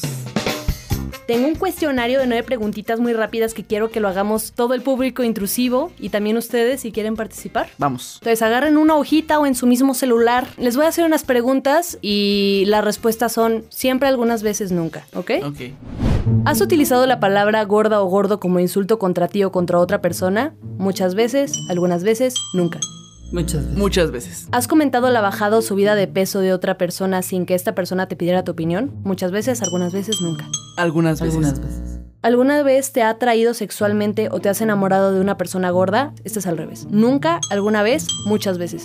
Tengo 1.26 1.46
un 1.46 1.54
cuestionario 1.54 2.18
de 2.18 2.26
nueve 2.26 2.42
preguntitas 2.42 2.98
muy 2.98 3.12
rápidas 3.12 3.54
que 3.54 3.64
quiero 3.64 3.90
que 3.90 4.00
lo 4.00 4.08
hagamos 4.08 4.52
todo 4.52 4.74
el 4.74 4.82
público 4.82 5.22
intrusivo 5.22 5.92
y 5.98 6.08
también 6.08 6.36
ustedes 6.36 6.80
si 6.80 6.90
quieren 6.90 7.14
participar. 7.16 7.68
Vamos. 7.78 8.16
Entonces 8.20 8.42
agarren 8.42 8.76
una 8.76 8.96
hojita 8.96 9.38
o 9.38 9.46
en 9.46 9.54
su 9.54 9.66
mismo 9.66 9.94
celular. 9.94 10.48
Les 10.56 10.76
voy 10.76 10.84
a 10.84 10.88
hacer 10.88 11.04
unas 11.04 11.24
preguntas 11.24 11.98
y 12.02 12.64
las 12.66 12.84
respuestas 12.84 13.32
son 13.32 13.64
siempre, 13.68 14.08
algunas 14.08 14.42
veces, 14.42 14.72
nunca, 14.72 15.06
¿ok? 15.14 15.30
Ok. 15.44 15.60
¿Has 16.44 16.60
utilizado 16.60 17.06
la 17.06 17.20
palabra 17.20 17.64
gorda 17.64 18.00
o 18.02 18.06
gordo 18.06 18.40
como 18.40 18.60
insulto 18.60 18.98
contra 18.98 19.28
ti 19.28 19.44
o 19.44 19.52
contra 19.52 19.78
otra 19.78 20.00
persona? 20.00 20.54
Muchas 20.78 21.14
veces, 21.14 21.52
algunas 21.68 22.04
veces, 22.04 22.34
nunca. 22.54 22.80
Muchas 23.32 23.64
veces. 23.64 23.78
Muchas 23.78 24.10
veces. 24.10 24.48
¿Has 24.52 24.68
comentado 24.68 25.10
la 25.10 25.20
bajada 25.20 25.56
o 25.56 25.62
subida 25.62 25.94
de 25.94 26.06
peso 26.06 26.40
de 26.40 26.52
otra 26.52 26.76
persona 26.76 27.22
sin 27.22 27.46
que 27.46 27.54
esta 27.54 27.74
persona 27.74 28.06
te 28.06 28.16
pidiera 28.16 28.44
tu 28.44 28.52
opinión? 28.52 28.92
Muchas 29.04 29.32
veces, 29.32 29.62
algunas 29.62 29.92
veces, 29.92 30.20
nunca. 30.20 30.46
Algunas 30.76 31.20
veces. 31.20 31.34
Algunas 31.34 31.60
veces. 31.60 32.01
¿Alguna 32.22 32.62
vez 32.62 32.92
te 32.92 33.02
ha 33.02 33.08
atraído 33.10 33.52
sexualmente 33.52 34.28
o 34.30 34.38
te 34.38 34.48
has 34.48 34.60
enamorado 34.60 35.12
de 35.12 35.20
una 35.20 35.36
persona 35.36 35.70
gorda? 35.70 36.14
Este 36.22 36.38
es 36.38 36.46
al 36.46 36.56
revés. 36.56 36.86
Nunca, 36.88 37.40
alguna 37.50 37.82
vez, 37.82 38.06
muchas 38.26 38.58
veces. 38.58 38.84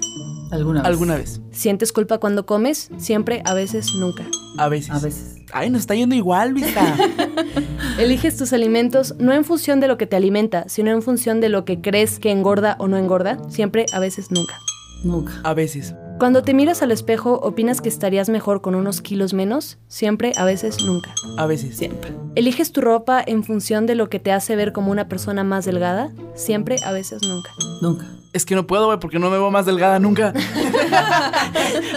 Alguna 0.50 0.82
vez. 0.82 0.88
Alguna 0.90 1.18
vez. 1.18 1.40
¿Sientes 1.52 1.94
culpa 1.94 2.18
cuando 2.18 2.48
comes? 2.48 2.90
Siempre, 2.98 3.44
a 3.46 3.54
veces, 3.54 3.94
nunca. 3.94 4.24
A 4.58 4.70
veces. 4.70 4.90
A 4.90 4.98
veces. 4.98 5.36
Ay, 5.54 5.70
nos 5.70 5.82
está 5.82 5.94
yendo 5.94 6.16
igual, 6.16 6.56
vista. 6.56 6.98
Eliges 8.00 8.38
tus 8.38 8.54
alimentos 8.54 9.14
no 9.20 9.34
en 9.34 9.46
función 9.46 9.80
de 9.82 9.88
lo 9.88 10.00
que 10.00 10.08
te 10.08 10.16
alimenta, 10.16 10.68
sino 10.68 10.90
en 10.90 11.04
función 11.04 11.40
de 11.40 11.50
lo 11.50 11.64
que 11.64 11.80
crees 11.80 12.18
que 12.18 12.32
engorda 12.32 12.76
o 12.80 12.88
no 12.88 12.98
engorda. 12.98 13.38
Siempre, 13.50 13.86
a 13.94 14.00
veces, 14.00 14.32
nunca. 14.32 14.56
Nunca. 15.04 15.34
A 15.44 15.54
veces. 15.54 15.96
Cuando 16.20 16.42
te 16.42 16.56
miras 16.56 16.82
al 16.82 16.92
espejo, 16.92 17.40
¿opinas 17.44 17.80
que 17.80 17.90
estarías 17.90 18.28
mejor 18.28 18.62
con 18.62 18.74
unos 18.74 19.02
kilos 19.02 19.36
menos? 19.36 19.78
Siempre, 19.88 20.32
a 20.36 20.46
veces, 20.46 20.84
nunca. 20.84 21.14
A 21.38 21.46
veces. 21.46 21.78
Siempre. 21.78 22.12
¿Eliges 22.34 22.72
tu 22.72 22.82
ropa 22.82 23.24
en 23.26 23.44
función 23.44 23.86
de 23.86 23.94
lo 23.94 24.10
que 24.10 24.20
te 24.20 24.32
hace 24.32 24.56
ver 24.56 24.74
como 24.74 24.92
una 24.92 25.08
persona 25.08 25.44
más 25.44 25.66
delgada? 25.66 26.12
Siempre, 26.34 26.78
a 26.84 26.92
veces, 26.92 27.22
nunca. 27.22 27.52
Nunca. 27.82 28.08
Es 28.38 28.46
que 28.46 28.54
no 28.54 28.68
puedo, 28.68 28.86
güey, 28.86 29.00
porque 29.00 29.18
no 29.18 29.32
me 29.32 29.40
veo 29.40 29.50
más 29.50 29.66
delgada 29.66 29.98
nunca. 29.98 30.32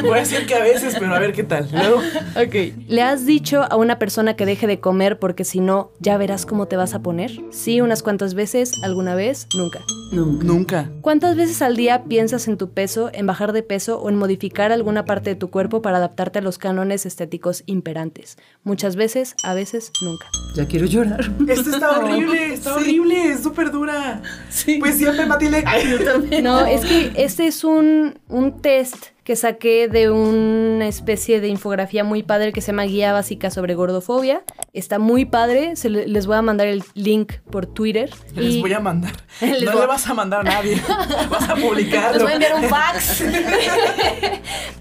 Voy 0.00 0.12
a 0.12 0.20
decir 0.20 0.46
que 0.46 0.54
a 0.54 0.62
veces, 0.62 0.96
pero 0.98 1.14
a 1.14 1.18
ver 1.18 1.34
qué 1.34 1.42
tal. 1.44 1.68
Luego. 1.70 1.98
Ok. 2.34 2.72
¿Le 2.88 3.02
has 3.02 3.26
dicho 3.26 3.62
a 3.70 3.76
una 3.76 3.98
persona 3.98 4.36
que 4.36 4.46
deje 4.46 4.66
de 4.66 4.80
comer 4.80 5.18
porque 5.18 5.44
si 5.44 5.60
no, 5.60 5.90
ya 5.98 6.16
verás 6.16 6.46
cómo 6.46 6.64
te 6.64 6.76
vas 6.76 6.94
a 6.94 7.02
poner? 7.02 7.30
Sí, 7.50 7.82
unas 7.82 8.02
cuantas 8.02 8.32
veces, 8.32 8.72
alguna 8.82 9.14
vez, 9.14 9.48
nunca. 9.54 9.80
Nunca. 10.12 10.44
Nunca. 10.44 10.90
¿Cuántas 11.02 11.36
veces 11.36 11.60
al 11.60 11.76
día 11.76 12.04
piensas 12.04 12.48
en 12.48 12.56
tu 12.56 12.70
peso, 12.70 13.10
en 13.12 13.26
bajar 13.26 13.52
de 13.52 13.62
peso 13.62 14.00
o 14.00 14.08
en 14.08 14.16
modificar 14.16 14.72
alguna 14.72 15.04
parte 15.04 15.28
de 15.28 15.36
tu 15.36 15.50
cuerpo 15.50 15.82
para 15.82 15.98
adaptarte 15.98 16.38
a 16.38 16.42
los 16.42 16.56
cánones 16.56 17.04
estéticos 17.04 17.64
imperantes? 17.66 18.38
Muchas 18.64 18.96
veces, 18.96 19.34
a 19.44 19.52
veces, 19.52 19.92
nunca. 20.00 20.26
Ya 20.56 20.66
quiero 20.66 20.86
llorar. 20.86 21.30
Esto 21.46 21.70
está 21.70 21.90
horrible, 21.98 22.54
está 22.54 22.76
horrible, 22.76 23.32
es 23.32 23.42
súper 23.42 23.70
dura. 23.70 24.22
Sí. 24.48 24.78
Pues 24.80 24.96
siempre, 24.96 25.26
Matilde. 25.26 25.62
Ay, 25.66 25.90
yo 25.90 26.02
también. 26.02 26.29
No, 26.42 26.64
es 26.66 26.84
que 26.84 27.12
este 27.16 27.46
es 27.46 27.64
un, 27.64 28.18
un 28.28 28.60
test 28.62 29.06
que 29.24 29.36
saqué 29.36 29.86
de 29.88 30.10
una 30.10 30.88
especie 30.88 31.40
de 31.40 31.48
infografía 31.48 32.02
muy 32.04 32.22
padre 32.22 32.52
que 32.52 32.60
se 32.60 32.68
llama 32.72 32.84
Guía 32.84 33.12
Básica 33.12 33.50
sobre 33.50 33.74
Gordofobia. 33.74 34.42
Está 34.72 34.98
muy 34.98 35.24
padre, 35.24 35.76
se 35.76 35.88
le- 35.90 36.08
les 36.08 36.26
voy 36.26 36.36
a 36.36 36.42
mandar 36.42 36.66
el 36.66 36.82
link 36.94 37.34
por 37.50 37.66
Twitter. 37.66 38.10
Les 38.34 38.54
Y- 38.54 38.60
voy 38.60 38.72
a 38.72 38.80
mandar. 38.80 39.12
Les 39.40 39.62
no 39.64 39.78
le 39.80 39.86
vas 39.86 40.06
a 40.08 40.14
mandar 40.14 40.40
a 40.40 40.42
nadie. 40.44 40.80
vas 41.30 41.48
a 41.48 41.54
publicarlo. 41.54 42.12
Les 42.14 42.22
voy 42.22 42.32
a 42.32 42.34
enviar 42.34 42.54
un 42.56 42.64
fax. 42.64 43.22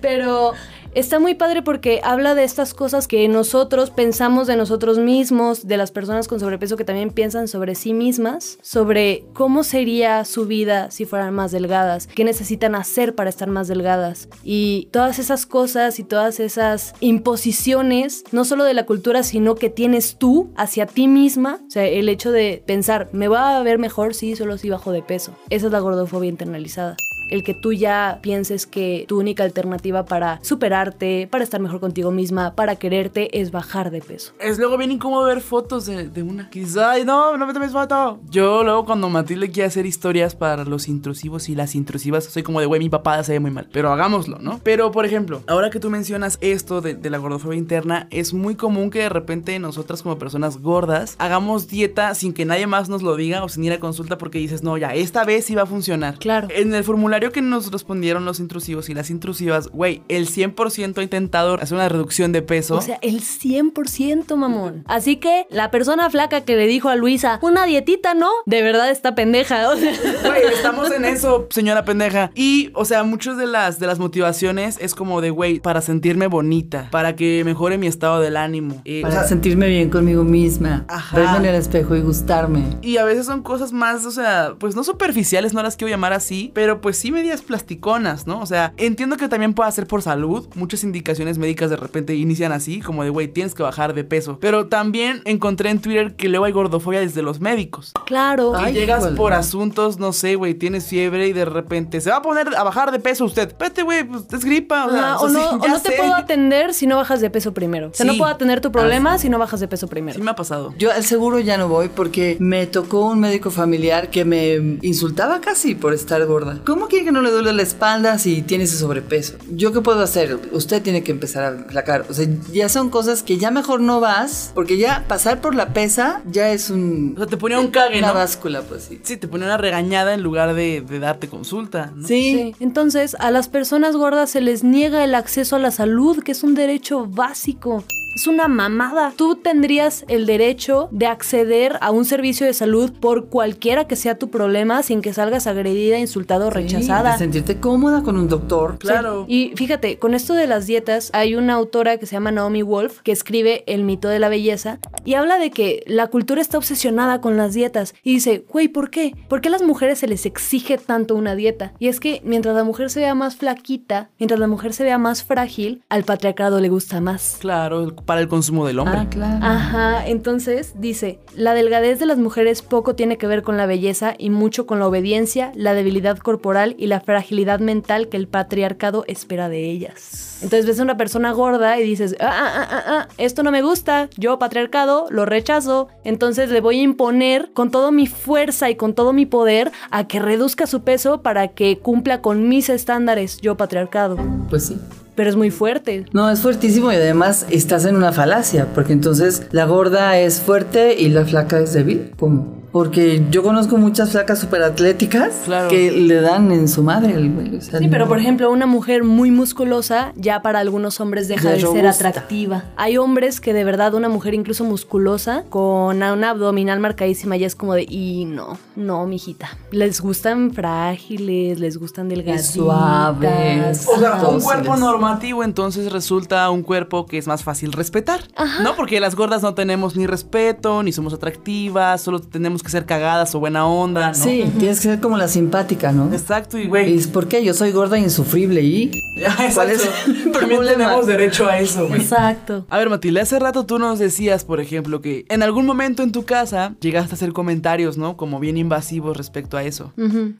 Pero 0.01 0.53
está 0.93 1.19
muy 1.19 1.35
padre 1.35 1.61
porque 1.61 2.01
habla 2.03 2.35
de 2.35 2.43
estas 2.43 2.73
cosas 2.73 3.07
que 3.07 3.27
nosotros 3.27 3.89
pensamos 3.91 4.47
de 4.47 4.55
nosotros 4.55 4.97
mismos, 4.97 5.67
de 5.67 5.77
las 5.77 5.91
personas 5.91 6.27
con 6.27 6.39
sobrepeso 6.39 6.77
que 6.77 6.85
también 6.85 7.11
piensan 7.11 7.47
sobre 7.47 7.75
sí 7.75 7.93
mismas, 7.93 8.57
sobre 8.61 9.25
cómo 9.33 9.63
sería 9.63 10.25
su 10.25 10.45
vida 10.45 10.91
si 10.91 11.05
fueran 11.05 11.33
más 11.33 11.51
delgadas, 11.51 12.07
qué 12.07 12.23
necesitan 12.23 12.75
hacer 12.75 13.15
para 13.15 13.29
estar 13.29 13.49
más 13.49 13.67
delgadas. 13.67 14.29
Y 14.43 14.87
todas 14.91 15.19
esas 15.19 15.45
cosas 15.45 15.99
y 15.99 16.03
todas 16.03 16.39
esas 16.39 16.93
imposiciones, 16.99 18.23
no 18.31 18.45
solo 18.45 18.63
de 18.63 18.73
la 18.73 18.85
cultura, 18.85 19.23
sino 19.23 19.55
que 19.55 19.69
tienes 19.69 20.17
tú 20.17 20.51
hacia 20.55 20.85
ti 20.85 21.07
misma. 21.07 21.59
O 21.67 21.71
sea, 21.71 21.85
el 21.85 22.09
hecho 22.09 22.31
de 22.31 22.63
pensar, 22.65 23.09
me 23.11 23.27
va 23.27 23.57
a 23.57 23.63
ver 23.63 23.77
mejor 23.77 24.13
si 24.13 24.35
solo 24.35 24.57
si 24.57 24.69
bajo 24.69 24.91
de 24.91 25.01
peso. 25.01 25.33
Esa 25.49 25.67
es 25.67 25.71
la 25.71 25.79
gordofobia 25.79 26.29
internalizada 26.29 26.95
el 27.29 27.43
que 27.43 27.53
tú 27.53 27.73
ya 27.73 28.19
pienses 28.21 28.65
que 28.65 29.05
tu 29.07 29.19
única 29.19 29.43
alternativa 29.43 30.05
para 30.05 30.39
superarte, 30.43 31.27
para 31.29 31.43
estar 31.43 31.59
mejor 31.59 31.79
contigo 31.79 32.11
misma, 32.11 32.55
para 32.55 32.75
quererte, 32.75 33.39
es 33.39 33.51
bajar 33.51 33.91
de 33.91 34.01
peso. 34.01 34.33
Es 34.39 34.57
luego 34.57 34.77
bien 34.77 34.91
incómodo 34.91 35.25
ver 35.25 35.41
fotos 35.41 35.85
de, 35.85 36.09
de 36.09 36.23
una 36.23 36.49
que 36.49 36.59
dices, 36.59 36.77
ay, 36.77 37.05
no, 37.05 37.37
no 37.37 37.47
me 37.47 37.53
tomes 37.53 37.71
foto. 37.71 38.19
Yo 38.29 38.63
luego 38.63 38.85
cuando 38.85 39.09
Matilde 39.09 39.51
quiere 39.51 39.67
hacer 39.67 39.85
historias 39.85 40.35
para 40.35 40.65
los 40.65 40.87
intrusivos 40.87 41.49
y 41.49 41.55
las 41.55 41.75
intrusivas, 41.75 42.25
soy 42.25 42.43
como 42.43 42.59
de, 42.59 42.65
güey, 42.65 42.79
mi 42.79 42.89
papá 42.89 43.23
se 43.23 43.33
ve 43.33 43.39
muy 43.39 43.51
mal. 43.51 43.67
Pero 43.71 43.91
hagámoslo, 43.91 44.39
¿no? 44.39 44.59
Pero, 44.63 44.91
por 44.91 45.05
ejemplo, 45.05 45.41
ahora 45.47 45.69
que 45.69 45.79
tú 45.79 45.89
mencionas 45.89 46.37
esto 46.41 46.81
de, 46.81 46.95
de 46.95 47.09
la 47.09 47.17
gordofobia 47.17 47.57
interna, 47.57 48.07
es 48.11 48.33
muy 48.33 48.55
común 48.55 48.89
que 48.89 48.99
de 48.99 49.09
repente 49.09 49.59
nosotras 49.59 50.01
como 50.01 50.17
personas 50.17 50.57
gordas 50.57 51.15
hagamos 51.19 51.67
dieta 51.67 52.15
sin 52.15 52.33
que 52.33 52.45
nadie 52.45 52.67
más 52.67 52.89
nos 52.89 53.01
lo 53.01 53.15
diga 53.15 53.43
o 53.43 53.49
sin 53.49 53.63
ir 53.63 53.73
a 53.73 53.79
consulta 53.79 54.17
porque 54.17 54.39
dices, 54.39 54.63
no, 54.63 54.77
ya, 54.77 54.93
esta 54.93 55.25
vez 55.25 55.45
sí 55.45 55.55
va 55.55 55.63
a 55.63 55.65
funcionar. 55.65 56.17
Claro. 56.17 56.47
En 56.51 56.73
el 56.73 56.83
formulario 56.83 57.18
que 57.31 57.41
nos 57.41 57.71
respondieron 57.71 58.25
los 58.25 58.39
intrusivos 58.39 58.89
y 58.89 58.93
las 58.93 59.09
intrusivas, 59.09 59.67
güey, 59.67 60.01
el 60.07 60.27
100% 60.27 60.97
ha 60.97 61.03
intentado 61.03 61.55
hacer 61.55 61.75
una 61.75 61.89
reducción 61.89 62.31
de 62.31 62.41
peso. 62.41 62.75
O 62.75 62.81
sea, 62.81 62.97
el 63.01 63.21
100%, 63.21 64.35
mamón. 64.35 64.83
Así 64.87 65.17
que 65.17 65.45
la 65.49 65.71
persona 65.71 66.09
flaca 66.09 66.41
que 66.41 66.55
le 66.55 66.67
dijo 66.67 66.89
a 66.89 66.95
Luisa, 66.95 67.39
una 67.41 67.65
dietita, 67.65 68.13
¿no? 68.13 68.29
De 68.45 68.61
verdad 68.61 68.89
está 68.89 69.15
pendeja. 69.15 69.69
O 69.69 69.75
sea, 69.75 69.91
Güey, 70.23 70.43
estamos 70.53 70.91
en 70.91 71.05
eso, 71.05 71.47
señora 71.49 71.83
pendeja. 71.85 72.31
Y, 72.35 72.71
o 72.73 72.85
sea, 72.85 73.03
muchas 73.03 73.37
de 73.37 73.47
las, 73.47 73.79
de 73.79 73.87
las 73.87 73.99
motivaciones 73.99 74.77
es 74.79 74.95
como 74.95 75.21
de, 75.21 75.29
güey, 75.29 75.59
para 75.59 75.81
sentirme 75.81 76.27
bonita, 76.27 76.87
para 76.91 77.15
que 77.15 77.43
mejore 77.43 77.77
mi 77.77 77.87
estado 77.87 78.19
del 78.21 78.37
ánimo. 78.37 78.81
Eh, 78.85 78.99
o 78.99 79.01
Para 79.03 79.13
sea, 79.15 79.23
sentirme 79.27 79.67
bien 79.67 79.89
conmigo 79.89 80.23
misma. 80.23 80.85
Ajá. 80.87 81.17
Verme 81.17 81.37
en 81.37 81.45
el 81.45 81.55
espejo 81.55 81.95
y 81.95 82.01
gustarme. 82.01 82.63
y 82.81 82.97
a 82.97 83.03
veces 83.05 83.25
son 83.25 83.41
cosas 83.43 83.71
más, 83.73 84.05
o 84.05 84.11
sea, 84.11 84.53
pues 84.59 84.75
no 84.75 84.83
superficiales, 84.83 85.53
no 85.53 85.63
las 85.63 85.75
quiero 85.75 85.89
llamar 85.89 86.13
así, 86.13 86.51
pero 86.53 86.81
pues 86.81 86.97
sí 86.97 87.08
medias 87.11 87.41
plasticonas, 87.41 88.27
¿no? 88.27 88.39
O 88.41 88.45
sea, 88.45 88.73
entiendo 88.77 89.17
que 89.17 89.27
también 89.27 89.53
puede 89.53 89.71
ser 89.71 89.87
por 89.87 90.01
salud. 90.01 90.47
Muchas 90.55 90.83
indicaciones 90.83 91.37
médicas 91.37 91.69
de 91.69 91.75
repente 91.75 92.15
inician 92.15 92.51
así, 92.51 92.81
como 92.81 93.03
de, 93.03 93.09
güey, 93.09 93.27
tienes 93.27 93.53
que 93.53 93.63
bajar 93.63 93.93
de 93.93 94.03
peso. 94.03 94.37
Pero 94.39 94.67
también 94.67 95.21
encontré 95.25 95.69
en 95.69 95.79
Twitter 95.81 96.15
que 96.15 96.29
luego 96.29 96.45
hay 96.45 96.51
gordofobia 96.51 96.99
desde 96.99 97.21
los 97.21 97.39
médicos. 97.39 97.93
claro. 98.05 98.53
Y 98.59 98.63
Ay, 98.63 98.73
llegas 98.73 99.05
por 99.07 99.33
asuntos, 99.33 99.99
no 99.99 100.13
sé, 100.13 100.35
güey, 100.35 100.53
tienes 100.53 100.87
fiebre 100.87 101.27
y 101.27 101.33
de 101.33 101.45
repente 101.45 102.01
se 102.01 102.09
va 102.09 102.17
a 102.17 102.21
poner 102.21 102.55
a 102.55 102.63
bajar 102.63 102.91
de 102.91 102.99
peso 102.99 103.25
usted. 103.25 103.53
Vete, 103.59 103.83
güey, 103.83 104.03
pues 104.03 104.23
es 104.31 104.45
gripa. 104.45 104.85
O, 104.85 104.91
sea, 104.91 105.17
o 105.17 105.25
o 105.25 105.29
sea, 105.29 105.39
no, 105.41 105.49
sí, 105.51 105.55
o 105.61 105.67
no 105.67 105.81
te 105.81 105.91
sé. 105.91 105.97
puedo 105.97 106.13
atender 106.15 106.73
si 106.73 106.87
no 106.87 106.97
bajas 106.97 107.21
de 107.21 107.29
peso 107.29 107.53
primero. 107.53 107.87
O 107.89 107.93
sea, 107.93 108.05
no 108.05 108.17
puedo 108.17 108.31
atender 108.31 108.61
tu 108.61 108.71
problema 108.71 109.17
si 109.17 109.29
no 109.29 109.37
bajas 109.39 109.59
de 109.59 109.67
peso 109.67 109.87
primero. 109.87 110.17
Sí 110.17 110.21
me 110.23 110.31
ha 110.31 110.35
pasado. 110.35 110.73
Yo 110.77 110.91
al 110.91 111.03
seguro 111.03 111.39
ya 111.39 111.57
no 111.57 111.67
voy 111.67 111.89
porque 111.89 112.37
me 112.39 112.67
tocó 112.67 113.05
un 113.05 113.19
médico 113.19 113.51
familiar 113.51 114.09
que 114.09 114.25
me 114.25 114.77
insultaba 114.81 115.41
casi 115.41 115.75
por 115.75 115.93
estar 115.93 116.25
gorda. 116.25 116.59
¿Cómo 116.65 116.87
que 117.03 117.11
no 117.11 117.21
le 117.21 117.31
duele 117.31 117.53
la 117.53 117.61
espalda 117.61 118.17
si 118.17 118.41
tiene 118.41 118.63
ese 118.65 118.77
sobrepeso? 118.77 119.35
¿Yo 119.51 119.73
qué 119.73 119.81
puedo 119.81 120.01
hacer? 120.01 120.39
Usted 120.51 120.81
tiene 120.81 121.03
que 121.03 121.11
empezar 121.11 121.43
a 121.43 121.63
flacar. 121.69 122.05
O 122.09 122.13
sea, 122.13 122.27
ya 122.51 122.69
son 122.69 122.89
cosas 122.89 123.23
que 123.23 123.37
ya 123.37 123.51
mejor 123.51 123.81
no 123.81 123.99
vas 123.99 124.51
porque 124.55 124.77
ya 124.77 125.05
pasar 125.07 125.41
por 125.41 125.55
la 125.55 125.73
pesa 125.73 126.21
ya 126.29 126.49
es 126.51 126.69
un... 126.69 127.13
O 127.15 127.19
sea, 127.19 127.27
te 127.27 127.37
ponía 127.37 127.59
un 127.59 127.67
cague, 127.67 127.99
Una 127.99 128.09
¿no? 128.09 128.13
báscula, 128.15 128.61
pues 128.61 128.83
sí. 128.89 128.99
Sí, 129.03 129.17
te 129.17 129.27
ponía 129.27 129.47
una 129.47 129.57
regañada 129.57 130.13
en 130.13 130.21
lugar 130.21 130.53
de, 130.53 130.81
de 130.81 130.99
darte 130.99 131.27
consulta, 131.27 131.91
¿no? 131.95 132.07
Sí. 132.07 132.55
Entonces, 132.59 133.15
a 133.19 133.31
las 133.31 133.47
personas 133.49 133.95
gordas 133.95 134.29
se 134.31 134.41
les 134.41 134.63
niega 134.63 135.03
el 135.03 135.15
acceso 135.15 135.55
a 135.55 135.59
la 135.59 135.71
salud, 135.71 136.21
que 136.23 136.31
es 136.31 136.43
un 136.43 136.55
derecho 136.55 137.05
básico. 137.05 137.83
Es 138.15 138.27
una 138.27 138.47
mamada. 138.49 139.13
Tú 139.15 139.35
tendrías 139.35 140.03
el 140.09 140.25
derecho 140.25 140.89
de 140.91 141.05
acceder 141.07 141.77
a 141.79 141.91
un 141.91 142.03
servicio 142.03 142.45
de 142.45 142.53
salud 142.53 142.91
por 142.99 143.27
cualquiera 143.29 143.87
que 143.87 143.95
sea 143.95 144.17
tu 144.17 144.29
problema 144.29 144.83
sin 144.83 145.01
que 145.01 145.13
salgas 145.13 145.47
agredida, 145.47 145.97
insultada 145.99 146.45
o 146.47 146.49
Sí, 146.49 146.55
rechazada. 146.55 147.13
de 147.13 147.17
sentirte 147.17 147.59
cómoda 147.61 148.03
con 148.03 148.17
un 148.17 148.27
doctor. 148.27 148.77
Claro. 148.79 149.25
Y 149.29 149.53
fíjate, 149.55 149.99
con 149.99 150.13
esto 150.13 150.33
de 150.33 150.47
las 150.47 150.65
dietas, 150.65 151.11
hay 151.13 151.35
una 151.35 151.53
autora 151.53 151.97
que 151.97 152.05
se 152.07 152.13
llama 152.17 152.31
Naomi 152.31 152.61
Wolf 152.61 152.99
que 153.03 153.11
escribe 153.13 153.63
El 153.67 153.83
mito 153.85 154.09
de 154.09 154.19
la 154.19 154.27
belleza 154.27 154.79
y 155.05 155.13
habla 155.13 155.37
de 155.39 155.51
que 155.51 155.83
la 155.87 156.07
cultura 156.07 156.41
está 156.41 156.57
obsesionada 156.57 157.21
con 157.21 157.37
las 157.37 157.53
dietas. 157.53 157.93
Y 158.03 158.15
dice, 158.15 158.43
güey, 158.51 158.67
¿por 158.67 158.89
qué? 158.89 159.13
¿Por 159.29 159.39
qué 159.39 159.47
a 159.47 159.51
las 159.51 159.63
mujeres 159.63 159.99
se 159.99 160.07
les 160.07 160.25
exige 160.25 160.77
tanto 160.77 161.15
una 161.15 161.35
dieta? 161.35 161.71
Y 161.79 161.87
es 161.87 161.99
que 162.01 162.21
mientras 162.25 162.53
la 162.55 162.63
mujer 162.65 162.89
se 162.89 162.99
vea 162.99 163.15
más 163.15 163.37
flaquita, 163.37 164.09
mientras 164.19 164.39
la 164.41 164.47
mujer 164.47 164.73
se 164.73 164.83
vea 164.83 164.97
más 164.97 165.23
frágil, 165.23 165.83
al 165.87 166.03
patriarcado 166.03 166.59
le 166.59 166.67
gusta 166.69 166.99
más. 166.99 167.37
Claro, 167.39 167.83
el- 167.83 167.93
para 168.05 168.21
el 168.21 168.27
consumo 168.27 168.65
del 168.65 168.79
hombre. 168.79 168.99
Ah, 168.99 169.07
claro. 169.09 169.45
Ajá, 169.45 170.07
entonces 170.07 170.73
dice, 170.77 171.19
la 171.35 171.53
delgadez 171.53 171.99
de 171.99 172.05
las 172.05 172.17
mujeres 172.17 172.61
poco 172.61 172.95
tiene 172.95 173.17
que 173.17 173.27
ver 173.27 173.43
con 173.43 173.57
la 173.57 173.65
belleza 173.65 174.15
y 174.17 174.29
mucho 174.29 174.65
con 174.65 174.79
la 174.79 174.87
obediencia, 174.87 175.51
la 175.55 175.73
debilidad 175.73 176.17
corporal 176.17 176.75
y 176.77 176.87
la 176.87 177.01
fragilidad 177.01 177.59
mental 177.59 178.09
que 178.09 178.17
el 178.17 178.27
patriarcado 178.27 179.03
espera 179.07 179.49
de 179.49 179.69
ellas. 179.69 180.39
Entonces 180.41 180.65
ves 180.65 180.79
a 180.79 180.83
una 180.83 180.97
persona 180.97 181.31
gorda 181.31 181.79
y 181.79 181.83
dices, 181.83 182.15
ah, 182.19 182.29
ah, 182.31 182.53
ah, 182.55 182.67
ah, 182.71 182.83
ah, 182.87 183.07
esto 183.17 183.43
no 183.43 183.51
me 183.51 183.61
gusta, 183.61 184.09
yo 184.17 184.39
patriarcado 184.39 185.07
lo 185.09 185.25
rechazo, 185.25 185.89
entonces 186.03 186.49
le 186.49 186.61
voy 186.61 186.79
a 186.79 186.83
imponer 186.83 187.51
con 187.53 187.71
toda 187.71 187.91
mi 187.91 188.07
fuerza 188.07 188.69
y 188.69 188.75
con 188.75 188.93
todo 188.93 189.13
mi 189.13 189.25
poder 189.25 189.71
a 189.91 190.07
que 190.07 190.19
reduzca 190.19 190.65
su 190.67 190.83
peso 190.83 191.21
para 191.21 191.49
que 191.49 191.79
cumpla 191.79 192.21
con 192.21 192.47
mis 192.47 192.69
estándares, 192.69 193.39
yo 193.41 193.57
patriarcado. 193.57 194.17
Pues 194.49 194.67
sí. 194.67 194.79
Pero 195.15 195.29
es 195.29 195.35
muy 195.35 195.51
fuerte. 195.51 196.05
No, 196.13 196.29
es 196.29 196.41
fuertísimo 196.41 196.91
y 196.91 196.95
además 196.95 197.45
estás 197.49 197.85
en 197.85 197.95
una 197.95 198.11
falacia, 198.11 198.67
porque 198.73 198.93
entonces 198.93 199.43
la 199.51 199.65
gorda 199.65 200.17
es 200.19 200.39
fuerte 200.39 200.95
y 200.99 201.09
la 201.09 201.25
flaca 201.25 201.59
es 201.59 201.73
débil. 201.73 202.11
¿Cómo? 202.17 202.58
Porque 202.71 203.25
yo 203.31 203.41
conozco 203.43 203.77
muchas 203.77 204.11
flacas 204.11 204.39
súper 204.39 204.61
atléticas 204.63 205.41
Claro. 205.45 205.69
que 205.69 205.91
le 205.91 206.21
dan 206.21 206.51
en 206.51 206.67
su 206.67 206.83
madre 206.83 207.13
el 207.13 207.31
güey. 207.31 207.55
o 207.55 207.61
sea, 207.61 207.79
Sí, 207.79 207.87
pero 207.89 208.05
no. 208.05 208.09
por 208.09 208.19
ejemplo, 208.19 208.51
una 208.51 208.65
mujer 208.67 209.03
muy 209.03 209.31
musculosa 209.31 210.13
ya 210.15 210.41
para 210.41 210.59
algunos 210.59 210.99
hombres 210.99 211.27
deja 211.27 211.43
Ya 211.43 211.51
de 211.51 211.61
ser 211.73 211.87
atractiva. 211.87 212.65
Hay 212.77 212.97
hombres 212.97 213.41
que 213.41 213.53
de 213.53 213.63
verdad 213.63 213.93
una 213.95 214.09
mujer 214.09 214.33
incluso 214.33 214.63
musculosa 214.63 215.43
con 215.49 215.97
una 215.97 216.29
abdominal 216.29 216.79
marcadísima 216.79 217.37
ya 217.37 217.47
es 217.47 217.55
como 217.55 217.73
de 217.73 217.85
y 217.89 218.25
no, 218.25 218.57
no, 218.75 219.05
mijita. 219.07 219.49
Les 219.71 219.99
gustan 220.01 220.51
frágiles, 220.53 221.59
les 221.59 221.77
gustan 221.77 222.07
delgaditas. 222.09 222.53
suaves. 222.53 223.87
O 223.87 223.99
sea, 223.99 224.15
un 224.27 224.41
cuerpo 224.41 224.75
normativo 224.77 225.43
entonces 225.43 225.91
resulta 225.91 226.49
un 226.49 226.63
cuerpo 226.63 227.05
que 227.05 227.17
es 227.17 227.27
más 227.27 227.43
fácil 227.43 227.71
respetar. 227.71 228.19
¿No? 228.63 228.75
Porque 228.75 228.99
las 228.99 229.15
gordas 229.15 229.41
no 229.41 229.53
tenemos 229.53 229.95
ni 229.95 230.05
respeto, 230.07 230.83
ni 230.83 230.91
somos 230.91 231.13
atractivas, 231.13 232.01
solo 232.01 232.19
tenemos 232.19 232.58
que 232.63 232.69
ser 232.69 232.85
cagadas 232.85 233.33
o 233.35 233.39
buena 233.39 233.65
onda, 233.65 234.09
¿no? 234.09 234.13
Sí, 234.13 234.45
tienes 234.57 234.79
que 234.79 234.89
ser 234.89 234.99
como 234.99 235.17
la 235.17 235.27
simpática, 235.27 235.91
¿no? 235.91 236.11
Exacto, 236.13 236.57
y 236.57 236.63
Y 236.63 236.67
güey. 236.67 236.97
es 236.97 237.07
porque 237.07 237.43
yo 237.43 237.53
soy 237.53 237.71
gorda 237.71 237.97
e 237.97 238.01
insufrible 238.01 238.61
y 238.61 238.91
¿Cuál 239.53 239.71
es 239.71 239.89
el 240.07 240.31
También 240.31 240.61
tenemos 240.63 241.05
derecho 241.05 241.47
a 241.47 241.59
eso, 241.59 241.87
güey. 241.87 242.01
Exacto. 242.01 242.65
A 242.69 242.77
ver, 242.77 242.89
Matilde, 242.89 243.19
hace 243.21 243.37
rato 243.39 243.65
tú 243.65 243.77
nos 243.79 243.99
decías, 243.99 244.45
por 244.45 244.59
ejemplo, 244.61 245.01
que 245.01 245.25
en 245.29 245.43
algún 245.43 245.65
momento 245.65 246.03
en 246.03 246.11
tu 246.11 246.23
casa 246.23 246.75
llegaste 246.79 247.11
a 247.11 247.15
hacer 247.15 247.33
comentarios, 247.33 247.97
¿no? 247.97 248.15
Como 248.15 248.39
bien 248.39 248.57
invasivos 248.57 249.17
respecto 249.17 249.57
a 249.57 249.63
eso. 249.63 249.91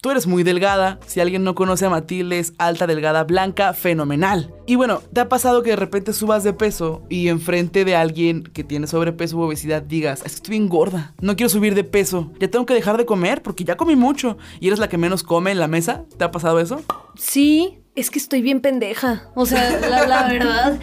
Tú 0.02 0.12
eres 0.12 0.28
muy 0.28 0.44
delgada. 0.44 1.00
Si 1.06 1.20
alguien 1.20 1.44
no 1.44 1.56
conoce 1.56 1.86
a 1.86 1.90
Matilde, 1.90 2.40
es 2.40 2.54
alta, 2.58 2.88
delgada, 2.88 3.24
blanca, 3.26 3.74
fenomenal. 3.74 4.54
Y 4.66 4.76
bueno, 4.76 5.02
¿te 5.14 5.22
ha 5.22 5.30
pasado 5.30 5.62
que 5.64 5.72
de 5.72 5.76
repente 5.76 6.14
subas 6.14 6.44
de 6.44 6.54
peso 6.54 7.02
y 7.10 7.28
enfrente 7.28 7.84
de 7.86 7.96
alguien 7.96 8.44
que 8.44 8.64
tiene 8.64 8.88
sobrepeso 8.88 9.38
u 9.38 9.42
obesidad 9.42 9.82
digas, 9.82 10.20
es 10.26 10.32
que 10.32 10.36
estoy 10.36 10.52
bien 10.52 10.70
gorda, 10.70 11.14
no 11.22 11.36
quiero 11.36 11.50
subir 11.50 11.76
de 11.76 11.84
peso, 11.84 12.09
ya 12.40 12.50
tengo 12.50 12.66
que 12.66 12.74
dejar 12.74 12.98
de 12.98 13.06
comer 13.06 13.42
porque 13.42 13.64
ya 13.64 13.78
comí 13.78 13.96
mucho 13.96 14.38
y 14.60 14.68
eres 14.68 14.80
la 14.80 14.90
que 14.90 14.98
menos 14.98 15.24
come 15.24 15.52
en 15.52 15.60
la 15.60 15.68
mesa? 15.68 16.06
¿Te 16.18 16.24
ha 16.24 16.32
pasado 16.32 16.60
eso? 16.60 16.82
Sí, 17.16 17.80
es 17.96 18.10
que 18.10 18.20
estoy 18.20 18.42
bien 18.42 18.62
pendeja. 18.62 19.30
O 19.36 19.46
sea, 19.46 19.80
la, 19.80 20.08
la 20.08 20.28
verdad. 20.32 20.80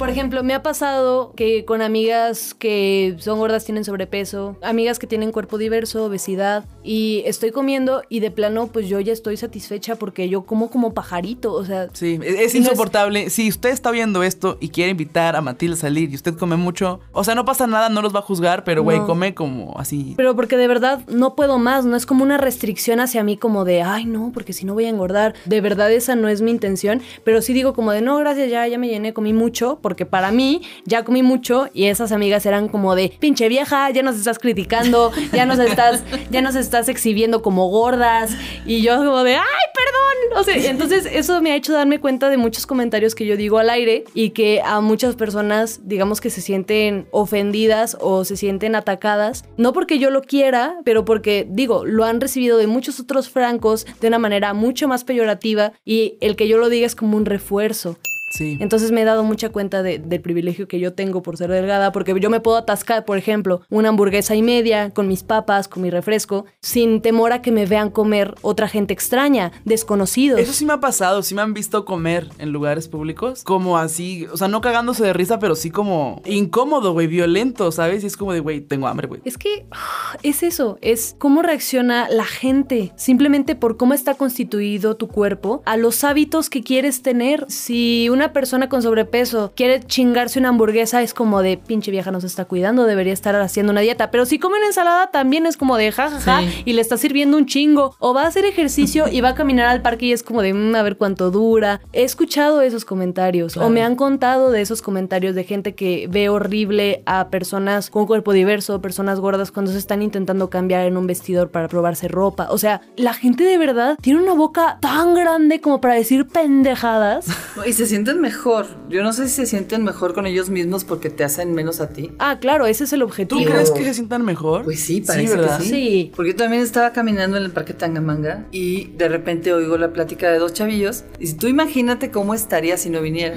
Por 0.00 0.08
ejemplo, 0.08 0.42
me 0.42 0.54
ha 0.54 0.62
pasado 0.62 1.34
que 1.36 1.66
con 1.66 1.82
amigas 1.82 2.54
que 2.54 3.16
son 3.18 3.38
gordas 3.38 3.66
tienen 3.66 3.84
sobrepeso, 3.84 4.56
amigas 4.62 4.98
que 4.98 5.06
tienen 5.06 5.30
cuerpo 5.30 5.58
diverso, 5.58 6.06
obesidad, 6.06 6.64
y 6.82 7.22
estoy 7.26 7.50
comiendo 7.50 8.02
y 8.08 8.20
de 8.20 8.30
plano 8.30 8.68
pues 8.68 8.88
yo 8.88 8.98
ya 9.00 9.12
estoy 9.12 9.36
satisfecha 9.36 9.96
porque 9.96 10.30
yo 10.30 10.44
como 10.46 10.70
como 10.70 10.94
pajarito, 10.94 11.52
o 11.52 11.66
sea... 11.66 11.88
Sí, 11.92 12.18
es, 12.22 12.40
es 12.40 12.54
insoportable. 12.54 13.28
Si 13.28 13.50
usted 13.50 13.68
está 13.68 13.90
viendo 13.90 14.22
esto 14.22 14.56
y 14.58 14.70
quiere 14.70 14.92
invitar 14.92 15.36
a 15.36 15.42
Matilda 15.42 15.74
a 15.74 15.76
salir 15.76 16.10
y 16.10 16.14
usted 16.14 16.34
come 16.34 16.56
mucho, 16.56 17.00
o 17.12 17.22
sea, 17.22 17.34
no 17.34 17.44
pasa 17.44 17.66
nada, 17.66 17.90
no 17.90 18.00
los 18.00 18.14
va 18.14 18.20
a 18.20 18.22
juzgar, 18.22 18.64
pero 18.64 18.82
güey, 18.82 19.00
No. 19.00 19.06
come 19.06 19.34
como 19.34 19.78
así. 19.78 20.14
Pero 20.16 20.34
porque 20.34 20.56
de 20.56 20.66
verdad 20.66 21.00
no 21.08 21.34
puedo 21.34 21.58
más, 21.58 21.84
no 21.84 21.94
es 21.94 22.06
como 22.06 22.24
una 22.24 22.38
restricción 22.38 23.00
hacia 23.00 23.22
mí 23.22 23.36
como 23.36 23.66
de, 23.66 23.82
ay 23.82 24.06
no, 24.06 24.30
porque 24.32 24.54
si 24.54 24.64
no 24.64 24.72
voy 24.72 24.86
a 24.86 24.88
engordar. 24.88 25.34
De 25.44 25.60
verdad 25.60 25.92
esa 25.92 26.16
no 26.16 26.28
es 26.28 26.40
mi 26.40 26.52
intención, 26.52 27.02
pero 27.22 27.42
sí 27.42 27.52
digo 27.52 27.74
como 27.74 27.92
de, 27.92 28.00
no, 28.00 28.16
gracias, 28.16 28.48
ya, 28.50 28.66
ya 28.66 28.78
me 28.78 28.88
llené, 28.88 29.12
comí 29.12 29.34
mucho, 29.34 29.78
porque 29.82 29.89
para 30.06 30.30
mí 30.30 30.62
ya 30.84 31.04
comí 31.04 31.22
mucho 31.22 31.68
y 31.72 31.86
esas 31.86 32.12
amigas 32.12 32.46
eran 32.46 32.68
como 32.68 32.94
de, 32.94 33.12
pinche 33.20 33.48
vieja, 33.48 33.90
ya 33.90 34.02
nos 34.02 34.16
estás 34.16 34.38
criticando, 34.38 35.12
ya 35.32 35.46
nos 35.46 35.58
estás, 35.58 36.02
ya 36.30 36.42
nos 36.42 36.54
estás 36.54 36.88
exhibiendo 36.88 37.42
como 37.42 37.68
gordas 37.68 38.36
y 38.66 38.82
yo 38.82 38.96
como 38.96 39.22
de, 39.22 39.36
ay, 39.36 39.42
perdón. 39.74 40.40
O 40.40 40.44
sea, 40.44 40.56
entonces 40.70 41.06
eso 41.10 41.40
me 41.42 41.52
ha 41.52 41.56
hecho 41.56 41.72
darme 41.72 42.00
cuenta 42.00 42.28
de 42.28 42.36
muchos 42.36 42.66
comentarios 42.66 43.14
que 43.14 43.26
yo 43.26 43.36
digo 43.36 43.58
al 43.58 43.70
aire 43.70 44.04
y 44.14 44.30
que 44.30 44.60
a 44.64 44.80
muchas 44.80 45.16
personas, 45.16 45.80
digamos 45.84 46.20
que 46.20 46.30
se 46.30 46.40
sienten 46.40 47.06
ofendidas 47.10 47.96
o 48.00 48.24
se 48.24 48.36
sienten 48.36 48.74
atacadas, 48.74 49.44
no 49.56 49.72
porque 49.72 49.98
yo 49.98 50.10
lo 50.10 50.22
quiera, 50.22 50.78
pero 50.84 51.04
porque, 51.04 51.46
digo, 51.48 51.84
lo 51.84 52.04
han 52.04 52.20
recibido 52.20 52.58
de 52.58 52.66
muchos 52.66 53.00
otros 53.00 53.28
francos 53.28 53.86
de 54.00 54.08
una 54.08 54.18
manera 54.18 54.54
mucho 54.54 54.88
más 54.88 55.04
peyorativa 55.04 55.72
y 55.84 56.16
el 56.20 56.36
que 56.36 56.48
yo 56.48 56.58
lo 56.58 56.68
diga 56.68 56.86
es 56.86 56.94
como 56.94 57.16
un 57.16 57.26
refuerzo. 57.26 57.98
Sí. 58.30 58.56
Entonces 58.60 58.92
me 58.92 59.02
he 59.02 59.04
dado 59.04 59.24
mucha 59.24 59.48
cuenta 59.50 59.82
de- 59.82 59.98
del 59.98 60.20
privilegio 60.20 60.68
que 60.68 60.78
yo 60.78 60.92
tengo 60.94 61.20
por 61.22 61.36
ser 61.36 61.50
delgada, 61.50 61.92
porque 61.92 62.14
yo 62.20 62.30
me 62.30 62.40
puedo 62.40 62.56
atascar, 62.56 63.04
por 63.04 63.18
ejemplo, 63.18 63.62
una 63.70 63.88
hamburguesa 63.88 64.34
y 64.36 64.42
media 64.42 64.90
con 64.90 65.08
mis 65.08 65.22
papas, 65.24 65.66
con 65.68 65.82
mi 65.82 65.90
refresco, 65.90 66.44
sin 66.62 67.02
temor 67.02 67.32
a 67.32 67.42
que 67.42 67.50
me 67.50 67.66
vean 67.66 67.90
comer 67.90 68.34
otra 68.42 68.68
gente 68.68 68.94
extraña, 68.94 69.50
desconocidos. 69.64 70.40
Eso 70.40 70.52
sí 70.52 70.64
me 70.64 70.72
ha 70.74 70.80
pasado, 70.80 71.22
sí 71.22 71.34
me 71.34 71.42
han 71.42 71.54
visto 71.54 71.84
comer 71.84 72.28
en 72.38 72.50
lugares 72.52 72.86
públicos, 72.88 73.42
como 73.42 73.76
así, 73.78 74.26
o 74.32 74.36
sea, 74.36 74.46
no 74.48 74.60
cagándose 74.60 75.02
de 75.04 75.12
risa, 75.12 75.38
pero 75.40 75.56
sí 75.56 75.70
como 75.70 76.22
incómodo, 76.24 76.92
güey, 76.92 77.08
violento, 77.08 77.72
¿sabes? 77.72 78.04
Y 78.04 78.06
es 78.06 78.16
como 78.16 78.32
de, 78.32 78.40
güey, 78.40 78.60
tengo 78.60 78.86
hambre, 78.86 79.08
güey. 79.08 79.20
Es 79.24 79.36
que 79.38 79.66
es 80.22 80.42
eso, 80.44 80.78
es 80.82 81.16
cómo 81.18 81.42
reacciona 81.42 82.08
la 82.08 82.24
gente, 82.24 82.92
simplemente 82.96 83.56
por 83.56 83.76
cómo 83.76 83.92
está 83.94 84.14
constituido 84.14 84.96
tu 84.96 85.08
cuerpo, 85.08 85.62
a 85.66 85.76
los 85.76 86.04
hábitos 86.04 86.48
que 86.48 86.62
quieres 86.62 87.02
tener. 87.02 87.46
Si 87.48 88.08
una 88.08 88.19
persona 88.28 88.68
con 88.68 88.82
sobrepeso 88.82 89.52
quiere 89.56 89.80
chingarse 89.80 90.38
una 90.38 90.50
hamburguesa, 90.50 91.02
es 91.02 91.14
como 91.14 91.42
de 91.42 91.56
pinche 91.56 91.90
vieja 91.90 92.10
no 92.10 92.20
se 92.20 92.26
está 92.26 92.44
cuidando, 92.44 92.84
debería 92.84 93.12
estar 93.12 93.34
haciendo 93.36 93.72
una 93.72 93.80
dieta. 93.80 94.10
Pero 94.10 94.26
si 94.26 94.38
come 94.38 94.58
una 94.58 94.66
ensalada, 94.66 95.10
también 95.10 95.46
es 95.46 95.56
como 95.56 95.76
de 95.76 95.90
jajaja 95.92 96.40
Sí. 96.42 96.62
y 96.66 96.72
le 96.74 96.80
está 96.82 96.96
sirviendo 96.96 97.36
un 97.36 97.46
chingo. 97.46 97.94
O 97.98 98.14
va 98.14 98.22
a 98.24 98.26
hacer 98.26 98.44
ejercicio 98.44 99.06
y 99.10 99.20
va 99.20 99.30
a 99.30 99.34
caminar 99.34 99.66
al 99.66 99.82
parque 99.82 100.06
y 100.06 100.12
es 100.12 100.22
como 100.22 100.42
de 100.42 100.52
"Mm, 100.54 100.74
a 100.76 100.82
ver 100.82 100.96
cuánto 100.96 101.30
dura. 101.30 101.80
He 101.92 102.02
escuchado 102.04 102.60
esos 102.62 102.84
comentarios 102.84 103.56
o 103.56 103.68
me 103.70 103.82
han 103.82 103.96
contado 103.96 104.50
de 104.50 104.60
esos 104.60 104.82
comentarios 104.82 105.34
de 105.34 105.44
gente 105.44 105.74
que 105.74 106.06
ve 106.10 106.28
horrible 106.28 107.02
a 107.06 107.28
personas 107.28 107.90
con 107.90 108.06
cuerpo 108.06 108.32
diverso, 108.32 108.80
personas 108.80 109.20
gordas 109.20 109.50
cuando 109.50 109.72
se 109.72 109.78
están 109.78 110.02
intentando 110.02 110.50
cambiar 110.50 110.86
en 110.86 110.96
un 110.96 111.06
vestidor 111.06 111.50
para 111.50 111.68
probarse 111.68 112.08
ropa. 112.08 112.48
O 112.50 112.58
sea, 112.58 112.82
la 112.96 113.14
gente 113.14 113.44
de 113.44 113.58
verdad 113.58 113.96
tiene 114.00 114.20
una 114.22 114.34
boca 114.34 114.78
tan 114.80 115.14
grande 115.14 115.60
como 115.60 115.80
para 115.80 115.94
decir 115.94 116.26
pendejadas. 116.26 117.26
Y 117.66 117.72
se 117.72 117.86
sienten 118.10 118.20
mejor. 118.22 118.66
Yo 118.88 119.02
no 119.02 119.12
sé 119.12 119.28
si 119.28 119.34
se 119.36 119.46
sienten 119.46 119.84
mejor 119.84 120.14
con 120.14 120.26
ellos 120.26 120.50
mismos 120.50 120.84
porque 120.84 121.10
te 121.10 121.24
hacen 121.24 121.54
menos 121.54 121.80
a 121.80 121.88
ti. 121.90 122.12
Ah, 122.18 122.38
claro, 122.40 122.66
ese 122.66 122.84
es 122.84 122.92
el 122.92 123.00
¿Tú 123.00 123.06
objetivo. 123.06 123.40
Digo- 123.40 123.52
crees 123.52 123.70
que 123.70 123.84
se 123.84 123.94
sientan 123.94 124.24
mejor? 124.24 124.64
Pues 124.64 124.80
sí, 124.80 125.00
parece 125.00 125.36
¿verdad? 125.36 125.58
que 125.58 125.64
sí. 125.64 125.70
Sí. 125.70 126.12
Porque 126.16 126.32
yo 126.32 126.36
también 126.36 126.62
estaba 126.62 126.92
caminando 126.92 127.36
en 127.36 127.44
el 127.44 127.50
parque 127.50 127.74
Tangamanga 127.74 128.46
y 128.50 128.86
de 128.96 129.08
repente 129.08 129.52
oigo 129.52 129.76
la 129.76 129.92
plática 129.92 130.30
de 130.30 130.38
dos 130.38 130.52
chavillos. 130.52 131.04
Y 131.18 131.28
si 131.28 131.34
tú 131.34 131.46
imagínate 131.46 132.10
cómo 132.10 132.34
estaría 132.34 132.76
si 132.76 132.90
no 132.90 133.00
viniera. 133.00 133.36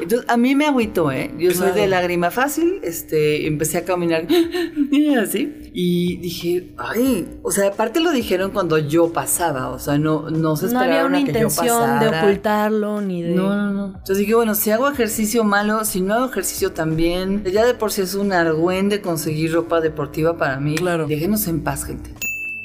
Entonces, 0.00 0.28
a 0.28 0.36
mí 0.36 0.54
me 0.54 0.66
agüitó, 0.66 1.10
¿eh? 1.12 1.32
Yo 1.38 1.52
soy 1.52 1.72
de 1.72 1.86
lágrima 1.86 2.30
fácil, 2.30 2.80
este, 2.82 3.46
empecé 3.46 3.78
a 3.78 3.84
caminar 3.84 4.26
así. 5.22 5.70
Y 5.72 6.16
dije, 6.18 6.72
ay, 6.76 7.28
o 7.42 7.50
sea, 7.50 7.68
aparte 7.68 8.00
lo 8.00 8.10
dijeron 8.10 8.50
cuando 8.50 8.78
yo 8.78 9.12
pasaba, 9.12 9.68
o 9.70 9.78
sea, 9.78 9.98
no, 9.98 10.30
no 10.30 10.56
se 10.56 10.66
No 10.66 10.80
esperaron 10.80 10.82
había 10.82 11.06
una 11.06 11.18
a 11.18 11.20
que 11.20 11.32
yo 11.32 11.38
intención 11.38 12.00
de 12.00 12.08
ocultarlo 12.08 13.00
ni 13.00 13.22
de... 13.22 13.30
No, 13.30 13.54
no, 13.54 13.72
no. 13.72 13.86
Entonces 13.86 14.18
dije, 14.18 14.34
bueno, 14.34 14.54
si 14.54 14.70
hago 14.70 14.88
ejercicio 14.88 15.44
malo, 15.44 15.84
si 15.84 16.00
no 16.00 16.14
hago 16.14 16.26
ejercicio 16.26 16.72
también, 16.72 17.44
ya 17.44 17.64
de 17.64 17.74
por 17.74 17.92
sí 17.92 18.02
es 18.02 18.14
un 18.14 18.32
argüen 18.32 18.88
de 18.88 19.00
conseguir 19.00 19.52
ropa 19.52 19.80
deportiva 19.80 20.36
para 20.36 20.58
mí. 20.58 20.76
Claro. 20.76 21.06
Déjenos 21.06 21.46
en 21.46 21.62
paz, 21.62 21.84
gente. 21.84 22.10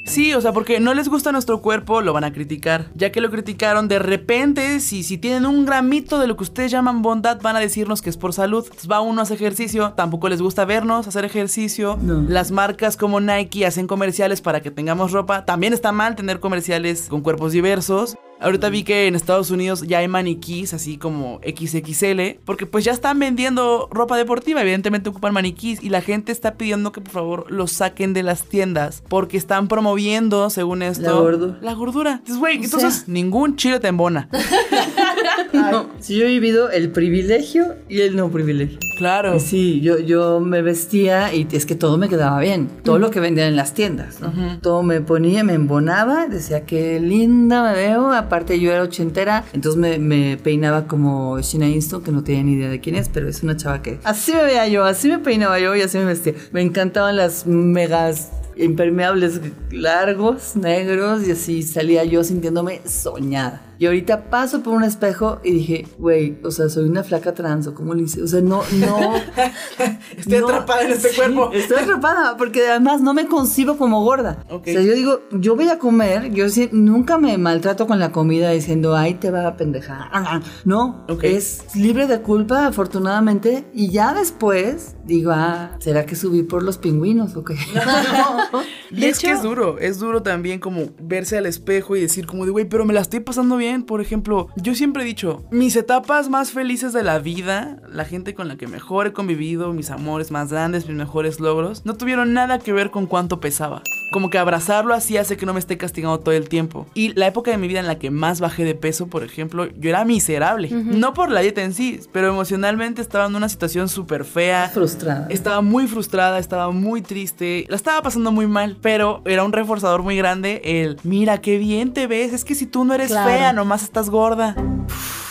Sí, 0.04 0.34
o 0.34 0.40
sea, 0.40 0.52
porque 0.52 0.80
no 0.80 0.92
les 0.94 1.08
gusta 1.08 1.32
nuestro 1.32 1.62
cuerpo, 1.62 2.02
lo 2.02 2.12
van 2.12 2.24
a 2.24 2.32
criticar. 2.32 2.86
Ya 2.94 3.10
que 3.10 3.20
lo 3.20 3.30
criticaron, 3.30 3.88
de 3.88 3.98
repente, 3.98 4.80
si, 4.80 5.02
si 5.02 5.18
tienen 5.18 5.46
un 5.46 5.64
gramito 5.64 6.18
de 6.18 6.26
lo 6.26 6.36
que 6.36 6.44
ustedes 6.44 6.70
llaman 6.70 7.02
bondad, 7.02 7.40
van 7.40 7.56
a 7.56 7.60
decirnos 7.60 8.02
que 8.02 8.10
es 8.10 8.16
por 8.16 8.32
salud. 8.32 8.64
Entonces 8.64 8.90
va 8.90 9.00
uno 9.00 9.20
a 9.20 9.22
hacer 9.22 9.36
ejercicio, 9.36 9.92
tampoco 9.94 10.28
les 10.28 10.42
gusta 10.42 10.64
vernos 10.64 11.08
hacer 11.08 11.24
ejercicio. 11.24 11.98
No. 12.00 12.22
Las 12.28 12.50
marcas 12.50 12.96
como 12.96 13.20
Nike 13.20 13.66
hacen 13.66 13.86
comerciales 13.86 14.40
para 14.40 14.60
que 14.60 14.70
tengamos 14.70 15.12
ropa. 15.12 15.44
También 15.44 15.72
está 15.72 15.92
mal 15.92 16.16
tener 16.16 16.38
comerciales 16.38 17.08
con 17.08 17.22
cuerpos 17.22 17.52
diversos. 17.52 18.16
Ahorita 18.44 18.68
vi 18.68 18.84
que 18.84 19.06
en 19.06 19.14
Estados 19.14 19.50
Unidos 19.50 19.82
ya 19.86 19.98
hay 19.98 20.08
maniquís 20.08 20.74
así 20.74 20.98
como 20.98 21.40
XXL, 21.44 22.40
porque 22.44 22.66
pues 22.66 22.84
ya 22.84 22.92
están 22.92 23.18
vendiendo 23.18 23.88
ropa 23.90 24.16
deportiva, 24.18 24.60
evidentemente 24.60 25.08
ocupan 25.08 25.32
maniquís 25.32 25.82
y 25.82 25.88
la 25.88 26.00
gente 26.02 26.30
está 26.30 26.54
pidiendo 26.54 26.92
que 26.92 27.00
por 27.00 27.12
favor 27.12 27.46
los 27.50 27.72
saquen 27.72 28.12
de 28.12 28.22
las 28.22 28.42
tiendas 28.44 29.02
porque 29.08 29.36
están 29.38 29.66
promoviendo, 29.66 30.50
según 30.50 30.82
esto, 30.82 31.02
La 31.02 31.12
gordura. 31.12 31.58
La 31.62 31.72
gordura. 31.74 32.10
Entonces, 32.12 32.36
güey, 32.38 32.56
entonces 32.62 32.94
sea- 32.94 33.04
ningún 33.06 33.56
chile 33.56 33.80
te 33.80 33.88
embona. 33.88 34.28
No, 35.54 35.90
sí, 36.00 36.16
yo 36.16 36.26
he 36.26 36.28
vivido 36.28 36.70
el 36.70 36.90
privilegio 36.90 37.74
y 37.88 38.00
el 38.00 38.16
no 38.16 38.30
privilegio. 38.30 38.78
Claro. 38.98 39.38
Sí, 39.40 39.80
yo, 39.80 39.98
yo 39.98 40.40
me 40.40 40.62
vestía 40.62 41.34
y 41.34 41.46
es 41.52 41.66
que 41.66 41.74
todo 41.74 41.98
me 41.98 42.08
quedaba 42.08 42.40
bien. 42.40 42.68
Todo 42.82 42.98
lo 42.98 43.10
que 43.10 43.20
vendían 43.20 43.48
en 43.48 43.56
las 43.56 43.74
tiendas, 43.74 44.20
¿no? 44.20 44.32
Todo 44.60 44.82
me 44.82 45.00
ponía, 45.00 45.44
me 45.44 45.54
embonaba, 45.54 46.26
decía 46.26 46.64
que 46.64 47.00
linda 47.00 47.62
me 47.62 47.74
veo. 47.74 48.12
Aparte, 48.12 48.58
yo 48.60 48.72
era 48.72 48.82
ochentera, 48.82 49.44
entonces 49.52 49.80
me, 49.80 49.98
me 49.98 50.36
peinaba 50.36 50.86
como 50.86 51.40
Sheena 51.40 51.68
Easton, 51.68 52.02
que 52.02 52.12
no 52.12 52.22
tenía 52.22 52.42
ni 52.42 52.52
idea 52.54 52.68
de 52.68 52.80
quién 52.80 52.96
es, 52.96 53.08
pero 53.08 53.28
es 53.28 53.42
una 53.42 53.56
chava 53.56 53.82
que 53.82 53.98
así 54.04 54.32
me 54.32 54.44
veía 54.44 54.68
yo, 54.68 54.84
así 54.84 55.08
me 55.08 55.18
peinaba 55.18 55.58
yo 55.58 55.74
y 55.74 55.82
así 55.82 55.98
me 55.98 56.04
vestía. 56.04 56.34
Me 56.52 56.62
encantaban 56.62 57.16
las 57.16 57.46
megas 57.46 58.30
impermeables 58.56 59.40
largos, 59.70 60.56
negros, 60.56 61.26
y 61.26 61.32
así 61.32 61.62
salía 61.62 62.04
yo 62.04 62.22
sintiéndome 62.24 62.80
soñada. 62.86 63.62
Y 63.78 63.86
ahorita 63.86 64.30
paso 64.30 64.62
por 64.62 64.74
un 64.74 64.84
espejo 64.84 65.40
y 65.42 65.50
dije, 65.52 65.86
güey, 65.98 66.38
o 66.44 66.50
sea, 66.50 66.68
soy 66.68 66.84
una 66.88 67.02
flaca 67.02 67.34
trans, 67.34 67.66
o 67.66 67.74
cómo 67.74 67.94
le 67.94 68.02
hice. 68.04 68.22
O 68.22 68.26
sea, 68.26 68.40
no, 68.40 68.62
no. 68.78 69.14
Estoy 70.16 70.38
no- 70.40 70.48
atrapada 70.48 70.82
en 70.82 70.92
este 70.92 71.08
Sí, 71.10 71.16
cuerpo. 71.16 71.50
Estoy 71.52 71.78
atrapada, 71.78 72.36
porque 72.36 72.66
además 72.68 73.00
no 73.00 73.14
me 73.14 73.26
concibo 73.26 73.76
como 73.76 74.02
gorda. 74.04 74.44
Ok. 74.50 74.62
O 74.68 74.70
sea, 74.72 74.82
yo 74.82 74.94
digo, 74.94 75.20
yo 75.32 75.56
voy 75.56 75.68
a 75.68 75.78
comer, 75.78 76.32
yo 76.32 76.46
nunca 76.72 77.18
me 77.18 77.36
maltrato 77.38 77.86
con 77.86 77.98
la 77.98 78.12
comida 78.12 78.50
diciendo, 78.50 78.96
ay, 78.96 79.14
te 79.14 79.30
va 79.30 79.46
a 79.48 79.56
pendejar. 79.56 80.10
No, 80.64 81.04
Ok. 81.08 81.24
es 81.24 81.74
libre 81.74 82.06
de 82.06 82.20
culpa, 82.20 82.66
afortunadamente. 82.66 83.64
Y 83.74 83.90
ya 83.90 84.14
después 84.14 84.96
digo, 85.04 85.32
ah, 85.34 85.72
¿será 85.80 86.06
que 86.06 86.16
subí 86.16 86.42
por 86.42 86.62
los 86.62 86.78
pingüinos 86.78 87.36
o 87.36 87.44
qué? 87.44 87.54
Y 88.90 89.00
De 89.00 89.08
es 89.08 89.18
que 89.18 89.26
hecho- 89.28 89.36
es 89.36 89.42
duro, 89.42 89.78
es 89.78 89.98
duro 89.98 90.22
también 90.22 90.60
como 90.60 90.82
verse 91.00 91.36
al 91.36 91.46
espejo 91.46 91.96
y 91.96 92.00
decir 92.00 92.26
como 92.26 92.44
de, 92.44 92.52
güey, 92.52 92.64
pero 92.68 92.84
me 92.84 92.92
la 92.94 93.00
estoy 93.00 93.20
pasando 93.20 93.56
bien. 93.56 93.63
Por 93.86 94.00
ejemplo, 94.00 94.48
yo 94.56 94.74
siempre 94.74 95.02
he 95.02 95.06
dicho, 95.06 95.44
mis 95.50 95.76
etapas 95.76 96.28
más 96.28 96.50
felices 96.50 96.92
de 96.92 97.02
la 97.02 97.18
vida, 97.18 97.78
la 97.88 98.04
gente 98.04 98.34
con 98.34 98.48
la 98.48 98.56
que 98.56 98.66
mejor 98.66 99.06
he 99.06 99.12
convivido, 99.12 99.72
mis 99.72 99.90
amores 99.90 100.30
más 100.30 100.50
grandes, 100.50 100.86
mis 100.86 100.96
mejores 100.96 101.40
logros, 101.40 101.84
no 101.86 101.94
tuvieron 101.94 102.32
nada 102.34 102.58
que 102.58 102.72
ver 102.72 102.90
con 102.90 103.06
cuánto 103.06 103.40
pesaba. 103.40 103.82
Como 104.14 104.30
que 104.30 104.38
abrazarlo 104.38 104.94
así 104.94 105.16
hace 105.16 105.36
que 105.36 105.44
no 105.44 105.52
me 105.54 105.58
esté 105.58 105.76
castigando 105.76 106.20
todo 106.20 106.36
el 106.36 106.48
tiempo. 106.48 106.86
Y 106.94 107.12
la 107.14 107.26
época 107.26 107.50
de 107.50 107.56
mi 107.58 107.66
vida 107.66 107.80
en 107.80 107.88
la 107.88 107.98
que 107.98 108.12
más 108.12 108.38
bajé 108.38 108.62
de 108.64 108.76
peso, 108.76 109.08
por 109.08 109.24
ejemplo, 109.24 109.66
yo 109.76 109.90
era 109.90 110.04
miserable. 110.04 110.68
No 110.70 111.14
por 111.14 111.32
la 111.32 111.40
dieta 111.40 111.64
en 111.64 111.74
sí, 111.74 111.98
pero 112.12 112.28
emocionalmente 112.28 113.02
estaba 113.02 113.26
en 113.26 113.34
una 113.34 113.48
situación 113.48 113.88
súper 113.88 114.24
fea. 114.24 114.70
Frustrada. 114.72 115.26
Estaba 115.30 115.62
muy 115.62 115.88
frustrada, 115.88 116.38
estaba 116.38 116.70
muy 116.70 117.02
triste, 117.02 117.66
la 117.68 117.74
estaba 117.74 118.02
pasando 118.02 118.30
muy 118.30 118.46
mal, 118.46 118.76
pero 118.80 119.20
era 119.24 119.42
un 119.42 119.52
reforzador 119.52 120.04
muy 120.04 120.16
grande 120.16 120.60
el, 120.62 120.96
mira 121.02 121.38
qué 121.40 121.58
bien 121.58 121.92
te 121.92 122.06
ves, 122.06 122.32
es 122.32 122.44
que 122.44 122.54
si 122.54 122.66
tú 122.66 122.84
no 122.84 122.94
eres 122.94 123.08
Claro. 123.08 123.28
fea, 123.28 123.52
nomás 123.52 123.82
estás 123.82 124.10
gorda. 124.10 124.54